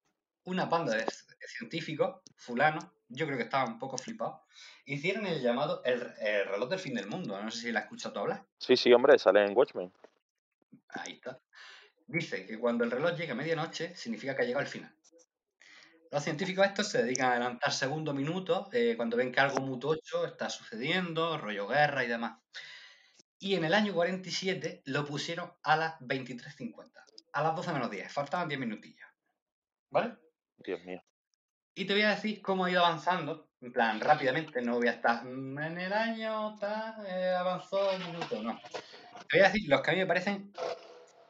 una 0.44 0.64
banda 0.64 0.96
de 0.96 1.04
de 1.42 1.48
científicos, 1.48 2.20
fulanos, 2.36 2.84
yo 3.12 3.26
creo 3.26 3.38
que 3.38 3.44
estaban 3.44 3.74
un 3.74 3.78
poco 3.78 3.98
flipados, 3.98 4.40
hicieron 4.84 5.26
el 5.26 5.40
llamado 5.40 5.82
el, 5.84 6.02
el 6.20 6.46
reloj 6.46 6.68
del 6.68 6.78
fin 6.78 6.94
del 6.94 7.06
mundo. 7.06 7.40
No 7.40 7.50
sé 7.50 7.60
si 7.60 7.72
la 7.72 7.80
has 7.80 7.84
escuchado 7.84 8.12
tú 8.14 8.20
hablar. 8.20 8.46
Sí, 8.58 8.76
sí, 8.76 8.92
hombre, 8.92 9.18
sale 9.18 9.44
en 9.44 9.56
Watchmen. 9.56 9.92
Ahí 10.88 11.14
está. 11.14 11.40
dice 12.06 12.46
que 12.46 12.58
cuando 12.58 12.84
el 12.84 12.90
reloj 12.90 13.16
llegue 13.16 13.32
a 13.32 13.34
medianoche 13.34 13.94
significa 13.94 14.36
que 14.36 14.42
ha 14.42 14.44
llegado 14.44 14.62
el 14.62 14.70
final. 14.70 14.94
Los 16.10 16.24
científicos 16.24 16.66
estos 16.66 16.88
se 16.88 17.02
dedican 17.02 17.26
a 17.26 17.32
adelantar 17.32 17.72
segundos, 17.72 18.14
minutos, 18.14 18.68
eh, 18.72 18.94
cuando 18.96 19.16
ven 19.16 19.32
que 19.32 19.40
algo 19.40 19.60
muy 19.60 19.78
tocho 19.78 20.26
está 20.26 20.50
sucediendo, 20.50 21.38
rollo 21.38 21.66
guerra 21.66 22.04
y 22.04 22.08
demás. 22.08 22.38
Y 23.38 23.54
en 23.54 23.64
el 23.64 23.72
año 23.72 23.94
47 23.94 24.82
lo 24.84 25.06
pusieron 25.06 25.52
a 25.62 25.74
las 25.76 25.98
23.50, 26.00 26.92
a 27.32 27.42
las 27.42 27.56
12 27.56 27.72
menos 27.72 27.90
10, 27.90 28.12
faltaban 28.12 28.46
10 28.46 28.60
minutillos. 28.60 29.08
¿Vale? 29.88 30.18
Dios 30.58 30.84
mío. 30.84 31.02
Y 31.74 31.86
te 31.86 31.94
voy 31.94 32.02
a 32.02 32.10
decir 32.10 32.42
cómo 32.42 32.64
ha 32.64 32.70
ido 32.70 32.84
avanzando, 32.84 33.48
en 33.60 33.72
plan, 33.72 34.00
rápidamente, 34.00 34.60
no 34.60 34.76
voy 34.76 34.88
a 34.88 34.92
estar 34.92 35.24
"Mm, 35.24 35.58
en 35.58 35.78
el 35.78 35.92
año 35.92 36.58
eh, 37.06 37.34
avanzó 37.38 37.94
un 37.96 38.04
minuto, 38.06 38.42
no. 38.42 38.60
Te 39.30 39.38
voy 39.38 39.40
a 39.46 39.50
decir 39.50 39.68
los 39.68 39.80
que 39.80 39.90
a 39.90 39.94
mí 39.94 40.00
me 40.00 40.06
parecen, 40.06 40.52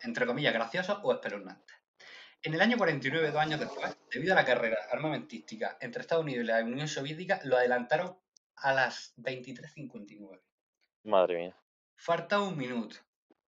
entre 0.02 0.26
comillas, 0.26 0.52
graciosos 0.52 0.98
o 1.02 1.12
espeluznantes. 1.12 1.76
En 2.42 2.54
el 2.54 2.60
año 2.60 2.76
49, 2.76 3.30
dos 3.30 3.40
años 3.40 3.60
después, 3.60 3.96
debido 4.10 4.32
a 4.32 4.36
la 4.36 4.44
carrera 4.44 4.78
armamentística 4.90 5.76
entre 5.80 6.00
Estados 6.00 6.24
Unidos 6.24 6.42
y 6.42 6.46
la 6.48 6.60
Unión 6.64 6.88
Soviética, 6.88 7.40
lo 7.44 7.56
adelantaron 7.56 8.18
a 8.56 8.72
las 8.72 9.14
23.59. 9.18 10.40
Madre 11.04 11.36
mía. 11.38 11.56
Falta 11.94 12.40
un 12.40 12.56
minuto. 12.56 12.96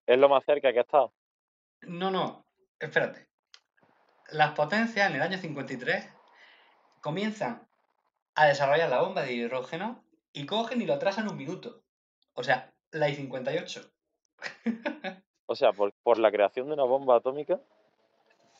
Es 0.06 0.18
lo 0.18 0.28
más 0.28 0.44
cerca 0.44 0.72
que 0.72 0.78
ha 0.80 0.82
estado. 0.82 1.14
No, 1.82 2.10
no, 2.10 2.44
espérate. 2.80 3.28
Las 4.32 4.52
potencias 4.52 5.08
en 5.08 5.16
el 5.16 5.22
año 5.22 5.38
53 5.38 6.08
comienzan 7.00 7.66
a 8.34 8.46
desarrollar 8.46 8.88
la 8.90 9.00
bomba 9.02 9.22
de 9.22 9.32
hidrógeno 9.32 10.04
y 10.32 10.46
cogen 10.46 10.80
y 10.82 10.86
lo 10.86 10.94
atrasan 10.94 11.28
un 11.28 11.36
minuto. 11.36 11.82
O 12.34 12.42
sea, 12.42 12.72
la 12.92 13.08
I-58. 13.08 13.90
O 15.46 15.54
sea, 15.56 15.72
por, 15.72 15.92
por 16.02 16.18
la 16.18 16.30
creación 16.30 16.68
de 16.68 16.74
una 16.74 16.84
bomba 16.84 17.16
atómica. 17.16 17.60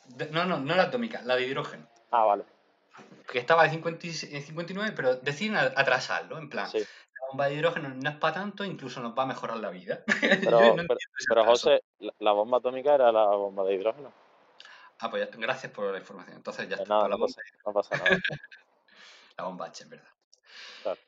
De- 0.07 0.29
no, 0.29 0.45
no, 0.45 0.57
no 0.59 0.75
la 0.75 0.83
atómica, 0.83 1.21
la 1.23 1.35
de 1.35 1.47
hidrógeno. 1.47 1.87
Ah, 2.11 2.25
vale. 2.25 2.43
Que 3.31 3.39
estaba 3.39 3.65
en 3.65 3.71
50 3.71 4.07
y- 4.07 4.09
en 4.35 4.41
59, 4.43 4.91
pero 4.95 5.15
deciden 5.15 5.55
atrasarlo. 5.55 6.37
En 6.37 6.49
plan, 6.49 6.67
Sí. 6.69 6.79
la 6.79 7.27
bomba 7.29 7.45
de 7.47 7.53
hidrógeno 7.55 7.89
no 7.89 8.09
es 8.09 8.15
para 8.17 8.33
tanto, 8.33 8.65
incluso 8.65 8.99
nos 8.99 9.17
va 9.17 9.23
a 9.23 9.27
mejorar 9.27 9.57
la 9.57 9.69
vida. 9.69 10.03
Pero, 10.43 10.75
no. 10.75 11.45
José, 11.45 11.81
la, 11.99 12.13
la 12.19 12.31
bomba 12.33 12.57
atómica 12.57 12.93
era 12.95 13.11
la 13.11 13.25
bomba 13.27 13.63
de 13.63 13.75
hidrógeno. 13.75 14.11
Ah, 15.01 15.09
pues 15.09 15.27
ya- 15.29 15.37
gracias 15.37 15.71
por 15.71 15.91
la 15.91 15.97
información. 15.97 16.37
Entonces 16.37 16.69
ya 16.69 16.77
Pues 16.77 16.81
está. 16.81 16.93
nada, 16.93 17.09
la, 17.09 17.17
no 17.17 17.25
pasa, 17.25 17.41
no 17.65 17.73
pasa 17.73 17.97
nada. 17.97 18.09
la 19.37 19.43
bomba 19.43 19.65
H, 19.65 19.83
en 19.83 19.89
verdad. 19.89 20.07
Claro. 20.83 20.99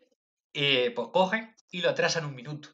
Eh, 0.54 0.91
pues 0.96 1.08
cogen 1.10 1.56
y 1.72 1.82
lo 1.82 1.89
atrasan 1.89 2.26
un 2.26 2.36
minuto. 2.36 2.70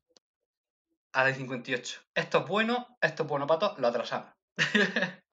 A 1.12 1.24
la 1.24 1.34
58. 1.34 2.02
Esto 2.14 2.40
es 2.40 2.48
bueno, 2.48 2.98
esto 3.02 3.24
es 3.24 3.30
bueno 3.30 3.48
todos, 3.48 3.78
lo 3.80 3.88
atrasamos. 3.88 4.32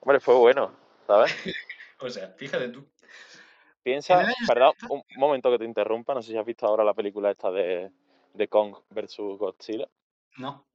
Hombre, 0.00 0.20
fue 0.20 0.34
bueno, 0.34 0.74
¿sabes? 1.06 1.34
o 2.00 2.08
sea, 2.08 2.28
fíjate 2.28 2.68
tú. 2.68 2.88
Piensa, 3.82 4.26
perdón, 4.46 4.72
un 4.88 5.02
momento 5.16 5.50
que 5.50 5.58
te 5.58 5.64
interrumpa, 5.66 6.14
no 6.14 6.22
sé 6.22 6.30
si 6.32 6.38
has 6.38 6.46
visto 6.46 6.66
ahora 6.66 6.84
la 6.84 6.94
película 6.94 7.30
esta 7.30 7.50
de, 7.50 7.92
de 8.32 8.48
Kong 8.48 8.74
versus 8.88 9.38
Godzilla. 9.38 9.88
No, 10.38 10.66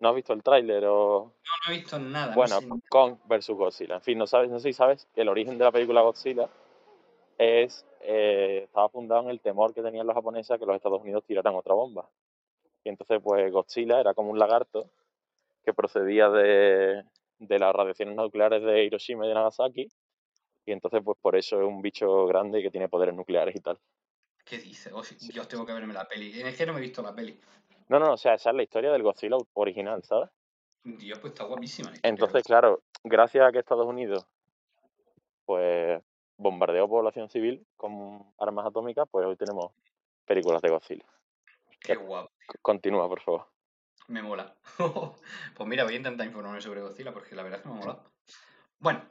¿No 0.00 0.10
has 0.10 0.14
visto 0.14 0.32
el 0.32 0.42
tráiler 0.42 0.84
o...? 0.86 1.32
no, 1.44 1.52
no 1.66 1.72
he 1.72 1.76
visto 1.78 1.98
nada. 1.98 2.28
no 2.28 2.34
Bueno, 2.34 2.60
sé- 2.60 2.68
Kong 2.88 3.16
versus 3.24 3.56
Godzilla. 3.56 3.94
En 3.96 4.02
fin, 4.02 4.18
no 4.18 4.26
sabes, 4.26 4.50
no 4.50 4.58
sé 4.60 4.68
si 4.68 4.72
sabes 4.74 5.08
que 5.14 5.22
el 5.22 5.28
origen 5.28 5.56
de 5.58 5.64
la 5.64 5.72
película 5.72 6.02
Godzilla 6.02 6.48
es 7.38 7.84
eh, 8.00 8.62
estaba 8.64 8.88
fundado 8.88 9.22
en 9.22 9.30
el 9.30 9.40
temor 9.40 9.74
que 9.74 9.82
tenían 9.82 10.06
los 10.06 10.14
japoneses 10.14 10.50
a 10.52 10.58
que 10.58 10.66
los 10.66 10.76
Estados 10.76 11.00
Unidos 11.02 11.24
tiraran 11.26 11.54
otra 11.54 11.74
bomba. 11.74 12.08
Y 12.84 12.88
entonces, 12.88 13.20
pues 13.22 13.50
Godzilla 13.52 14.00
era 14.00 14.14
como 14.14 14.30
un 14.30 14.38
lagarto 14.38 14.88
que 15.64 15.74
procedía 15.74 16.28
de, 16.30 17.02
de 17.38 17.58
las 17.58 17.74
radiaciones 17.74 18.14
nucleares 18.14 18.62
de 18.62 18.84
Hiroshima 18.84 19.24
y 19.24 19.28
de 19.28 19.34
Nagasaki. 19.34 19.88
Y 20.66 20.72
entonces, 20.72 21.00
pues 21.04 21.18
por 21.20 21.36
eso 21.36 21.60
es 21.60 21.66
un 21.66 21.82
bicho 21.82 22.26
grande 22.26 22.62
que 22.62 22.70
tiene 22.70 22.88
poderes 22.88 23.14
nucleares 23.14 23.56
y 23.56 23.60
tal. 23.60 23.78
¿Qué 24.44 24.58
dice? 24.58 24.92
Oh, 24.92 25.02
sí, 25.02 25.16
Dios, 25.32 25.48
tengo 25.48 25.66
que 25.66 25.72
verme 25.72 25.92
la 25.94 26.06
peli. 26.06 26.40
Es 26.40 26.56
que 26.56 26.66
no 26.66 26.72
me 26.72 26.78
he 26.78 26.82
visto 26.82 27.02
la 27.02 27.12
peli. 27.14 27.38
No, 27.88 27.98
no, 27.98 28.12
o 28.12 28.16
sea, 28.16 28.34
esa 28.34 28.50
es 28.50 28.56
la 28.56 28.62
historia 28.62 28.90
del 28.90 29.02
Godzilla 29.02 29.36
original, 29.54 30.02
¿sabes? 30.02 30.30
Dios, 30.82 31.18
pues 31.18 31.32
está 31.32 31.44
guapísima. 31.44 31.90
la. 31.90 31.98
Entonces, 32.02 32.42
claro, 32.42 32.82
gracias 33.04 33.46
a 33.46 33.52
que 33.52 33.58
Estados 33.58 33.86
Unidos 33.86 34.26
pues 35.44 36.02
bombardeó 36.36 36.88
población 36.88 37.30
civil 37.30 37.66
con 37.76 38.24
armas 38.38 38.66
atómicas, 38.66 39.06
pues 39.10 39.24
hoy 39.24 39.36
tenemos 39.36 39.72
películas 40.26 40.60
de 40.60 40.70
Godzilla. 40.70 41.06
Qué 41.80 41.94
guapo. 41.94 42.30
Continúa, 42.60 43.08
por 43.08 43.20
favor. 43.20 43.46
Me 44.08 44.22
mola. 44.22 44.54
pues 45.56 45.68
mira, 45.68 45.84
voy 45.84 45.94
a 45.94 45.96
intentar 45.96 46.26
informarme 46.26 46.60
sobre 46.60 46.82
Godzilla 46.82 47.12
porque 47.12 47.34
la 47.34 47.42
verdad 47.42 47.60
es 47.60 47.62
que 47.62 47.72
me 47.72 47.78
mola. 47.78 48.02
Bueno, 48.78 49.08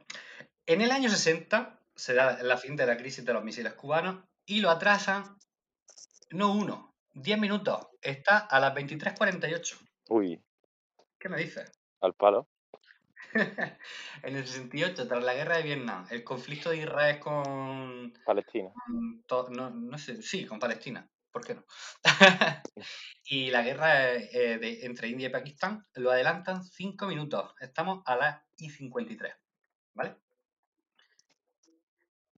en 0.66 0.82
el 0.82 0.92
año 0.92 1.10
60 1.10 1.80
se 1.96 2.14
da 2.14 2.44
la 2.44 2.58
fin 2.58 2.76
de 2.76 2.86
la 2.86 2.98
crisis 2.98 3.26
de 3.26 3.34
los 3.34 3.44
misiles 3.44 3.74
cubanos 3.74 4.24
y 4.46 4.62
lo 4.62 4.70
atrasan, 4.70 5.38
no 6.32 6.52
uno, 6.54 6.95
10 7.16 7.40
minutos. 7.40 7.88
Está 8.02 8.40
a 8.40 8.60
las 8.60 8.74
23.48. 8.74 9.78
Uy, 10.10 10.44
¿Qué 11.20 11.30
me 11.30 11.38
dices? 11.38 11.72
al 12.02 12.14
palo. 12.14 12.48
en 13.34 14.36
el 14.36 14.46
68, 14.46 15.08
tras 15.08 15.24
la 15.24 15.34
guerra 15.34 15.58
de 15.58 15.64
Vietnam, 15.64 16.06
el 16.10 16.24
conflicto 16.24 16.70
de 16.70 16.78
Israel 16.78 17.20
con, 17.20 18.14
Palestina. 18.26 18.72
con 19.28 19.54
no, 19.54 19.70
no 19.72 19.98
sé, 19.98 20.22
sí, 20.22 20.46
con 20.46 20.60
Palestina, 20.60 21.10
¿por 21.32 21.44
qué 21.44 21.56
no? 21.56 21.66
y 23.26 23.50
la 23.50 23.64
guerra 23.64 24.14
eh, 24.14 24.58
de- 24.60 24.86
entre 24.86 25.08
India 25.08 25.28
y 25.28 25.32
Pakistán 25.32 25.86
lo 25.96 26.12
adelantan 26.12 26.64
5 26.64 27.08
minutos. 27.08 27.54
Estamos 27.60 28.04
a 28.06 28.16
las 28.16 28.42
I-53, 28.58 29.34
¿vale? 29.96 30.18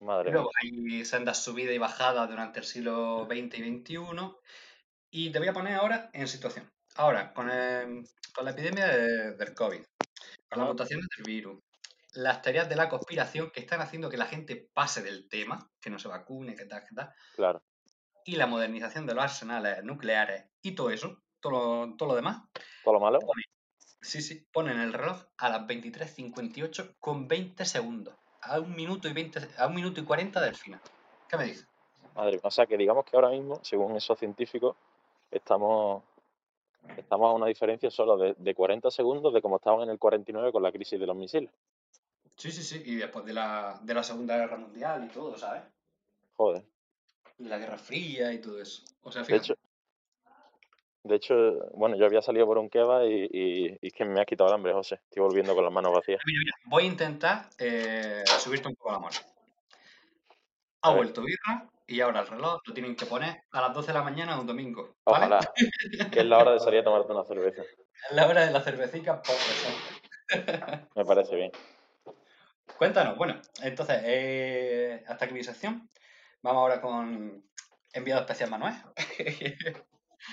Madre 0.01 0.31
Luego 0.31 0.51
hay 0.63 1.05
sendas 1.05 1.43
subidas 1.43 1.75
y 1.75 1.79
bajadas 1.79 2.29
durante 2.29 2.61
el 2.61 2.65
siglo 2.67 3.27
XX 3.29 3.59
y 3.59 3.79
XXI. 3.81 3.97
Y 5.17 5.31
te 5.31 5.39
voy 5.39 5.49
a 5.49 5.55
poner 5.55 5.73
ahora 5.77 6.11
en 6.13 6.29
situación. 6.29 6.71
Ahora, 6.97 7.33
con, 7.33 7.49
el- 7.49 8.07
con 8.35 8.45
la 8.45 8.51
epidemia 8.51 8.87
de- 8.87 9.33
del 9.35 9.55
COVID, 9.55 9.83
con 10.51 10.59
las 10.59 10.69
mutaciones 10.69 11.07
del 11.17 11.25
virus, 11.25 11.59
las 12.17 12.43
teorías 12.43 12.69
de 12.69 12.77
la 12.77 12.91
conspiración 12.91 13.51
que 13.51 13.61
están 13.61 13.81
haciendo 13.81 14.11
que 14.11 14.19
la 14.19 14.27
gente 14.27 14.69
pase 14.75 15.03
del 15.03 15.27
tema, 15.27 15.71
que 15.81 15.89
no 15.89 15.99
se 15.99 16.09
vacune, 16.09 16.55
que 16.55 16.67
tal, 16.67 16.85
que 16.85 16.95
tal, 16.95 17.15
Claro. 17.35 17.63
y 18.27 18.37
la 18.37 18.47
modernización 18.47 19.07
de 19.07 19.15
los 19.15 19.25
arsenales 19.25 19.83
nucleares 19.85 20.51
y 20.61 20.73
todo 20.73 20.91
eso, 20.91 21.23
todo 21.41 21.87
lo, 21.87 21.97
todo 21.97 22.11
lo 22.11 22.15
demás, 22.15 22.43
Todo 22.85 22.93
lo 22.95 23.01
malo. 23.01 23.19
sí, 24.03 24.21
sí, 24.21 24.47
ponen 24.53 24.79
el 24.81 24.93
reloj 24.93 25.23
a 25.39 25.49
las 25.49 25.67
23.58 25.67 26.95
con 27.01 27.27
20 27.27 27.65
segundos, 27.65 28.15
a 28.43 28.61
un 28.61 28.77
minuto 28.77 29.09
y 29.09 29.15
20, 29.15 29.49
a 29.57 29.67
un 29.67 29.77
minuto 29.77 29.99
y 29.99 30.05
40 30.05 30.43
del 30.43 30.55
final. 30.57 30.81
¿Qué 31.27 31.39
me 31.39 31.45
dices? 31.45 31.67
Madre. 32.15 32.39
O 32.43 32.51
sea, 32.51 32.67
que 32.67 32.77
digamos 32.77 33.07
que 33.07 33.17
ahora 33.17 33.31
mismo, 33.31 33.61
según 33.65 33.97
esos 33.97 34.19
científicos, 34.19 34.77
estamos, 35.31 36.03
estamos 36.97 37.31
a 37.31 37.35
una 37.35 37.47
diferencia 37.47 37.91
solo 37.91 38.17
de, 38.17 38.35
de 38.39 38.55
40 38.55 38.91
segundos 38.91 39.33
de 39.35 39.43
como 39.43 39.57
estaban 39.57 39.83
en 39.83 39.91
el 39.91 39.99
49 39.99 40.53
con 40.53 40.63
la 40.63 40.73
crisis 40.73 40.99
de 40.99 41.07
los 41.07 41.17
misiles. 41.17 41.51
Sí, 42.37 42.53
sí, 42.53 42.63
sí, 42.63 42.83
y 42.85 42.97
después 42.97 43.25
de 43.25 43.33
la, 43.33 43.79
de 43.83 43.95
la 43.95 44.03
Segunda 44.03 44.37
Guerra 44.37 44.59
Mundial 44.59 45.05
y 45.05 45.09
todo, 45.09 45.37
¿sabes? 45.39 45.63
Joder. 46.37 46.63
La 47.39 47.59
Guerra 47.59 47.79
Fría 47.79 48.33
y 48.33 48.41
todo 48.41 48.61
eso. 48.61 48.83
O 49.03 49.11
sea, 49.11 49.23
De 49.23 49.27
fíjate. 49.27 49.53
hecho, 49.53 49.55
de 51.05 51.17
hecho, 51.17 51.35
bueno, 51.75 51.97
yo 51.97 52.05
había 52.05 52.21
salido 52.21 52.47
por 52.47 52.59
un 52.59 52.69
kebab 52.69 53.07
y, 53.07 53.25
y, 53.31 53.79
y 53.81 53.87
es 53.87 53.93
que 53.93 54.05
me 54.05 54.21
has 54.21 54.27
quitado 54.27 54.49
el 54.51 54.55
hambre, 54.57 54.73
José. 54.73 54.97
Estoy 54.97 55.23
volviendo 55.23 55.55
con 55.55 55.65
las 55.65 55.73
manos 55.73 55.93
vacías. 55.93 56.21
Mira, 56.27 56.41
mira, 56.41 56.53
voy 56.65 56.83
a 56.83 56.87
intentar 56.87 57.49
eh, 57.59 58.25
subirte 58.39 58.69
un 58.69 58.75
poco 58.75 58.93
la 58.93 58.99
mano. 58.99 59.17
Ha 60.83 60.95
vuelto 60.95 61.23
birra 61.23 61.69
y 61.87 62.01
ahora 62.01 62.21
el 62.21 62.27
reloj 62.27 62.61
lo 62.67 62.75
tienen 62.75 62.97
que 62.97 63.07
poner 63.07 63.43
a 63.53 63.61
las 63.61 63.75
12 63.75 63.89
de 63.89 63.99
la 63.99 64.05
mañana 64.05 64.39
un 64.41 64.47
domingo. 64.47 64.97
¿vale? 65.05 65.27
Ojalá. 65.27 65.53
que 66.11 66.21
es 66.21 66.27
la 66.27 66.39
hora 66.39 66.53
de 66.53 66.61
salir 66.61 66.81
a 66.81 66.85
tomarte 66.85 67.13
una 67.13 67.25
cerveza. 67.25 67.63
Es 67.63 68.13
la 68.17 68.27
hora 68.27 68.45
de 68.47 68.53
la 68.53 68.61
cervecita. 68.61 69.23
Me 70.95 71.05
parece 71.05 71.37
bien. 71.37 71.53
Cuéntanos, 72.79 73.17
bueno, 73.17 73.41
entonces, 73.63 74.01
eh, 74.05 75.05
hasta 75.07 75.25
aquí 75.25 75.35
mi 75.35 75.43
sección. 75.45 75.89
Vamos 76.43 76.61
ahora 76.61 76.81
con 76.81 77.43
enviado 77.93 78.21
especial 78.23 78.51
Manuel. 78.51 78.75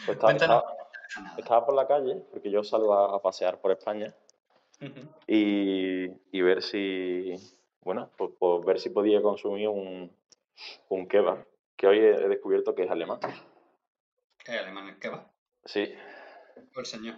Pues 0.06 0.16
estaba, 0.18 0.32
Cuéntanos. 0.34 0.64
estaba- 0.64 1.36
estaba 1.38 1.66
por 1.68 1.76
la 1.76 1.86
calle, 1.88 2.16
porque 2.32 2.50
yo 2.50 2.64
salgo 2.64 2.96
a, 2.96 3.16
a 3.16 3.22
pasear 3.22 3.60
por 3.62 3.72
España, 3.72 4.12
y, 5.28 6.06
y 6.32 6.42
ver 6.42 6.64
si, 6.64 7.36
bueno, 7.82 8.10
pues, 8.18 8.32
pues 8.40 8.66
ver 8.66 8.80
si 8.80 8.90
podía 8.90 9.22
consumir 9.22 9.68
un, 9.70 10.12
un 10.90 11.08
kebab, 11.08 11.48
que 11.76 11.88
hoy 11.88 12.00
he 12.00 12.28
descubierto 12.28 12.76
que 12.76 12.84
es 12.84 12.92
alemán. 12.92 13.20
¿Qué 14.44 14.52
alemán 14.54 14.90
el 14.90 15.00
kebab? 15.00 15.32
Sí, 15.66 15.94
O 16.76 16.80
el 16.80 16.86
señor. 16.86 17.16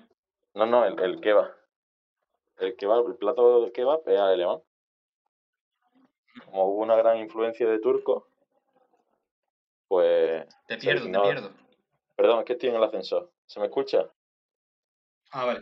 no, 0.53 0.65
no, 0.65 0.85
el, 0.85 0.99
el 0.99 1.19
kebab. 1.21 1.51
El 2.57 2.75
kebab, 2.75 3.07
el 3.07 3.15
plato 3.17 3.65
de 3.65 3.71
kebab 3.71 4.07
es 4.07 4.19
alemán. 4.19 4.61
Como 6.45 6.65
hubo 6.65 6.83
una 6.83 6.95
gran 6.95 7.17
influencia 7.17 7.67
de 7.67 7.79
turco, 7.79 8.27
pues... 9.87 10.45
Te 10.67 10.77
pierdo, 10.77 11.05
te 11.05 11.19
pierdo. 11.19 11.51
Perdón, 12.15 12.39
es 12.39 12.45
que 12.45 12.53
estoy 12.53 12.69
en 12.69 12.75
el 12.75 12.83
ascensor. 12.83 13.31
¿Se 13.45 13.59
me 13.59 13.65
escucha? 13.67 14.09
Ah, 15.31 15.45
vale. 15.45 15.61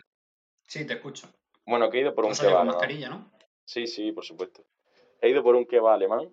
Sí, 0.62 0.86
te 0.86 0.94
escucho. 0.94 1.28
Bueno, 1.66 1.90
que 1.90 1.98
he 1.98 2.00
ido 2.02 2.14
por 2.14 2.24
un 2.24 2.32
No 2.32 2.36
kebab 2.36 2.58
con 2.58 2.66
mascarilla, 2.68 3.08
¿no? 3.08 3.30
Sí, 3.64 3.86
sí, 3.86 4.12
por 4.12 4.24
supuesto. 4.24 4.64
He 5.20 5.30
ido 5.30 5.42
por 5.42 5.54
un 5.56 5.66
kebab 5.66 5.94
alemán, 5.94 6.32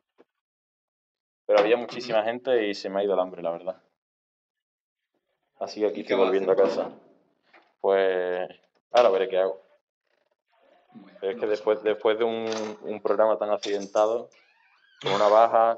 pero 1.52 1.64
había 1.64 1.76
muchísima 1.76 2.24
gente 2.24 2.66
y 2.70 2.74
se 2.74 2.90
me 2.90 3.02
ha 3.02 3.04
ido 3.04 3.14
el 3.14 3.20
hambre, 3.20 3.42
la 3.42 3.52
verdad. 3.52 3.76
Así 5.60 5.82
que 5.82 5.88
aquí 5.88 6.00
¿Y 6.00 6.04
qué 6.06 6.14
estoy 6.14 6.24
a 6.24 6.26
volviendo 6.26 6.52
a 6.52 6.54
hacer? 6.54 6.66
casa. 6.66 6.92
Pues 7.82 8.50
ahora 8.94 9.10
veré 9.10 9.28
qué 9.28 9.38
hago. 9.40 9.62
Bueno, 10.94 11.18
Pero 11.20 11.34
es 11.34 11.38
que 11.42 11.48
después, 11.48 11.84
después 11.84 12.18
de 12.18 12.24
un, 12.24 12.46
un 12.84 13.02
programa 13.02 13.38
tan 13.38 13.50
accidentado, 13.50 14.30
con 15.02 15.12
una 15.12 15.28
baja, 15.28 15.78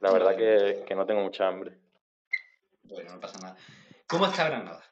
la 0.00 0.10
verdad 0.10 0.34
que, 0.34 0.84
que 0.86 0.94
no 0.94 1.04
tengo 1.04 1.20
mucha 1.20 1.46
hambre. 1.46 1.76
Bueno, 2.84 3.12
no 3.12 3.20
pasa 3.20 3.38
nada. 3.40 3.58
¿Cómo 4.06 4.24
está 4.24 4.48
Granada? 4.48 4.82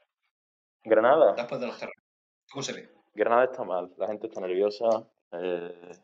Granada, 0.84 1.32
Después 1.32 1.58
de 1.58 1.68
los 1.68 1.78
terrenos. 1.78 2.04
¿Cómo 2.52 2.62
se 2.62 2.74
ve? 2.74 2.88
Granada 3.14 3.44
está 3.44 3.64
mal, 3.64 3.90
la 3.96 4.08
gente 4.08 4.26
está 4.26 4.42
nerviosa, 4.42 5.08
eh, 5.32 5.98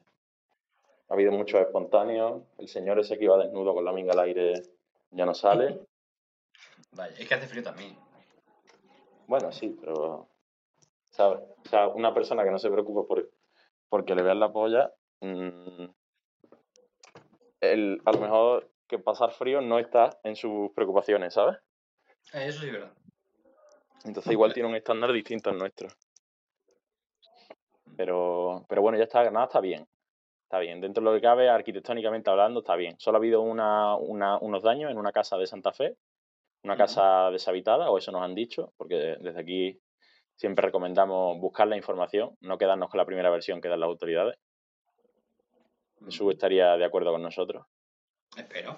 ha 1.09 1.15
habido 1.15 1.33
muchos 1.33 1.61
espontáneos, 1.61 2.43
el 2.59 2.69
señor 2.69 2.99
ese 2.99 3.19
que 3.19 3.25
iba 3.25 3.39
desnudo 3.39 3.75
con 3.75 3.85
la 3.85 3.93
minga 3.93 4.13
al 4.13 4.21
aire 4.21 4.63
ya 5.11 5.27
no 5.27 5.35
sale. 5.35 5.81
Vaya, 6.93 7.15
es 7.19 7.29
que 7.29 7.35
hace 7.35 7.47
frío 7.47 7.63
también. 7.63 7.97
Bueno, 9.27 9.51
sí, 9.53 9.77
pero, 9.81 10.29
¿sabes? 11.11 11.41
O 11.65 11.69
sea, 11.69 11.89
una 11.89 12.13
persona 12.13 12.45
que 12.45 12.51
no 12.51 12.59
se 12.59 12.71
preocupa 12.71 13.07
por 13.07 13.31
porque 13.89 14.15
le 14.15 14.23
vean 14.23 14.41
la 14.41 14.53
polla, 14.53 14.93
mm, 15.21 15.85
el, 17.61 18.03
a 18.05 18.13
lo 18.13 18.19
mejor 18.19 18.71
que 18.89 18.99
pasar 18.99 19.31
frío 19.33 19.61
no 19.61 19.79
está 19.79 20.19
en 20.25 20.37
sus 20.37 20.73
preocupaciones, 20.73 21.35
¿sabes? 21.35 21.57
Eh, 22.33 22.47
Eso 22.49 22.63
sí 22.63 22.71
verdad. 22.71 22.93
Entonces 24.05 24.33
igual 24.33 24.53
tiene 24.53 24.69
un 24.69 24.75
estándar 24.75 25.13
distinto 25.13 25.51
al 25.51 25.59
nuestro. 25.59 25.89
Pero, 27.97 28.67
pero 28.69 28.83
bueno, 28.83 28.99
ya 28.99 29.05
está, 29.05 29.23
Granada 29.23 29.47
está 29.47 29.61
bien. 29.61 29.87
Está 30.55 30.61
bien. 30.63 30.81
Dentro 30.81 31.03
de 31.03 31.11
lo 31.11 31.17
que 31.17 31.21
cabe, 31.21 31.49
arquitectónicamente 31.49 32.31
hablando, 32.31 32.61
está 32.61 32.77
bien. 32.77 32.95
Solo 33.01 33.17
ha 33.17 33.19
habido 33.19 33.41
una, 33.41 33.97
una- 33.97 34.39
unos 34.39 34.63
daños 34.63 34.89
en 34.89 34.99
una 34.99 35.11
casa 35.11 35.37
de 35.37 35.49
Santa 35.49 35.73
Fe, 35.73 35.97
una 36.63 36.77
casa 36.77 37.29
deshabitada, 37.33 37.91
o 37.91 37.99
eso 37.99 38.13
nos 38.13 38.23
han 38.23 38.37
dicho, 38.37 38.73
porque 38.77 39.17
desde 39.19 39.41
aquí 39.41 39.81
siempre 40.37 40.67
recomendamos 40.67 41.41
buscar 41.41 41.67
la 41.67 41.77
información, 41.77 42.37
no 42.41 42.57
quedarnos 42.57 42.89
con 42.89 42.99
la 42.99 43.05
primera 43.05 43.31
versión 43.31 43.61
que 43.61 43.69
dan 43.69 43.81
las 43.81 43.89
autoridades. 43.89 44.37
Jesús 46.05 46.33
estaría 46.33 46.77
de 46.77 46.85
acuerdo 46.85 47.11
con 47.11 47.23
nosotros. 47.23 47.67
Espero. 48.37 48.77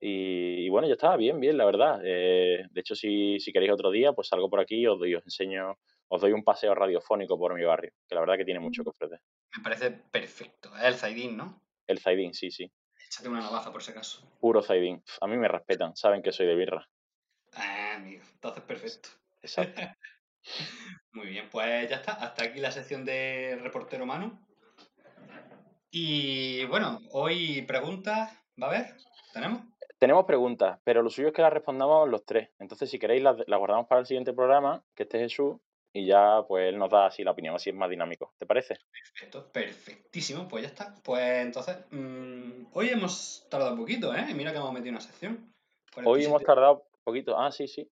Y, 0.00 0.66
y 0.66 0.68
bueno, 0.68 0.86
ya 0.86 0.94
está, 0.94 1.16
bien, 1.16 1.40
bien, 1.40 1.56
la 1.56 1.64
verdad. 1.64 2.00
Eh, 2.04 2.66
de 2.70 2.80
hecho, 2.80 2.94
si, 2.94 3.40
si 3.40 3.52
queréis 3.52 3.72
otro 3.72 3.90
día, 3.90 4.12
pues 4.12 4.28
salgo 4.28 4.50
por 4.50 4.60
aquí 4.60 4.76
y 4.76 4.86
os, 4.86 4.98
doy, 4.98 5.14
os 5.14 5.24
enseño, 5.24 5.78
os 6.08 6.20
doy 6.20 6.32
un 6.32 6.44
paseo 6.44 6.74
radiofónico 6.74 7.38
por 7.38 7.54
mi 7.54 7.64
barrio, 7.64 7.92
que 8.08 8.14
la 8.14 8.20
verdad 8.20 8.36
que 8.36 8.44
tiene 8.44 8.60
mucho 8.60 8.82
que 8.82 8.90
ofrecer. 8.90 9.20
Me 9.56 9.62
parece 9.62 9.90
perfecto. 9.90 10.74
Es 10.76 10.84
el 10.84 10.94
Zaidín, 10.94 11.36
¿no? 11.36 11.62
El 11.86 11.98
Zaidín, 11.98 12.34
sí, 12.34 12.50
sí. 12.50 12.70
Échate 13.06 13.28
una 13.28 13.40
navaja 13.40 13.72
por 13.72 13.82
si 13.82 13.92
acaso. 13.92 14.28
Puro 14.40 14.62
Zaidín. 14.62 15.02
A 15.20 15.26
mí 15.26 15.36
me 15.36 15.48
respetan, 15.48 15.96
saben 15.96 16.22
que 16.22 16.32
soy 16.32 16.46
de 16.46 16.54
birra. 16.54 16.88
Ah, 17.52 17.94
amigo. 17.96 18.22
Entonces, 18.34 18.62
perfecto. 18.64 19.08
Exacto. 19.42 19.82
Muy 21.12 21.28
bien, 21.28 21.48
pues 21.50 21.88
ya 21.88 21.96
está. 21.96 22.12
Hasta 22.12 22.44
aquí 22.44 22.60
la 22.60 22.72
sección 22.72 23.04
de 23.04 23.56
reportero 23.62 24.04
Manu. 24.04 24.38
Y 25.90 26.64
bueno, 26.64 26.98
hoy 27.12 27.62
preguntas, 27.62 28.32
¿va 28.60 28.66
a 28.66 28.70
haber? 28.70 28.96
¿Tenemos? 29.32 29.60
Tenemos 30.04 30.26
preguntas, 30.26 30.78
pero 30.84 31.00
lo 31.00 31.08
suyo 31.08 31.28
es 31.28 31.34
que 31.34 31.40
las 31.40 31.50
respondamos 31.50 32.06
los 32.10 32.26
tres. 32.26 32.50
Entonces, 32.58 32.90
si 32.90 32.98
queréis, 32.98 33.22
las, 33.22 33.38
las 33.46 33.58
guardamos 33.58 33.86
para 33.86 34.02
el 34.02 34.06
siguiente 34.06 34.34
programa, 34.34 34.84
que 34.94 35.04
esté 35.04 35.18
Jesús, 35.18 35.56
y 35.94 36.04
ya 36.04 36.42
pues 36.46 36.68
él 36.68 36.78
nos 36.78 36.90
da 36.90 37.06
así 37.06 37.24
la 37.24 37.30
opinión, 37.30 37.54
así 37.54 37.70
es 37.70 37.74
más 37.74 37.88
dinámico. 37.88 38.34
¿Te 38.36 38.44
parece? 38.44 38.76
Perfecto, 38.90 39.50
perfectísimo, 39.50 40.46
pues 40.46 40.64
ya 40.64 40.68
está. 40.68 40.94
Pues 41.02 41.46
entonces, 41.46 41.78
mm, 41.90 42.66
hoy 42.74 42.90
hemos 42.90 43.46
tardado 43.48 43.72
un 43.72 43.78
poquito, 43.78 44.14
¿eh? 44.14 44.26
Mira 44.34 44.52
que 44.52 44.58
hemos 44.58 44.74
metido 44.74 44.90
una 44.90 45.00
sección. 45.00 45.54
Hoy 45.96 46.24
hemos 46.26 46.42
47. 46.42 46.44
tardado 46.44 46.86
poquito. 47.02 47.38
Ah, 47.40 47.50
sí, 47.50 47.66
sí. 47.66 47.90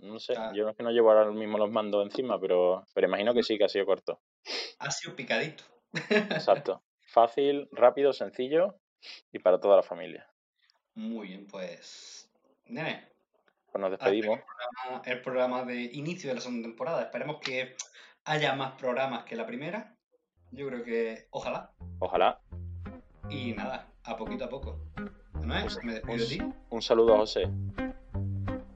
No 0.00 0.18
sé, 0.18 0.34
yo 0.52 0.64
no 0.64 0.72
es 0.72 0.76
que 0.76 0.82
no 0.82 0.90
llevo 0.90 1.10
ahora 1.10 1.30
mismo 1.30 1.56
los 1.56 1.70
mandos 1.70 2.04
encima, 2.04 2.38
pero, 2.38 2.84
pero 2.92 3.06
imagino 3.06 3.32
que 3.32 3.42
sí, 3.42 3.56
que 3.56 3.64
ha 3.64 3.68
sido 3.70 3.86
corto. 3.86 4.20
Ha 4.78 4.90
sido 4.90 5.16
picadito. 5.16 5.64
Exacto. 6.10 6.82
Fácil, 7.06 7.66
rápido, 7.72 8.12
sencillo 8.12 8.74
y 9.32 9.38
para 9.38 9.58
toda 9.58 9.76
la 9.76 9.82
familia. 9.82 10.29
Muy 11.00 11.28
bien, 11.28 11.46
pues. 11.46 12.30
Nene, 12.66 13.08
Pues 13.72 13.80
nos 13.80 13.90
despedimos. 13.90 14.38
el 14.38 14.44
programa, 14.44 15.02
el 15.06 15.22
programa 15.22 15.64
de 15.64 15.82
inicio 15.94 16.28
de 16.28 16.34
la 16.34 16.40
segunda 16.42 16.68
temporada. 16.68 17.02
Esperemos 17.02 17.38
que 17.40 17.74
haya 18.24 18.54
más 18.54 18.72
programas 18.72 19.24
que 19.24 19.34
la 19.34 19.46
primera. 19.46 19.96
Yo 20.50 20.66
creo 20.68 20.84
que 20.84 21.26
ojalá. 21.30 21.72
Ojalá. 22.00 22.38
Y 23.30 23.52
nada, 23.52 23.88
a 24.04 24.14
poquito 24.16 24.44
a 24.44 24.48
poco. 24.50 24.78
¿No 25.42 25.56
es? 25.56 25.82
Me 25.82 25.92
Un, 25.92 25.94
despido 25.94 26.18
de 26.18 26.26
ti. 26.26 26.54
un 26.68 26.82
saludo 26.82 27.14
a 27.14 27.18
José. 27.20 27.48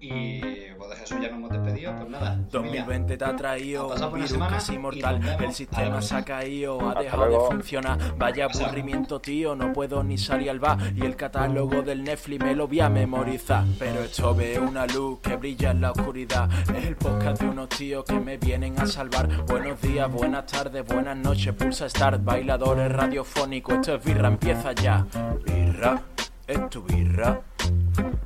Y 0.00 0.63
pues 0.98 1.08
Jesús 1.10 1.22
ya 1.22 1.28
nos 1.28 1.38
hemos 1.38 1.50
despedido. 1.50 1.92
Pues 1.96 2.08
nada, 2.10 2.26
familia. 2.26 2.48
2020 2.50 3.16
te 3.16 3.24
ha 3.24 3.36
traído 3.36 3.92
Ha 3.92 4.06
un 4.06 4.14
virus 4.14 4.38
casi 4.48 4.78
mortal. 4.78 5.36
El 5.40 5.52
sistema 5.52 6.02
se 6.02 6.14
ha 6.16 6.24
caído, 6.24 6.80
ha 6.80 6.88
Hasta 6.90 7.02
dejado 7.02 7.26
luego. 7.26 7.48
de 7.48 7.54
funcionar. 7.54 7.98
Vaya 8.16 8.46
aburrimiento, 8.46 9.20
tío. 9.20 9.54
No 9.56 9.72
puedo 9.72 10.02
ni 10.04 10.18
salir 10.18 10.50
al 10.50 10.60
bar. 10.60 10.78
Y 10.94 11.04
el 11.04 11.16
catálogo 11.16 11.82
del 11.82 12.04
Netflix 12.04 12.44
me 12.44 12.54
lo 12.54 12.68
voy 12.68 12.80
a 12.80 12.88
memorizar. 12.88 13.64
Pero 13.78 14.00
esto 14.00 14.34
ve 14.34 14.58
una 14.58 14.86
luz 14.86 15.20
que 15.20 15.36
brilla 15.36 15.70
en 15.70 15.80
la 15.80 15.92
oscuridad. 15.92 16.48
Es 16.74 16.84
el 16.86 16.96
podcast 16.96 17.40
de 17.42 17.48
unos 17.48 17.68
tíos 17.70 18.04
que 18.04 18.18
me 18.18 18.36
vienen 18.36 18.78
a 18.80 18.86
salvar. 18.86 19.28
Buenos 19.46 19.80
días, 19.80 20.10
buenas 20.10 20.46
tardes, 20.46 20.84
buenas 20.86 21.16
noches. 21.16 21.54
Pulsa 21.54 21.88
Start, 21.88 22.22
bailadores 22.24 22.90
radiofónicos. 22.92 23.74
Esto 23.76 23.94
es 23.96 24.04
birra, 24.04 24.28
empieza 24.28 24.72
ya. 24.72 25.06
Birra, 25.44 26.00
es 26.46 26.70
tu 26.70 26.82
birra. 26.82 27.40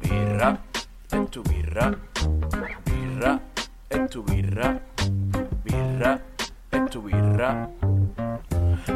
Birra, 0.01 0.59
es 1.11 1.31
tu 1.31 1.43
birra. 1.43 1.95
Birra, 2.85 3.41
es 3.89 4.11
tu 4.11 4.23
birra. 4.25 4.81
Birra, 5.65 6.21
es 6.71 6.91
tu 6.91 7.03
birra. 7.03 7.71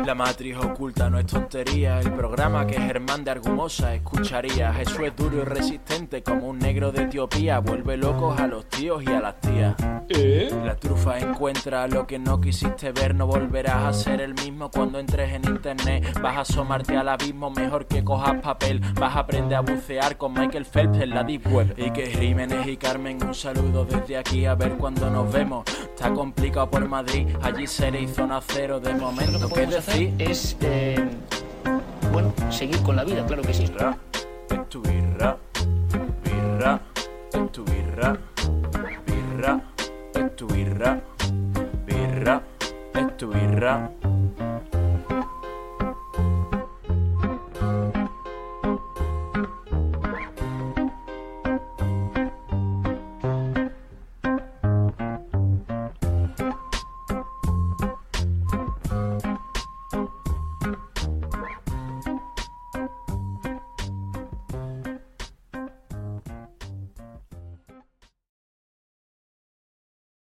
La 0.06 0.14
matriz 0.16 0.56
oculta 0.56 1.08
no 1.08 1.18
es 1.18 1.26
tontería, 1.26 2.00
el 2.00 2.12
programa 2.12 2.66
que 2.66 2.80
Germán 2.80 3.22
de 3.22 3.30
Argumosa 3.30 3.94
escucharía. 3.94 4.74
Eso 4.80 5.04
es 5.04 5.14
duro 5.14 5.38
y 5.38 5.44
resistente 5.44 6.22
como 6.22 6.48
un 6.48 6.58
negro 6.58 6.90
de 6.90 7.04
Etiopía, 7.04 7.60
vuelve 7.60 7.96
locos 7.96 8.38
a 8.40 8.46
los 8.46 8.68
tíos 8.68 9.02
y 9.04 9.10
a 9.10 9.20
las 9.20 9.40
tías. 9.40 9.76
La 10.64 10.74
trufa 10.76 11.18
encuentra 11.18 11.86
lo 11.86 12.06
que 12.06 12.18
no 12.18 12.40
quisiste 12.40 12.90
ver, 12.92 13.14
no 13.14 13.26
volverás 13.26 13.84
a 13.84 13.92
ser 13.92 14.20
el 14.20 14.34
mismo 14.34 14.70
cuando 14.70 14.98
entres 14.98 15.32
en 15.32 15.44
internet. 15.44 16.18
Vas 16.20 16.36
a 16.36 16.40
asomarte 16.40 16.96
al 16.96 17.08
abismo 17.08 17.50
mejor 17.50 17.86
que 17.86 18.02
cojas 18.02 18.40
papel, 18.40 18.80
vas 18.98 19.14
a 19.16 19.20
aprender 19.20 19.56
a 19.56 19.60
bucear 19.60 20.16
con 20.16 20.32
Michael 20.32 20.66
Phelps 20.66 20.98
en 20.98 21.10
la 21.10 21.22
Deep 21.22 21.46
Web. 21.52 21.74
Y 21.76 21.90
que 21.92 22.06
Jiménez 22.06 22.66
y 22.66 22.76
Carmen, 22.76 23.22
un 23.24 23.34
saludo 23.34 23.84
desde 23.84 24.16
aquí 24.16 24.44
a 24.46 24.54
ver 24.54 24.72
cuando 24.72 25.08
nos 25.08 25.32
vemos. 25.32 25.64
Está 25.68 26.12
complicado 26.12 26.68
por 26.68 26.86
Madrid, 26.88 27.28
allí 27.40 27.66
seréis 27.66 28.12
zona 28.12 28.40
cero 28.40 28.80
de 28.80 28.94
momento. 28.94 29.48
Que 29.48 29.66
¿Qué 29.86 29.92
podemos 29.92 30.14
hacer 30.14 30.28
decir? 30.28 30.30
es, 30.30 30.56
eh, 30.60 31.08
bueno, 32.12 32.32
seguir 32.50 32.82
con 32.82 32.96
la 32.96 33.04
vida, 33.04 33.26
claro 33.26 33.42
que 33.42 33.54
sí. 33.54 33.72